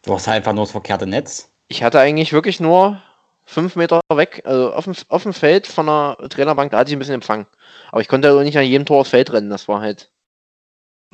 Du 0.03 0.13
hast 0.15 0.27
halt 0.27 0.39
einfach 0.39 0.53
nur 0.53 0.65
das 0.65 0.73
verkehrte 0.73 1.07
Netz. 1.07 1.51
Ich 1.69 1.83
hatte 1.83 1.99
eigentlich 2.01 2.33
wirklich 2.33 2.61
nur 2.61 3.01
fünf 3.47 3.77
Meter 3.77 4.01
weg, 4.13 4.43
also 4.45 4.73
auf 4.73 4.85
dem, 4.85 4.95
auf 5.09 5.23
dem 5.23 5.33
Feld 5.33 5.67
von 5.67 5.87
der 5.87 6.17
Trainerbank, 6.29 6.71
da 6.71 6.79
hatte 6.79 6.91
ich 6.91 6.97
ein 6.97 6.99
bisschen 6.99 7.15
Empfang. 7.15 7.47
Aber 7.91 8.01
ich 8.01 8.09
konnte 8.09 8.33
auch 8.33 8.43
nicht 8.43 8.57
an 8.57 8.65
jedem 8.65 8.87
Tor 8.87 9.01
aufs 9.01 9.11
Feld 9.11 9.33
rennen, 9.33 9.51
das 9.51 9.69
war 9.69 9.81
halt, 9.81 10.11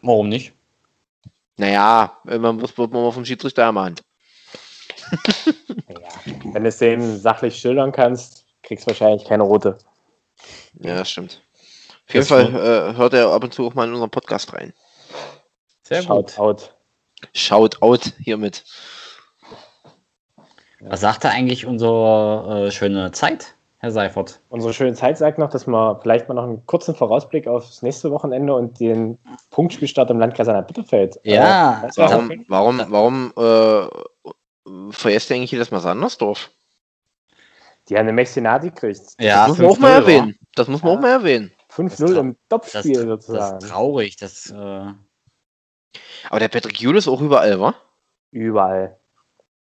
Warum 0.03 0.29
nicht? 0.29 0.53
Naja, 1.61 2.17
man 2.25 2.57
muss, 2.57 2.77
wird 2.79 2.91
man 2.91 3.13
vom 3.13 3.25
Schiedsrichter 3.25 3.63
ermahnt. 3.63 4.03
Ja, 5.89 5.99
wenn 6.53 6.63
du 6.63 6.69
es 6.69 6.79
denen 6.79 7.19
sachlich 7.19 7.57
schildern 7.57 7.91
kannst, 7.91 8.47
kriegst 8.63 8.85
du 8.85 8.91
wahrscheinlich 8.91 9.27
keine 9.27 9.43
rote. 9.43 9.79
Ja, 10.75 10.97
das 10.97 11.11
stimmt. 11.11 11.43
Auf 12.07 12.15
jeden 12.15 12.21
Das 12.21 12.29
Fall 12.29 12.55
äh, 12.55 12.97
hört 12.97 13.15
er 13.15 13.29
ab 13.31 13.43
und 13.43 13.53
zu 13.53 13.67
auch 13.67 13.75
mal 13.75 13.89
in 13.89 13.93
unseren 13.93 14.11
Podcast 14.11 14.53
rein. 14.53 14.73
Sehr 15.83 16.03
Schaut 16.03 16.39
out. 16.39 16.75
Shout 17.35 17.83
out 17.83 18.13
hiermit. 18.21 18.65
Was 20.81 21.01
sagt 21.01 21.25
da 21.25 21.31
eigentlich 21.31 21.67
unsere 21.67 22.67
äh, 22.67 22.71
schöne 22.71 23.11
Zeit, 23.11 23.55
Herr 23.83 23.91
Seifert? 23.91 24.41
Unsere 24.51 24.75
schöne 24.75 24.93
Zeit 24.95 25.17
sagt 25.17 25.39
noch, 25.39 25.49
dass 25.49 25.67
wir 25.67 25.99
vielleicht 26.03 26.29
mal 26.29 26.35
noch 26.35 26.43
einen 26.45 26.67
kurzen 26.67 26.95
Vorausblick 26.95 27.47
aufs 27.49 27.81
nächste 27.81 28.11
Wochenende 28.11 28.55
und 28.55 28.79
den 28.79 29.19
Punktspielstart 29.51 30.11
im 30.11 30.19
Landkreis 30.21 30.49
Anhalt-Bitterfeld. 30.49 31.19
Ja, 31.25 31.79
Äh, 31.83 31.87
das 31.87 31.97
war- 31.97 32.11
Warum, 32.11 32.45
warum, 32.49 33.33
warum 33.33 33.33
äh, 33.39 34.93
verlässt 34.93 35.31
ihr 35.31 35.37
eigentlich 35.37 35.53
jedes 35.53 35.71
Mal 35.71 35.81
Sandersdorf? 35.81 36.51
die 37.89 37.97
haben 37.97 38.03
eine 38.03 38.13
Mexinati 38.13 38.69
gekriegt. 38.71 39.01
Ja, 39.19 39.49
das 39.49 39.59
muss 39.59 39.59
man 39.59 39.67
auch 39.71 39.77
5-0, 39.77 39.81
mal 39.81 39.93
erwähnen. 39.95 40.39
Das 40.55 40.69
muss 40.69 40.83
man 40.83 40.93
Ja. 40.93 40.99
auch 40.99 41.03
mal 41.03 41.11
erwähnen. 41.11 41.53
5-0 41.71 42.17
im 42.19 42.37
Das, 42.49 42.61
Topspiel 42.73 42.93
das 42.95 43.25
sozusagen. 43.27 43.59
ist 43.59 43.69
traurig. 43.71 44.17
Das, 44.19 44.51
äh, 44.51 44.93
Aber 46.29 46.39
der 46.39 46.49
Patrick 46.49 46.79
Jule 46.81 46.99
ist 46.99 47.09
auch 47.09 47.21
überall, 47.21 47.59
wa? 47.59 47.75
Überall. 48.31 48.97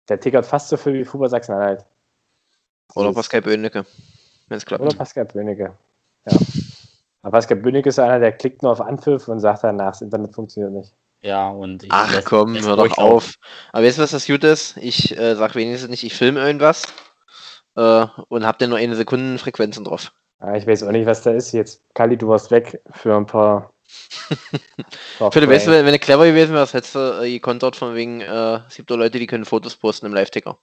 Der 0.08 0.20
tickert 0.20 0.46
fast 0.46 0.70
so 0.70 0.78
viel 0.78 0.94
wie 0.94 1.04
Fuber 1.04 1.28
Sachsen-Anhalt. 1.28 1.86
Oder 2.94 3.14
Pascal 3.14 3.42
Böhnecke. 3.42 3.86
Wenn 4.48 4.58
es 4.58 4.66
klappt. 4.66 4.84
Oder 4.84 4.96
Pascal 4.96 5.26
Böhnecke. 5.26 5.74
Ja. 6.30 6.38
Aber 7.24 7.32
Pascal 7.32 7.58
Böhnecke 7.58 7.90
ist 7.90 8.00
einer, 8.00 8.20
der 8.20 8.32
klickt 8.32 8.62
nur 8.62 8.72
auf 8.72 8.82
Anpfiff 8.82 9.28
und 9.28 9.40
sagt 9.40 9.64
danach, 9.64 9.92
das 9.94 10.02
Internet 10.02 10.34
funktioniert 10.36 10.72
nicht. 10.74 10.94
ja, 11.22 11.50
und 11.50 11.84
ich 11.84 11.90
Ach 11.92 12.14
lässt- 12.14 12.28
komm, 12.28 12.54
lässt 12.54 12.68
hör 12.68 12.78
doch 12.78 12.98
auf. 12.98 13.34
Aber 13.74 13.84
weißt 13.84 13.98
du, 13.98 14.04
was 14.04 14.12
das 14.12 14.28
Gute 14.28 14.48
ist? 14.48 14.78
Ich 14.78 15.18
äh, 15.18 15.36
sag 15.36 15.56
wenigstens 15.56 15.90
nicht, 15.90 16.04
ich 16.04 16.14
filme 16.14 16.40
irgendwas 16.40 16.84
äh, 17.76 18.06
und 18.30 18.46
hab 18.46 18.60
dann 18.60 18.70
nur 18.70 18.78
eine 18.78 18.96
Sekunden 18.96 19.40
Frequenzen 19.40 19.84
drauf. 19.84 20.12
Aber 20.40 20.56
ich 20.56 20.68
weiß 20.68 20.84
auch 20.84 20.92
nicht, 20.92 21.08
was 21.08 21.24
da 21.24 21.32
ist. 21.32 21.52
Jetzt, 21.54 21.82
Kali, 21.96 22.18
du 22.18 22.28
warst 22.28 22.52
weg 22.52 22.82
für 22.92 23.16
ein 23.16 23.26
paar. 23.26 23.74
Philipp, 25.32 25.50
weißt 25.50 25.68
du, 25.68 25.72
wenn, 25.72 25.86
wenn 25.86 25.94
du 25.94 26.00
clever 26.00 26.26
gewesen 26.26 26.54
wärst, 26.54 26.74
hättest 26.74 26.96
du 26.96 27.24
äh, 27.24 27.32
gekontert 27.32 27.76
von 27.76 27.96
wegen, 27.96 28.22
äh, 28.22 28.60
es 28.68 28.76
gibt 28.76 28.92
doch 28.92 28.98
Leute, 28.98 29.18
die 29.20 29.28
können 29.28 29.46
Fotos 29.46 29.76
posten 29.76 30.06
im 30.08 30.14
Live-Ticker. 30.14 30.58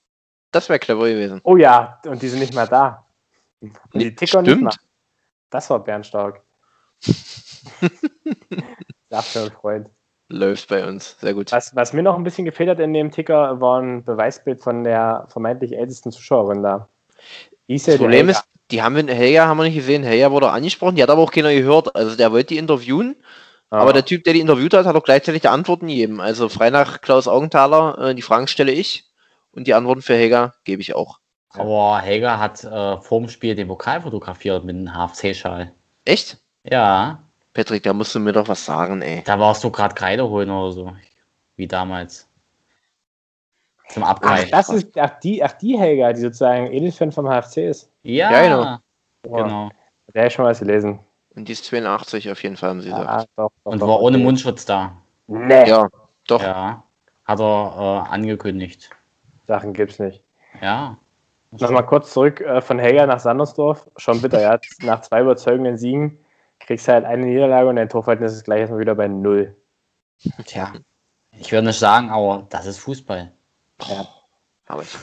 Das 0.53 0.69
wäre 0.69 0.79
clever 0.79 1.09
gewesen. 1.09 1.41
Oh 1.45 1.57
ja, 1.57 1.99
und 2.07 2.23
die 2.23 2.29
sind 2.29 2.39
nicht 2.41 2.55
mehr 2.55 2.67
da. 2.67 3.05
Und 3.61 3.73
die 3.95 4.15
tickern 4.15 4.43
nicht 4.43 4.53
Stimmt. 4.53 4.63
mehr. 4.65 4.75
Das 5.51 5.69
war 5.71 5.81
Bernstark. 5.83 6.43
Sagt 9.11 9.37
ein 9.37 9.51
Freund. 9.51 9.89
Läuft 10.29 10.69
bei 10.69 10.87
uns. 10.87 11.17
Sehr 11.21 11.35
gut. 11.35 11.53
Was, 11.53 11.75
was 11.77 11.93
mir 11.93 12.03
noch 12.03 12.17
ein 12.17 12.25
bisschen 12.25 12.45
gefehlt 12.47 12.71
hat 12.71 12.81
in 12.81 12.95
dem 12.95 13.11
Ticker, 13.11 13.61
war 13.61 13.81
ein 13.81 14.03
Beweisbild 14.05 14.63
von 14.63 14.83
der 14.85 15.27
vermeintlich 15.29 15.77
ältesten 15.77 16.11
Zuschauerin 16.11 16.63
da. 16.63 16.89
Isel 17.69 17.95
Das 17.95 18.01
Problem 18.01 18.29
ist, 18.31 18.43
die 18.71 18.83
haben 18.83 18.97
wir, 18.97 19.15
Helga 19.15 19.47
haben 19.47 19.59
wir 19.59 19.65
nicht 19.65 19.75
gesehen. 19.75 20.03
Helga 20.03 20.31
wurde 20.31 20.51
angesprochen, 20.51 20.97
die 20.97 21.03
hat 21.03 21.11
aber 21.11 21.21
auch 21.23 21.31
keiner 21.31 21.53
gehört. 21.53 21.95
Also 21.95 22.17
der 22.17 22.33
wollte 22.33 22.49
die 22.55 22.59
interviewen, 22.59 23.17
Ja. 23.71 23.79
aber 23.79 23.93
der 23.93 24.05
Typ, 24.07 24.25
der 24.25 24.33
die 24.33 24.41
interviewt 24.41 24.73
hat, 24.75 24.87
hat 24.87 24.97
auch 24.97 25.05
gleichzeitig 25.05 25.43
die 25.43 25.49
Antworten 25.49 25.87
gegeben. 25.89 26.21
Also 26.21 26.49
frei 26.49 26.71
nach 26.71 27.03
Klaus 27.03 27.29
Augenthaler, 27.29 27.99
äh, 27.99 28.15
die 28.15 28.23
Fragen 28.23 28.47
stelle 28.49 28.73
ich 28.73 29.12
und 29.53 29.67
die 29.67 29.75
Antworten 29.75 30.03
für 30.03 30.15
Helga 30.15 30.55
gebe 30.65 30.83
ich 30.83 30.95
auch. 30.95 31.19
Aber 31.51 31.99
Helga 32.01 32.39
hat 32.39 32.65
äh, 32.65 32.97
vorm 33.03 33.29
Spiel 33.29 33.55
den 33.55 33.69
Pokal 33.69 34.01
fotografiert 34.01 34.65
mit 34.65 34.75
einem 34.75 34.89
HFC-Schal. 34.89 35.73
Echt? 36.05 36.39
Ja, 36.65 37.23
Patrick, 37.55 37.83
da 37.83 37.93
musst 37.93 38.15
du 38.15 38.21
mir 38.21 38.33
doch 38.33 38.49
was 38.49 38.65
sagen, 38.65 39.03
ey. 39.03 39.23
da 39.25 39.39
warst 39.39 39.63
du 39.63 39.71
gerade 39.71 39.95
Kreide 39.95 40.29
holen 40.29 40.51
oder 40.51 40.73
so. 40.73 40.93
Wie 41.57 41.67
damals. 41.67 42.27
Zum 43.91 44.05
Ach, 44.05 44.11
Abgreifen. 44.11 44.51
das 44.51 44.71
ist, 44.71 44.97
ach, 44.99 45.19
die, 45.21 45.45
ach, 45.45 45.53
die 45.53 45.79
Helga, 45.79 46.13
die 46.15 46.23
sozusagen 46.23 46.73
Edelfan 46.73 47.13
vom 47.13 47.27
HFC 47.27 47.59
ist. 47.59 47.91
ja, 48.03 48.31
Ja, 48.33 48.43
genau. 48.43 48.79
Genau. 49.45 49.71
Der 50.15 50.23
habe 50.23 50.29
ich 50.29 50.35
schon 50.35 50.45
was 50.47 50.59
gelesen. 50.61 50.99
Und 51.35 51.49
die 51.49 51.53
ist 51.53 51.65
82 51.67 52.31
auf 52.31 52.43
jeden 52.43 52.57
Fall, 52.57 52.71
haben 52.71 52.81
sie 52.81 52.89
gesagt. 52.89 53.09
Ah, 53.09 53.25
doch, 53.37 53.51
doch, 53.65 53.73
Und 53.73 53.81
doch, 53.81 53.89
war 53.89 54.01
ohne 54.01 54.17
okay. 54.17 54.25
Mundschutz 54.25 54.65
da. 54.65 54.97
Nee, 55.27 55.69
Ja, 55.69 55.89
doch. 56.27 56.43
Ja. 56.43 56.83
Hat 57.25 57.41
er 57.41 58.07
äh, 58.09 58.13
angekündigt. 58.15 58.91
Sachen 59.45 59.73
gibt's 59.73 59.99
nicht. 59.99 60.23
Ja. 60.61 60.97
Nochmal 61.53 61.85
kurz 61.85 62.13
zurück 62.13 62.41
äh, 62.41 62.61
von 62.63 62.79
Helga 62.79 63.07
nach 63.07 63.21
Sandersdorf. 63.21 63.91
Schon 63.97 64.23
bitter, 64.23 64.41
ja. 64.41 64.59
Nach 64.83 65.01
zwei 65.03 65.21
überzeugenden 65.21 65.77
Siegen 65.77 66.19
kriegst 66.61 66.89
du 66.89 66.93
halt 66.93 67.05
eine 67.05 67.27
Niederlage 67.27 67.69
und 67.69 67.77
dein 67.77 67.89
Torverhältnis 67.89 68.33
ist 68.33 68.45
gleich 68.45 68.61
erstmal 68.61 68.81
wieder 68.81 68.95
bei 68.95 69.09
Null. 69.09 69.55
Tja. 70.47 70.73
Ich 71.39 71.51
würde 71.53 71.67
nicht 71.69 71.79
sagen, 71.79 72.11
aber 72.11 72.47
das 72.51 72.67
ist 72.67 72.79
Fußball. 72.79 73.33
Ja, 73.89 74.07
Aber 74.69 74.83
ich, 74.83 74.97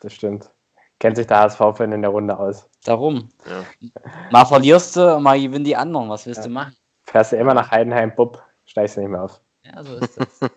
das 0.00 0.12
stimmt. 0.12 0.50
Kennt 0.98 1.16
sich 1.16 1.26
der 1.26 1.38
HSV-Fan 1.40 1.92
in 1.92 2.02
der 2.02 2.10
Runde 2.10 2.38
aus. 2.38 2.68
Darum. 2.84 3.30
ja. 3.48 3.90
Mal 4.30 4.44
verlierst 4.44 4.94
du, 4.96 5.18
mal 5.18 5.40
gewinnen 5.40 5.64
die 5.64 5.74
anderen. 5.76 6.10
Was 6.10 6.26
willst 6.26 6.40
Ja. 6.42 6.46
du 6.48 6.50
machen? 6.50 6.76
Fährst 7.04 7.32
du 7.32 7.36
immer 7.36 7.54
nach 7.54 7.70
Heidenheim, 7.70 8.14
Bub, 8.14 8.42
steigst 8.66 8.96
du 8.96 9.00
nicht 9.00 9.08
mehr 9.10 9.22
auf. 9.24 9.40
Ja, 9.64 9.82
so 9.82 9.96
ist 9.96 10.18
das. 10.18 10.40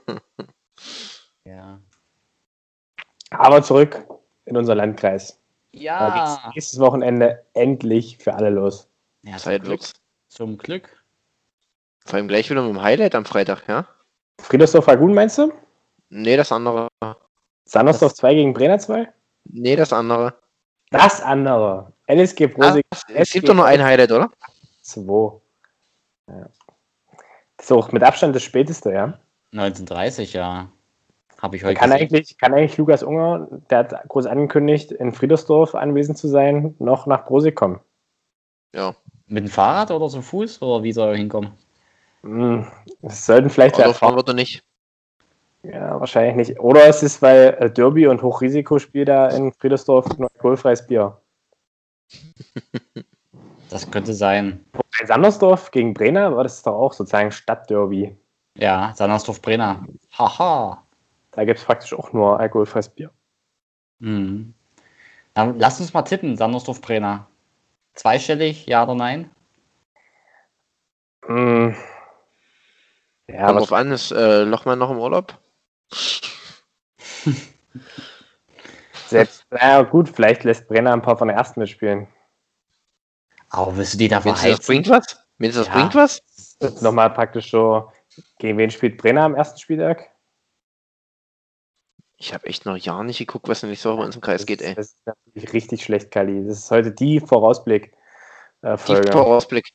Aber 3.38 3.62
zurück 3.64 4.06
in 4.46 4.58
unser 4.58 4.76
Landkreis. 4.76 5.40
Da 5.74 5.80
Ja. 5.80 6.10
geht's 6.10 6.56
nächstes 6.56 6.80
Wochenende 6.80 7.44
endlich 7.54 8.18
für 8.18 8.34
alle 8.34 8.50
los. 8.50 8.88
ja 9.24 9.32
zum, 9.34 9.40
Zeit 9.40 9.62
Glück. 9.64 9.72
wird's. 9.72 9.94
zum 10.30 10.58
Glück. 10.58 11.04
Vor 12.06 12.16
allem 12.16 12.28
gleich 12.28 12.50
wieder 12.50 12.62
mit 12.62 12.72
dem 12.76 12.82
Highlight 12.82 13.16
am 13.16 13.26
Freitag, 13.26 13.68
ja? 13.68 13.88
Friedersdorf 14.42 14.88
Ragun 14.88 15.14
meinst 15.14 15.38
du? 15.38 15.54
Nee, 16.10 16.36
das 16.38 16.52
andere. 16.52 16.90
Sandersdorf 17.66 18.14
2 18.14 18.34
gegen 18.36 18.54
Brenner 18.54 18.78
2? 18.78 19.08
Nee, 19.46 19.76
das 19.76 19.94
andere. 19.94 20.36
Das 20.92 21.22
andere. 21.22 21.94
LSG 22.08 22.48
Pro 22.50 22.62
Ah, 22.62 22.78
es 23.14 23.32
gibt 23.32 23.48
doch 23.48 23.54
nur 23.56 23.66
ein 23.66 23.82
Highlight, 23.84 24.12
oder? 24.12 24.30
2. 24.82 25.40
Ja. 26.28 26.50
Das 27.58 27.66
ist 27.68 27.72
auch 27.72 27.92
mit 27.94 28.04
Abstand 28.04 28.36
das 28.36 28.44
späteste, 28.44 28.92
ja. 28.92 29.18
1930, 29.54 30.34
ja. 30.34 30.70
Habe 31.44 31.58
ich 31.58 31.64
heute 31.66 31.76
kann 31.76 31.90
gesehen. 31.92 32.08
eigentlich, 32.08 32.38
kann 32.38 32.54
eigentlich 32.54 32.78
Lukas 32.78 33.04
Unger, 33.04 33.48
der 33.70 33.80
hat 33.80 34.08
groß 34.08 34.26
angekündigt, 34.28 34.94
in 34.94 35.12
Friedersdorf 35.12 35.76
anwesend 35.76 36.18
zu 36.18 36.30
sein, 36.30 36.74
noch 36.80 37.06
nach 37.06 37.26
Brosig 37.26 37.56
kommen. 37.56 37.82
Ja. 38.74 38.96
Mit 39.28 39.44
dem 39.46 39.50
Fahrrad 39.50 39.92
oder 39.92 40.08
zu 40.08 40.22
Fuß? 40.22 40.62
Oder 40.62 40.84
wie 40.84 40.94
soll 40.94 41.10
er 41.10 41.18
hinkommen? 41.18 41.52
Hm, 42.24 42.66
Es 43.02 43.26
sollten 43.26 43.50
vielleicht 43.50 43.78
ja, 43.78 43.86
Oder 43.86 43.94
fahren 43.94 44.16
wird 44.16 44.30
er 44.30 44.34
nicht. 44.36 44.64
ja, 45.64 46.00
wahrscheinlich 46.00 46.36
nicht. 46.50 46.60
Oder 46.62 46.88
es 46.88 47.04
ist, 47.04 47.22
weil 47.22 47.58
äh, 47.60 47.70
Derby 47.70 48.08
und 48.08 48.22
Hochrisikospiel 48.22 49.04
da 49.06 49.28
in 49.28 49.52
Friedersdorf 49.52 50.18
nur 50.18 50.30
alkoholfreies 50.34 50.88
Bier. 50.88 51.20
Das 53.70 53.90
könnte 53.90 54.14
sein. 54.14 54.64
In 55.02 55.08
Sandersdorf 55.08 55.72
gegen 55.72 55.96
Brenner 55.96 56.36
war 56.36 56.44
das 56.44 56.62
doch 56.62 56.76
auch 56.76 56.94
sozusagen 56.94 57.32
Stadtderby. 57.32 58.16
Ja, 58.56 58.94
Sandersdorf 58.96 59.42
Brenner. 59.42 59.84
Haha. 60.16 60.83
Da 61.34 61.46
gibt 61.46 61.60
es 61.60 61.66
praktisch 61.66 61.94
auch 61.94 62.14
nur 62.14 62.40
alkoholfreies 62.40 62.90
Bier. 62.90 63.12
Mhm. 64.00 64.54
Dann 65.34 65.58
lass 65.60 65.80
uns 65.80 65.94
mal 65.94 66.04
tippen, 66.04 66.38
Sandersdorf 66.38 66.82
Brenner. 66.82 67.28
Zweistellig, 67.94 68.66
ja 68.68 68.84
oder 68.84 68.96
nein? 68.96 69.32
Hm. 71.26 71.76
Ja, 73.28 73.46
Kommt 73.48 73.62
was, 73.62 73.68
drauf 73.70 73.80
an, 73.80 73.92
ist 73.92 74.12
äh, 74.12 74.44
Lochmann 74.44 74.80
noch 74.80 74.92
im 74.92 75.00
Urlaub? 75.00 75.40
selbst, 79.08 79.46
naja, 79.50 79.82
gut, 79.84 80.10
vielleicht 80.10 80.44
lässt 80.44 80.68
Brenner 80.68 80.94
ein 80.94 81.02
paar 81.02 81.18
von 81.18 81.30
der 81.30 81.38
ersten 81.38 81.60
mitspielen. 81.62 82.08
Aber 83.50 83.76
willst 83.78 83.94
du 83.94 83.98
die 84.00 84.08
da 84.08 84.20
du, 84.20 84.30
das 84.30 84.40
verheizen? 84.40 84.66
bringt 84.66 84.90
was? 84.90 85.26
Meinst 85.38 85.56
du, 85.58 85.62
das 85.62 85.68
Ja. 85.70 85.74
bringt 85.74 85.96
was? 85.96 86.22
Nochmal 86.82 87.12
praktisch 87.12 87.52
so, 87.52 87.92
gegen 88.40 88.58
wen 88.58 88.72
spielt 88.72 88.98
Brenner 88.98 89.24
am 89.24 89.36
ersten 89.36 89.60
Spieltag? 89.60 90.13
Ich 92.24 92.34
habe 92.34 92.48
echt 92.48 92.66
noch 92.66 92.78
Jahre 92.78 93.04
nicht 93.04 93.18
geguckt, 93.18 93.50
was 93.50 93.64
in 93.64 93.70
nächste 93.70 93.90
Woche 93.90 93.98
bei 93.98 94.06
uns 94.06 94.16
im 94.16 94.22
Kreis 94.22 94.40
Das 94.40 94.46
geht, 94.46 94.62
ey. 94.62 94.76
Das 94.76 94.94
ist 94.94 95.06
natürlich 95.06 95.52
richtig 95.52 95.84
schlecht, 95.84 96.10
Kali. 96.10 96.48
Das 96.48 96.58
ist 96.58 96.72
heute 96.72 96.94
die 96.94 97.20
Vorausblick. 97.20 97.92
Äh, 98.62 98.78
Die. 98.78 99.12
Vorausblick. 99.12 99.66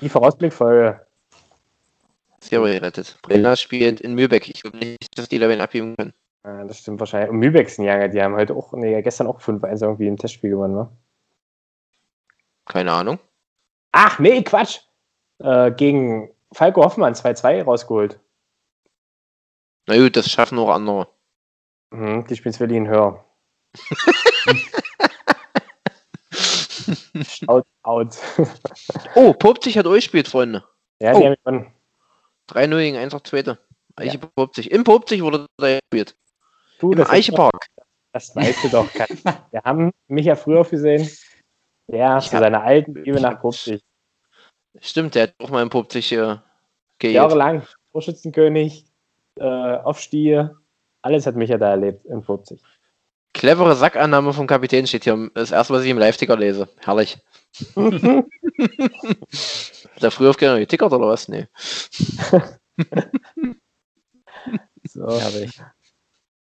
Die 0.00 0.08
Vorausblick-Folge. 0.08 1.06
Sehr 2.40 2.60
gerettet. 2.60 3.16
Brenner 3.22 3.54
spielt 3.54 4.00
in 4.00 4.16
Mühlbeck. 4.16 4.48
Ich 4.48 4.62
glaube 4.62 4.78
nicht, 4.78 5.16
dass 5.16 5.28
die 5.28 5.38
Lawin 5.38 5.60
abgeben 5.60 5.94
können. 5.96 6.12
Ja, 6.44 6.64
das 6.64 6.80
stimmt 6.80 6.98
wahrscheinlich. 6.98 7.30
Und 7.30 7.36
Mübeck 7.36 7.70
sind 7.70 7.84
ja, 7.84 8.08
die 8.08 8.20
haben 8.20 8.34
heute 8.34 8.56
auch, 8.56 8.72
nee, 8.72 9.00
gestern 9.00 9.28
auch 9.28 9.40
5-1 9.40 9.82
irgendwie 9.82 10.08
im 10.08 10.16
Testspiel 10.16 10.50
gewonnen, 10.50 10.74
ne? 10.74 10.88
Keine 12.66 12.90
Ahnung. 12.90 13.20
Ach, 13.92 14.18
nee, 14.18 14.42
Quatsch! 14.42 14.80
Äh, 15.38 15.70
gegen 15.70 16.34
Falco 16.52 16.82
Hoffmann 16.82 17.14
2-2 17.14 17.62
rausgeholt. 17.62 18.18
Na 19.86 19.96
gut, 19.96 20.16
das 20.16 20.28
schaffen 20.28 20.58
auch 20.58 20.70
andere. 20.70 21.06
Mhm, 21.92 22.26
die 22.26 22.36
spielen 22.36 22.54
Berlin 22.58 22.88
höher. 22.88 23.24
Shout 27.24 27.64
out. 27.82 28.16
Oh, 29.14 29.32
Popzig 29.34 29.76
hat 29.78 29.86
euch 29.86 30.04
gespielt, 30.04 30.28
Freunde. 30.28 30.64
ja, 31.00 31.14
Oh. 31.14 31.20
die 31.20 31.26
haben 31.26 31.36
gewonnen. 31.44 31.72
3-0 32.48 32.78
gegen 32.78 32.96
1 32.96 33.14
auf 33.14 33.22
Zweite. 33.22 33.58
Eiche 33.96 34.18
Popzig. 34.18 34.70
Im 34.70 34.84
Popzig 34.84 35.22
wurde 35.22 35.46
da 35.58 35.78
gespielt. 35.78 36.16
Du, 36.80 36.92
Im 36.92 36.98
das, 36.98 37.10
Eichepark. 37.10 37.66
das 38.12 38.34
weißt 38.34 38.64
du 38.64 38.68
doch. 38.68 38.88
Wir 39.50 39.62
haben 39.64 39.90
mich 40.08 40.26
ja 40.26 40.34
früher 40.34 40.64
gesehen. 40.64 41.02
Ich 41.02 42.30
zu 42.30 42.30
seiner 42.38 42.62
alten 42.62 42.94
Liebe 42.94 43.20
nach 43.20 43.40
Popzig. 43.40 43.82
Stimmt, 44.80 45.14
der 45.14 45.24
hat 45.24 45.34
auch 45.38 45.50
mal 45.50 45.62
im 45.62 45.68
Popzig 45.68 46.10
äh, 46.12 46.38
geirrt. 46.98 47.14
Jahrelang 47.14 47.66
Torschützenkönig, 47.92 48.86
äh, 49.38 49.44
Aufstieg, 49.44 50.50
alles 51.02 51.26
hat 51.26 51.36
Micha 51.36 51.58
da 51.58 51.70
erlebt 51.70 52.04
in 52.06 52.22
50. 52.22 52.60
Clevere 53.34 53.74
Sackannahme 53.74 54.32
vom 54.32 54.46
Kapitän 54.46 54.86
steht 54.86 55.04
hier. 55.04 55.30
Das 55.34 55.52
erste, 55.52 55.74
was 55.74 55.84
ich 55.84 55.90
im 55.90 55.98
Live-Ticker 55.98 56.36
lese. 56.36 56.68
Herrlich. 56.80 57.18
Hat 57.76 58.24
er 60.02 60.10
früher 60.10 60.30
aufgehört 60.30 60.58
getickert 60.58 60.92
oder 60.92 61.08
was? 61.08 61.28
Nee. 61.28 61.46
so. 64.84 65.08
Herrlich. 65.18 65.60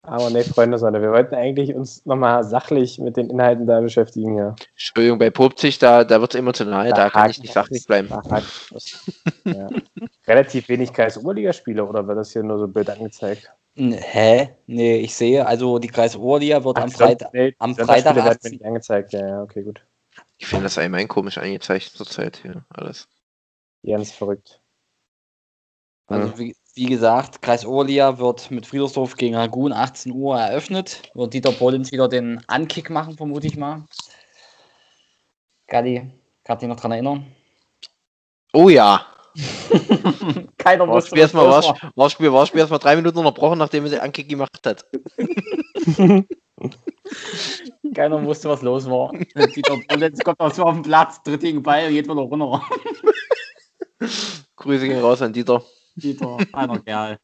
Aber 0.03 0.31
ne, 0.31 0.43
Freunde, 0.43 0.79
Sonne, 0.79 1.01
wir 1.01 1.11
wollten 1.11 1.35
eigentlich 1.35 1.75
uns 1.75 2.03
nochmal 2.05 2.43
sachlich 2.43 2.97
mit 2.97 3.17
den 3.17 3.29
Inhalten 3.29 3.67
da 3.67 3.79
beschäftigen. 3.81 4.35
Ja. 4.35 4.55
Entschuldigung, 4.71 5.19
bei 5.19 5.29
Popzig, 5.29 5.77
da, 5.77 6.03
da 6.03 6.19
wird 6.19 6.33
es 6.33 6.39
emotional. 6.39 6.89
Da, 6.89 7.11
kann 7.11 7.29
ich 7.29 7.39
nicht 7.39 7.53
sachlich 7.53 7.85
bleiben. 7.85 8.09
Da 8.09 8.41
ja. 9.45 9.69
Relativ 10.27 10.69
wenig 10.69 10.91
Kreis-Oberligaspiele 10.91 11.85
oder 11.85 12.07
wird 12.07 12.17
das 12.17 12.31
hier 12.31 12.41
nur 12.41 12.57
so 12.57 12.67
blöd 12.67 12.89
angezeigt? 12.89 13.53
Hä? 13.75 14.55
Nee, 14.67 14.97
ich 14.97 15.15
sehe, 15.15 15.45
also 15.45 15.79
die 15.79 15.87
Kreis 15.87 16.15
Oberliga 16.15 16.63
wird 16.63 16.77
am 16.77 16.89
Ach, 16.89 16.97
Freitag. 16.97 17.33
nee, 17.33 17.55
am 17.59 17.75
Freitag 17.75 18.15
Sonntagsspiele 18.15 18.25
werden 18.25 18.37
18. 18.37 18.49
mir 18.49 18.57
nicht 18.57 18.65
angezeigt. 18.65 19.13
Ja, 19.13 19.27
ja, 19.27 19.41
okay, 19.41 19.63
gut. 19.63 19.85
Ich 20.37 20.47
finde 20.47 20.63
das 20.63 20.77
allgemein 20.77 21.07
komisch 21.07 21.37
angezeigt 21.37 21.85
zurzeit 21.85 22.37
hier. 22.37 22.65
Alles. 22.69 23.07
Ganz 23.83 24.11
verrückt. 24.11 24.61
Also 26.07 26.37
wie, 26.37 26.55
wie 26.75 26.85
gesagt, 26.85 27.41
Kreis 27.41 27.65
Oberliga 27.65 28.17
wird 28.17 28.51
mit 28.51 28.65
Friedersdorf 28.65 29.15
gegen 29.15 29.35
Ragun 29.35 29.71
18 29.71 30.11
Uhr 30.11 30.37
eröffnet. 30.37 31.03
Wird 31.13 31.33
Dieter 31.33 31.53
Pollens 31.53 31.91
wieder 31.91 32.09
den 32.09 32.43
Ankick 32.47 32.89
machen, 32.89 33.15
vermute 33.15 33.47
ich 33.47 33.55
mal. 33.55 33.85
Galli, 35.67 36.11
kannst 36.43 36.61
du 36.61 36.67
dich 36.67 36.75
noch 36.75 36.81
dran 36.81 36.91
erinnern? 36.91 37.25
Oh 38.51 38.67
ja. 38.67 39.05
Keiner 40.57 40.87
Warspiel 40.87 41.19
erstmal 41.19 41.47
Warspiel, 41.47 41.91
Warspiel, 41.95 42.33
Warspiel 42.33 42.59
erstmal 42.59 42.79
drei 42.79 42.95
Minuten 42.95 43.17
unterbrochen, 43.19 43.57
nachdem 43.57 43.85
er 43.85 43.91
den 43.91 43.99
Ankick 44.01 44.27
gemacht 44.29 44.59
hat. 44.65 44.85
Keiner 47.95 48.23
wusste, 48.23 48.49
was 48.49 48.61
los 48.61 48.89
war. 48.89 49.11
Dieter 49.55 49.77
Pollens 49.87 50.19
kommt 50.23 50.39
auch 50.39 50.53
so 50.53 50.63
auf 50.63 50.73
den 50.75 50.83
Platz, 50.83 51.21
tritt 51.23 51.41
gegen 51.41 51.63
Ball 51.63 51.87
und 51.87 51.91
geht 51.91 52.05
wieder 52.05 52.15
runter. 52.15 52.61
Grüße 54.55 54.87
gehen 54.87 55.01
raus 55.01 55.21
an 55.21 55.33
Dieter. 55.33 55.63
Dieter, 55.95 56.37
einer 56.53 56.79
Kerl. 56.79 57.17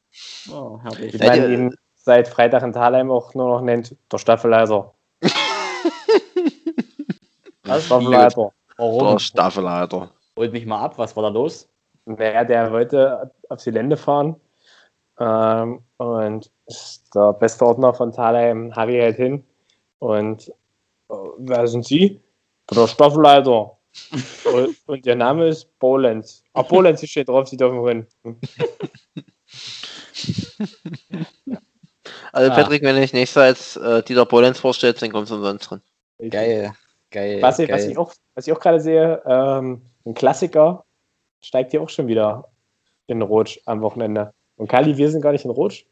Oh, 0.51 0.79
herrlich. 0.81 1.17
Man 1.19 1.47
die- 1.47 1.53
ihn 1.53 1.75
seit 1.95 2.27
Freitag 2.27 2.63
in 2.63 2.73
Thalheim 2.73 3.11
auch 3.11 3.33
nur 3.33 3.47
noch 3.49 3.61
nennt, 3.61 3.95
der 4.11 4.17
Staffelleiter. 4.17 4.93
Was? 7.63 7.85
Staffelleiter. 7.85 8.51
Warum? 8.77 9.11
Der 9.11 9.19
Staffelleiter. 9.19 10.11
Holt 10.37 10.53
mich 10.53 10.65
mal 10.65 10.79
ab, 10.81 10.97
was 10.97 11.15
war 11.15 11.23
da 11.23 11.29
los? 11.29 11.67
Naja, 12.07 12.45
der 12.45 12.71
wollte 12.71 13.31
aufs 13.49 13.65
Gelände 13.65 13.97
fahren. 13.97 14.37
Ähm, 15.19 15.81
und 15.97 16.49
der 17.13 17.33
beste 17.33 17.65
Ordner 17.65 17.93
von 17.93 18.13
Thalheim, 18.13 18.73
Harry, 18.75 18.99
halt 18.99 19.17
hin. 19.17 19.43
Und 19.99 20.49
äh, 21.09 21.15
wer 21.39 21.67
sind 21.67 21.85
Sie? 21.85 22.21
Der 22.73 22.87
Staffelleiter. 22.87 23.77
und, 24.53 24.77
und 24.85 25.05
ihr 25.05 25.15
Name 25.15 25.47
ist 25.47 25.77
Bolenz. 25.79 26.43
Ah, 26.53 26.61
Bolenz 26.61 27.05
steht 27.05 27.27
drauf, 27.29 27.47
Sie 27.49 27.57
dürfen 27.57 27.85
hin. 27.85 28.07
Also 32.33 32.51
Ah. 32.51 32.55
Patrick, 32.55 32.83
wenn 32.83 33.01
ich 33.01 33.13
nächstes 33.13 33.41
als 33.41 33.77
äh, 33.77 34.03
Dieter 34.03 34.25
Polenz 34.25 34.59
vorstellst, 34.59 35.01
dann 35.01 35.11
kommst 35.11 35.31
du 35.31 35.35
umsonst 35.35 35.71
drin. 35.71 35.81
Geil, 36.29 36.73
geil. 37.09 37.41
Was, 37.41 37.57
ich, 37.57 37.67
geil. 37.67 37.77
was, 37.77 37.85
ich 37.85 37.97
auch, 37.97 38.13
was 38.35 38.45
ich 38.45 38.53
auch 38.53 38.59
gerade 38.59 38.79
sehe, 38.79 39.23
ähm, 39.25 39.81
ein 40.05 40.13
Klassiker 40.13 40.85
steigt 41.41 41.71
hier 41.71 41.81
auch 41.81 41.89
schon 41.89 42.07
wieder 42.07 42.45
in 43.07 43.21
Rotsch 43.21 43.59
am 43.65 43.81
Wochenende. 43.81 44.33
Und 44.57 44.67
Kali, 44.69 44.97
wir 44.97 45.09
sind 45.11 45.21
gar 45.21 45.31
nicht 45.31 45.45
in 45.45 45.51
Rotsch. 45.51 45.85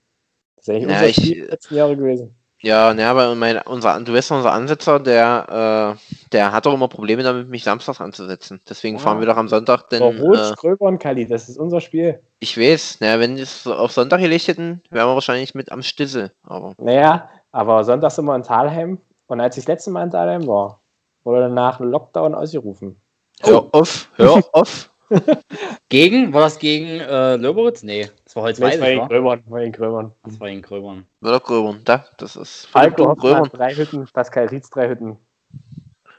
Das 0.58 0.68
ist 0.68 0.70
eigentlich 0.74 0.84
Ja, 0.90 0.94
unser 0.96 1.08
ich- 1.08 1.16
Spiel 1.16 1.46
letzten 1.46 1.76
Jahre 1.76 1.96
gewesen. 1.98 2.36
Ja, 2.62 2.94
ne, 2.96 3.06
aber 3.06 3.36
mein, 3.36 3.62
unser, 3.64 4.00
du 4.00 4.14
weißt, 4.14 4.32
unser 4.32 4.52
Ansetzer, 4.54 5.00
der, 5.00 5.98
äh, 6.00 6.30
der 6.32 6.52
hat 6.52 6.66
doch 6.66 6.74
immer 6.74 6.88
Probleme 6.88 7.22
damit, 7.22 7.48
mich 7.50 7.64
samstags 7.64 8.02
anzusetzen. 8.02 8.60
Deswegen 8.68 8.96
Ah. 8.96 9.00
fahren 9.00 9.20
wir 9.20 9.28
doch 9.28 9.38
am 9.38 9.50
Sonntag, 9.50 9.90
denn 9.90 10.02
Aber 10.02 10.18
Rotsch, 10.18 10.52
äh, 10.52 10.56
Gröber 10.56 10.86
und 10.88 10.98
Kali, 10.98 11.28
das 11.28 11.48
ist 11.48 11.60
unser 11.60 11.80
Spiel. 11.80 12.22
ich 12.40 12.58
weiß, 12.58 13.02
ne, 13.02 13.20
wenn 13.20 13.38
es 13.38 13.64
so 13.64 13.76
auf 13.76 13.92
Sonntag 13.92 14.20
gelegt 14.20 14.48
hätten, 14.48 14.82
wären 14.90 15.08
wir 15.10 15.14
wahrscheinlich 15.14 15.54
mit 15.54 15.72
am 15.72 15.84
Stissel. 15.84 16.32
Aber 16.42 16.74
Naja, 16.80 17.30
aber 17.52 17.84
Sonntag 17.84 18.12
sind 18.12 18.26
wir 18.26 18.36
in 18.36 18.44
Thalheim. 18.44 19.00
Und 19.28 19.42
als 19.42 19.58
ich 19.58 19.66
das 19.66 19.68
letzte 19.68 19.92
Mal 19.92 20.04
in 20.04 20.10
Thalheim 20.12 20.48
war, 20.48 20.80
wurde 21.24 21.42
danach 21.42 21.80
ein 21.80 21.90
Lockdown 21.92 22.34
ausgerufen. 22.34 22.96
hör 23.44 23.68
auf, 23.74 24.10
hör 24.16 24.42
auf. 24.54 24.90
Gegen? 25.90 26.34
War 26.34 26.42
das 26.42 26.58
gegen 26.60 27.00
äh, 27.00 27.36
Löberitz? 27.36 27.84
Nee, 27.84 28.10
das 28.24 28.36
war 28.36 28.44
Das 28.50 28.60
Holzweiß, 28.60 28.82
war 28.82 28.90
in? 28.90 29.08
Gröbern. 29.08 29.44
War 29.48 29.62
in 29.62 29.72
Gröbern. 29.72 30.12
Das 30.24 30.40
war 30.40 30.50
in 30.50 30.62
Gröbern. 30.62 31.06
Oder 31.22 31.40
Gröbern, 31.40 31.82
da, 31.86 32.06
das 32.18 32.36
ist 32.36 32.66
Falco 32.68 33.14
Gröbern. 33.16 33.50
drei 33.54 33.76
Hütten, 33.76 34.08
Pascal 34.12 34.48
Rietz, 34.48 34.70
drei 34.70 34.90
Hütten. 34.90 35.18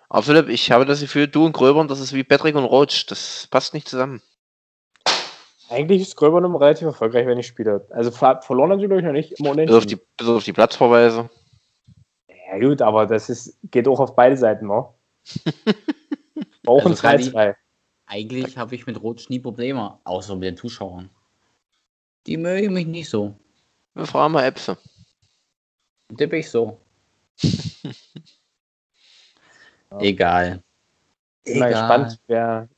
Aber 0.09 0.23
Philipp, 0.23 0.49
ich 0.49 0.71
habe 0.71 0.85
das 0.87 1.01
Gefühl, 1.01 1.27
du 1.27 1.45
und 1.47 1.53
Gröbern, 1.53 1.89
das 1.89 1.99
ist 2.01 2.13
wie 2.13 2.23
Patrick 2.23 2.55
und 2.55 2.65
Roach, 2.65 3.07
das 3.07 3.49
passt 3.51 3.75
nicht 3.75 3.89
zusammen. 3.89 4.23
Eigentlich 5.69 6.03
ist 6.03 6.15
Gröbern 6.15 6.45
immer 6.45 6.61
relativ 6.61 6.87
erfolgreich, 6.87 7.27
wenn 7.27 7.39
ich 7.39 7.47
spiele. 7.49 7.85
Also 7.91 8.13
ver 8.13 8.41
verloren 8.43 8.71
haben 8.71 8.81
sie, 8.81 8.87
glaube 8.87 9.01
ich, 9.01 9.05
noch 9.07 9.13
nicht. 9.13 9.33
Immer 9.41 9.55
Bis 9.57 9.75
auf, 9.75 9.85
die, 9.87 9.99
bis 10.17 10.29
auf 10.29 10.45
die 10.45 10.53
Platzverweise. 10.53 11.29
Ja, 12.29 12.59
gut, 12.61 12.81
aber 12.83 13.07
das 13.07 13.29
ist, 13.29 13.59
geht 13.73 13.89
auch 13.89 13.99
auf 13.99 14.15
beide 14.15 14.37
Seiten, 14.37 14.69
ne? 14.69 14.87
Auch 16.67 16.85
Also 16.85 16.91
ein 16.91 16.95
Kali- 16.97 17.31
2-2. 17.31 17.55
Eigentlich 18.07 18.57
habe 18.57 18.75
ich 18.75 18.87
mit 18.87 19.03
Rotsch 19.03 19.29
nie 19.29 19.41
Probleme, 19.41 19.99
außer 20.05 20.35
mit 20.37 20.45
den 20.45 20.57
Zuschauern. 20.57 21.11
Die 22.27 22.37
mögen 22.37 22.73
mich 22.73 22.87
nicht 22.87 23.09
so. 23.09 23.35
Wir 23.95 24.07
fragen 24.07 24.33
mal 24.33 24.45
Epse. 24.45 24.79
Tipp 26.17 26.33
ich 26.33 26.49
so. 26.51 26.81
Egal. 29.99 30.63
Bin 31.45 31.59
mal 31.59 31.71
gespannt, 31.71 32.21
wer 32.27 32.69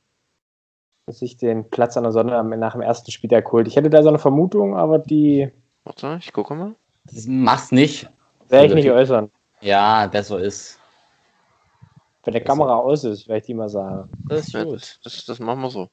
sich 1.07 1.37
den 1.37 1.69
Platz 1.69 1.97
an 1.97 2.03
der 2.03 2.11
Sonne 2.11 2.43
nach 2.57 2.73
dem 2.73 2.81
ersten 2.81 3.11
Spieltag 3.11 3.51
holt. 3.51 3.67
Ich 3.67 3.75
hätte 3.75 3.89
da 3.89 4.03
so 4.03 4.09
eine 4.09 4.19
Vermutung, 4.19 4.75
aber 4.75 4.99
die 4.99 5.51
Warte, 5.83 6.19
ich 6.21 6.31
gucke 6.33 6.53
mal. 6.53 6.75
Das 7.05 7.25
mach's 7.27 7.71
nicht. 7.71 8.07
werde 8.47 8.67
ich 8.67 8.73
nicht 8.75 8.91
äußern. 8.91 9.31
Ja, 9.61 10.05
besser 10.07 10.39
ist. 10.39 10.78
Wenn 12.29 12.33
der 12.33 12.43
Kamera 12.43 12.75
aus 12.75 13.03
ist, 13.05 13.27
werde 13.27 13.39
ich 13.39 13.45
die 13.47 13.55
mal 13.55 13.69
sagen. 13.69 14.07
Das 14.27 14.41
ist 14.41 14.53
Ja, 14.53 14.63
gut. 14.63 14.75
das, 14.75 14.99
das, 15.03 15.25
das 15.25 15.39
machen 15.39 15.61
wir 15.61 15.71
so. 15.71 15.89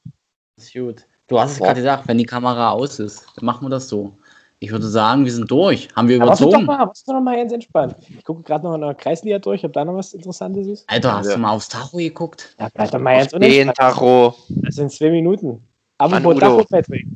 Das 0.55 0.65
ist 0.65 0.73
gut. 0.73 1.07
Du 1.25 1.39
hast 1.39 1.53
es 1.53 1.57
gerade 1.57 1.73
gesagt, 1.81 2.07
wenn 2.07 2.19
die 2.19 2.27
Kamera 2.27 2.69
aus 2.69 2.99
ist, 2.99 3.25
dann 3.35 3.45
machen 3.45 3.65
wir 3.65 3.69
das 3.71 3.89
so. 3.89 4.15
Ich 4.59 4.71
würde 4.71 4.85
sagen, 4.87 5.25
wir 5.25 5.31
sind 5.31 5.49
durch. 5.49 5.87
Haben 5.95 6.07
wir 6.09 6.17
überzogen? 6.17 6.65
mal, 6.65 6.87
was 6.87 7.03
doch 7.03 7.19
mal 7.19 7.35
ganz 7.37 7.51
entspannt. 7.53 7.95
Ich 8.07 8.23
gucke 8.23 8.43
gerade 8.43 8.65
noch 8.65 8.75
in 8.75 8.81
der 8.81 8.93
Kreisliga 8.93 9.39
durch, 9.39 9.65
ob 9.65 9.73
da 9.73 9.83
noch 9.83 9.95
was 9.95 10.13
Interessantes 10.13 10.67
ist. 10.67 10.87
Alter, 10.87 11.17
hast 11.17 11.27
Ja. 11.29 11.33
du 11.33 11.39
mal 11.39 11.53
aufs 11.53 11.69
Tacho 11.69 11.97
geguckt? 11.97 12.55
Ja, 12.59 12.69
bleib 12.71 12.91
doch 12.91 12.99
mal 12.99 13.17
ganz 13.17 13.31
Den 13.31 13.41
unentspannt. 13.41 13.77
Tacho. 13.77 14.35
Das 14.49 14.75
sind 14.75 14.91
zwei 14.91 15.09
Minuten. 15.09 15.67
Apropos 15.97 16.35
Udo. 16.35 16.39
Tacho, 16.39 16.63
Patrick. 16.69 17.07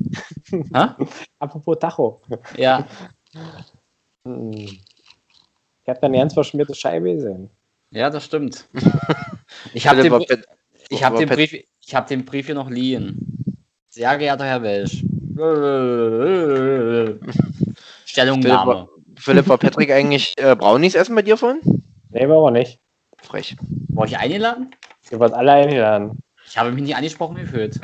Hä? 0.51 0.87
Apropos 1.39 1.77
Tacho. 1.77 2.21
Ja. 2.57 2.87
Hm. 4.25 4.51
Ich 4.51 5.89
habe 5.89 5.99
da 5.99 6.07
eine 6.07 6.17
ganz 6.17 6.33
verschmierte 6.33 6.73
Scheibe 6.73 7.13
gesehen. 7.13 7.51
Ja, 7.91 8.09
das 8.09 8.25
stimmt. 8.25 8.67
Ich 9.73 9.85
habe 9.85 10.01
den, 10.01 10.13
ich 10.89 11.03
hab 11.03 11.17
den, 11.17 11.27
Brief, 11.27 11.53
ich 11.53 11.93
hab 11.93 12.07
den 12.07 12.25
Brief 12.25 12.45
hier 12.45 12.55
noch 12.55 12.69
liehen. 12.69 13.57
Sehr 13.89 14.17
geehrter 14.17 14.45
Herr 14.45 14.63
Welsch. 14.63 15.03
Stellungnahme. 18.05 18.87
Philipp, 19.17 19.49
war 19.49 19.57
Patrick 19.57 19.91
eigentlich 19.91 20.33
äh, 20.37 20.55
Brownies 20.55 20.95
essen 20.95 21.15
bei 21.15 21.21
dir 21.21 21.37
vorhin? 21.37 21.59
Nee, 22.09 22.27
war 22.27 22.37
aber 22.37 22.51
nicht. 22.51 22.79
Frech. 23.21 23.55
War 23.89 24.05
ich 24.05 24.17
eingeladen? 24.17 24.71
Ihr 25.11 25.19
wart 25.19 25.33
alle 25.33 25.51
eingeladen. 25.51 26.19
Ich 26.45 26.57
habe 26.57 26.71
mich 26.71 26.83
nicht 26.83 26.95
angesprochen 26.95 27.35
gefühlt. 27.35 27.79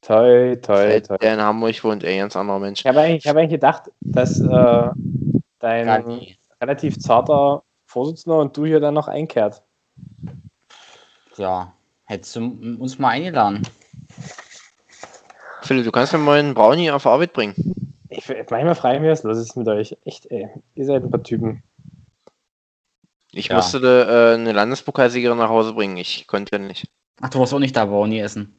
Toi, 0.00 0.56
toi, 0.56 1.00
toi. 1.00 1.18
Der 1.18 1.34
in 1.34 1.40
Hamburg 1.40 1.84
wohnt, 1.84 2.04
ey, 2.04 2.18
ganz 2.18 2.36
anderer 2.36 2.58
Mensch. 2.58 2.80
Ich 2.80 2.86
habe 2.86 3.00
eigentlich, 3.00 3.24
ich 3.24 3.28
hab 3.28 3.36
eigentlich 3.36 3.50
gedacht, 3.50 3.90
dass 4.00 4.40
äh, 4.40 4.88
dein 5.60 6.26
relativ 6.60 6.98
zarter 6.98 7.62
Vorsitzender 7.94 8.40
und 8.40 8.56
du 8.56 8.66
hier 8.66 8.80
dann 8.80 8.94
noch 8.94 9.06
einkehrt. 9.06 9.62
Ja, 11.36 11.72
hättest 12.06 12.34
du 12.34 12.40
uns 12.80 12.98
mal 12.98 13.10
eingeladen. 13.10 13.62
Philipp, 15.62 15.84
du 15.84 15.92
kannst 15.92 16.12
mir 16.12 16.18
mal 16.18 16.40
einen 16.40 16.54
Brownie 16.54 16.90
auf 16.90 17.06
Arbeit 17.06 17.32
bringen. 17.32 17.54
Ich, 18.08 18.28
manchmal 18.50 18.74
frage 18.74 18.96
ich 18.96 19.02
mich, 19.02 19.10
was 19.12 19.22
los 19.22 19.38
ist 19.38 19.56
mit 19.56 19.68
euch. 19.68 19.96
Echt, 20.04 20.26
ey. 20.26 20.48
Ihr 20.74 20.84
seid 20.86 21.04
ein 21.04 21.10
paar 21.10 21.22
Typen. 21.22 21.62
Ich 23.30 23.46
Ja. 23.48 23.56
musste 23.56 23.78
äh, 23.78 24.34
eine 24.34 24.50
Landespokalsiegerin 24.52 25.38
nach 25.38 25.48
Hause 25.48 25.72
bringen. 25.72 25.96
Ich 25.96 26.26
konnte 26.26 26.58
nicht. 26.58 26.88
Ach, 27.20 27.30
du 27.30 27.38
warst 27.38 27.54
auch 27.54 27.60
nicht 27.60 27.76
da, 27.76 27.84
Brownie 27.84 28.18
essen. 28.18 28.56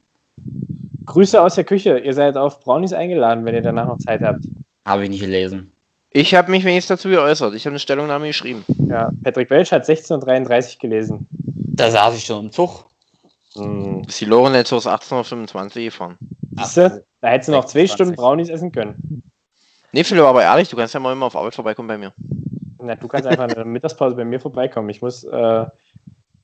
Grüße 1.05 1.41
aus 1.41 1.55
der 1.55 1.65
Küche. 1.65 1.99
Ihr 1.99 2.13
seid 2.13 2.37
auf 2.37 2.61
Brownies 2.61 2.93
eingeladen, 2.93 3.43
wenn 3.43 3.53
ihr 3.53 3.61
danach 3.61 3.87
noch 3.87 3.97
Zeit 3.97 4.21
habt. 4.21 4.45
Habe 4.85 5.03
ich 5.03 5.09
nicht 5.09 5.19
gelesen. 5.21 5.73
Ich 6.15 6.33
habe 6.33 6.49
mich 6.49 6.63
wenigstens 6.63 6.97
dazu 6.97 7.09
geäußert. 7.09 7.55
Ich 7.55 7.65
habe 7.65 7.73
eine 7.73 7.79
Stellungnahme 7.79 8.27
geschrieben. 8.27 8.63
Ja, 8.87 9.11
Patrick 9.21 9.49
Welch 9.49 9.73
hat 9.73 9.83
16.33 9.83 10.79
gelesen. 10.79 11.27
Da 11.29 11.91
saß 11.91 12.15
ich 12.15 12.23
schon 12.23 12.45
im 12.45 12.51
Zug. 12.53 12.85
Hm. 13.55 14.03
Ist 14.07 14.21
die 14.21 14.25
Loren 14.25 14.53
jetzt 14.53 14.71
aus 14.71 14.87
1825 14.87 15.83
gefahren. 15.83 16.17
Siehste, 16.55 17.05
da 17.19 17.27
hättest 17.27 17.49
du 17.49 17.51
noch 17.51 17.65
zwei 17.65 17.81
26. 17.81 17.91
Stunden 17.91 18.15
Brownies 18.15 18.47
essen 18.47 18.71
können. 18.71 19.23
Nee, 19.91 20.05
Philipp, 20.05 20.23
aber 20.23 20.41
ehrlich, 20.41 20.69
du 20.69 20.77
kannst 20.77 20.93
ja 20.93 21.01
mal 21.01 21.11
immer 21.11 21.25
auf 21.25 21.35
Arbeit 21.35 21.53
vorbeikommen 21.53 21.89
bei 21.89 21.97
mir. 21.97 22.13
Na, 22.81 22.95
du 22.95 23.09
kannst 23.09 23.27
einfach 23.27 23.49
in 23.49 23.55
der 23.55 23.65
Mittagspause 23.65 24.15
bei 24.15 24.23
mir 24.23 24.39
vorbeikommen. 24.39 24.87
Ich 24.87 25.01
muss 25.01 25.25
äh, 25.25 25.65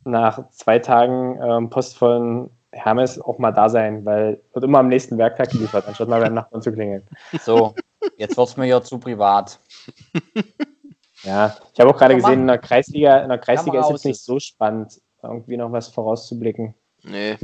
nach 0.04 0.50
zwei 0.50 0.80
Tagen 0.80 1.40
ähm, 1.42 1.70
postvollen 1.70 2.50
Hermes 2.72 3.20
auch 3.20 3.38
mal 3.38 3.52
da 3.52 3.70
sein, 3.70 4.06
weil 4.06 4.42
wird 4.54 4.66
immer 4.66 4.80
am 4.80 4.88
nächsten 4.88 5.18
Werktag 5.18 5.50
geliefert, 5.50 5.86
anstatt 5.88 6.08
mal 6.08 6.22
beim 6.22 6.34
Nachbarn 6.34 6.62
zu 6.62 6.72
klingeln. 6.72 7.04
So, 7.42 7.76
jetzt 8.18 8.38
wird's 8.38 8.58
mir 8.58 8.68
ja 8.68 8.82
zu 8.82 9.00
privat. 9.00 9.60
Ja, 11.24 11.56
ich 11.74 11.80
habe 11.80 11.90
auch 11.90 11.98
gerade 11.98 12.16
gesehen, 12.16 12.42
in 12.42 12.48
der 12.48 12.58
Kreisliga, 12.58 13.20
in 13.20 13.30
der 13.30 13.38
Kreisliga 13.38 13.82
Kamera 13.82 13.94
ist 13.94 14.04
jetzt 14.04 14.06
nicht 14.06 14.24
so 14.24 14.40
spannend, 14.40 15.00
irgendwie 15.22 15.58
noch 15.58 15.72
was 15.72 15.88
vorauszublicken. 15.90 16.74
Nee. 17.04 17.38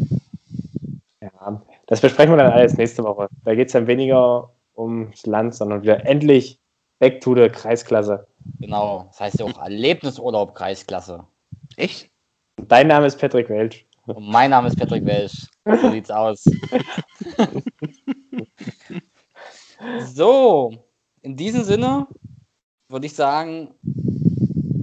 Ja, 1.21 1.61
das 1.87 2.01
besprechen 2.01 2.33
wir 2.33 2.37
dann 2.37 2.51
alles 2.51 2.77
nächste 2.77 3.03
Woche. 3.03 3.27
Da 3.43 3.55
geht 3.55 3.67
es 3.67 3.73
dann 3.73 3.87
weniger 3.87 4.51
ums 4.75 5.25
Land, 5.25 5.55
sondern 5.55 5.83
wieder 5.83 6.05
endlich 6.05 6.59
back 6.99 7.21
to 7.21 7.35
the 7.35 7.49
Kreisklasse. 7.49 8.27
Genau. 8.59 9.05
Das 9.09 9.19
heißt 9.19 9.39
ja 9.39 9.45
auch 9.45 9.61
Erlebnisurlaub 9.61 10.55
Kreisklasse. 10.55 11.25
Echt? 11.75 12.09
Dein 12.55 12.87
Name 12.87 13.05
ist 13.05 13.19
Patrick 13.19 13.49
Welch. 13.49 13.86
Und 14.07 14.29
mein 14.29 14.49
Name 14.49 14.69
ist 14.69 14.79
Patrick 14.79 15.05
Welsch. 15.05 15.47
So 15.65 15.91
sieht's 15.91 16.09
aus. 16.09 16.45
so, 20.13 20.73
in 21.21 21.35
diesem 21.35 21.63
Sinne 21.63 22.07
würde 22.87 23.05
ich 23.05 23.13
sagen, 23.13 23.73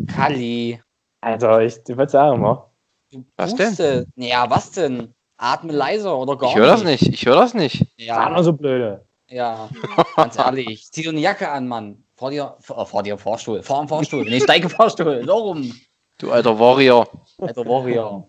Kali. 0.06 0.80
Also, 1.22 1.58
ich 1.58 1.76
würde 1.88 2.10
sagen, 2.10 2.40
mal. 2.40 2.70
Du 3.10 3.24
Was 3.36 3.54
denn? 3.54 4.12
Ja, 4.16 4.48
was 4.50 4.70
denn? 4.72 5.14
Atme 5.38 5.72
leiser 5.72 6.16
oder 6.18 6.36
gar 6.36 6.50
Ich 6.50 6.56
höre 6.56 6.66
das 6.66 6.84
nicht. 6.84 7.08
Ich 7.08 7.24
höre 7.24 7.36
das 7.36 7.54
nicht. 7.54 7.86
Ja. 7.96 8.24
Ja, 8.24 8.30
nur 8.30 8.44
so 8.44 8.52
blöde. 8.52 9.04
ja, 9.28 9.70
ganz 10.16 10.38
ehrlich. 10.38 10.86
Zieh 10.92 11.02
dir 11.02 11.10
eine 11.10 11.20
Jacke 11.20 11.50
an, 11.50 11.66
Mann. 11.66 12.04
Vor 12.16 12.30
dir, 12.30 12.56
vor, 12.60 12.84
vor 12.86 13.02
dir 13.02 13.14
im 13.14 13.18
Fahrstuhl. 13.18 13.62
Vor 13.62 13.80
dem 13.80 13.88
Fahrstuhl. 13.88 14.24
Nee, 14.24 14.40
steig 14.40 14.62
im 14.64 14.70
Fahrstuhl. 14.70 15.24
So 15.24 15.34
rum. 15.34 15.74
Du 16.18 16.30
alter 16.30 16.58
Warrior. 16.58 17.08
Alter 17.38 17.66
Warrior. 17.66 18.28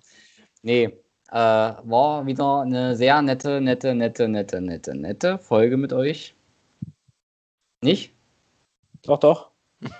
Nee, 0.65 0.85
äh, 1.29 1.35
war 1.35 2.25
wieder 2.25 2.61
eine 2.61 2.95
sehr 2.95 3.21
nette, 3.21 3.61
nette, 3.61 3.93
nette, 3.93 4.27
nette, 4.27 4.59
nette, 4.59 4.95
nette 4.95 5.37
Folge 5.37 5.77
mit 5.77 5.93
euch. 5.93 6.33
Nicht? 7.81 8.11
Doch, 9.03 9.19
doch. 9.19 9.51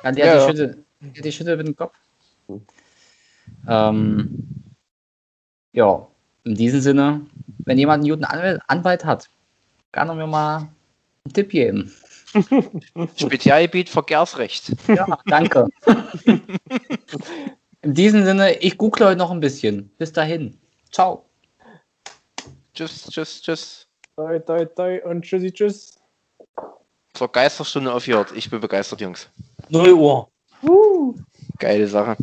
An 0.02 0.16
der 0.16 0.26
Ja, 0.26 0.34
die, 0.34 0.40
ja. 0.40 0.48
Schütte, 0.48 0.84
die, 1.02 1.22
die 1.22 1.32
Schütte 1.32 1.56
mit 1.56 1.68
dem 1.68 1.76
Kopf. 1.76 1.94
Ähm, 3.68 4.66
ja, 5.72 6.08
in 6.46 6.56
diesem 6.56 6.82
Sinne, 6.82 7.28
wenn 7.60 7.78
jemand 7.78 8.02
einen 8.02 8.10
guten 8.10 8.26
Anwalt, 8.26 8.62
Anwalt 8.66 9.06
hat, 9.06 9.30
kann 9.92 10.10
er 10.10 10.16
mir 10.16 10.26
mal 10.26 10.58
einen 10.58 11.34
Tipp 11.34 11.50
geben. 11.50 11.94
Spezialgebiet 13.18 13.90
Verkehrsrecht. 13.90 14.74
Ja, 14.88 15.20
danke. 15.28 15.68
in 17.86 17.94
diesem 17.94 18.26
Sinne, 18.26 18.58
ich 18.58 18.80
google 18.80 19.06
heute 19.06 19.18
noch 19.18 19.30
ein 19.30 19.40
bisschen. 19.40 19.90
Bis 20.00 20.12
dahin. 20.12 20.60
Ciao. 20.92 21.24
Tschüss, 22.74 23.08
tschüss, 23.12 23.42
tschüss. 23.44 23.88
Toi, 24.16 24.40
toi, 24.40 24.66
toi 24.66 25.04
und 25.06 25.22
tschüssi, 25.22 25.54
tschüss. 25.54 26.00
Zur 27.14 27.32
Geisterstunde 27.32 27.94
aufgehört. 27.94 28.34
Ich 28.36 28.50
bin 28.50 28.60
begeistert, 28.60 29.02
Jungs. 29.02 29.30
0 29.70 29.94
Uhr. 29.94 30.30
Geile 31.60 31.88
Sache. 31.88 32.18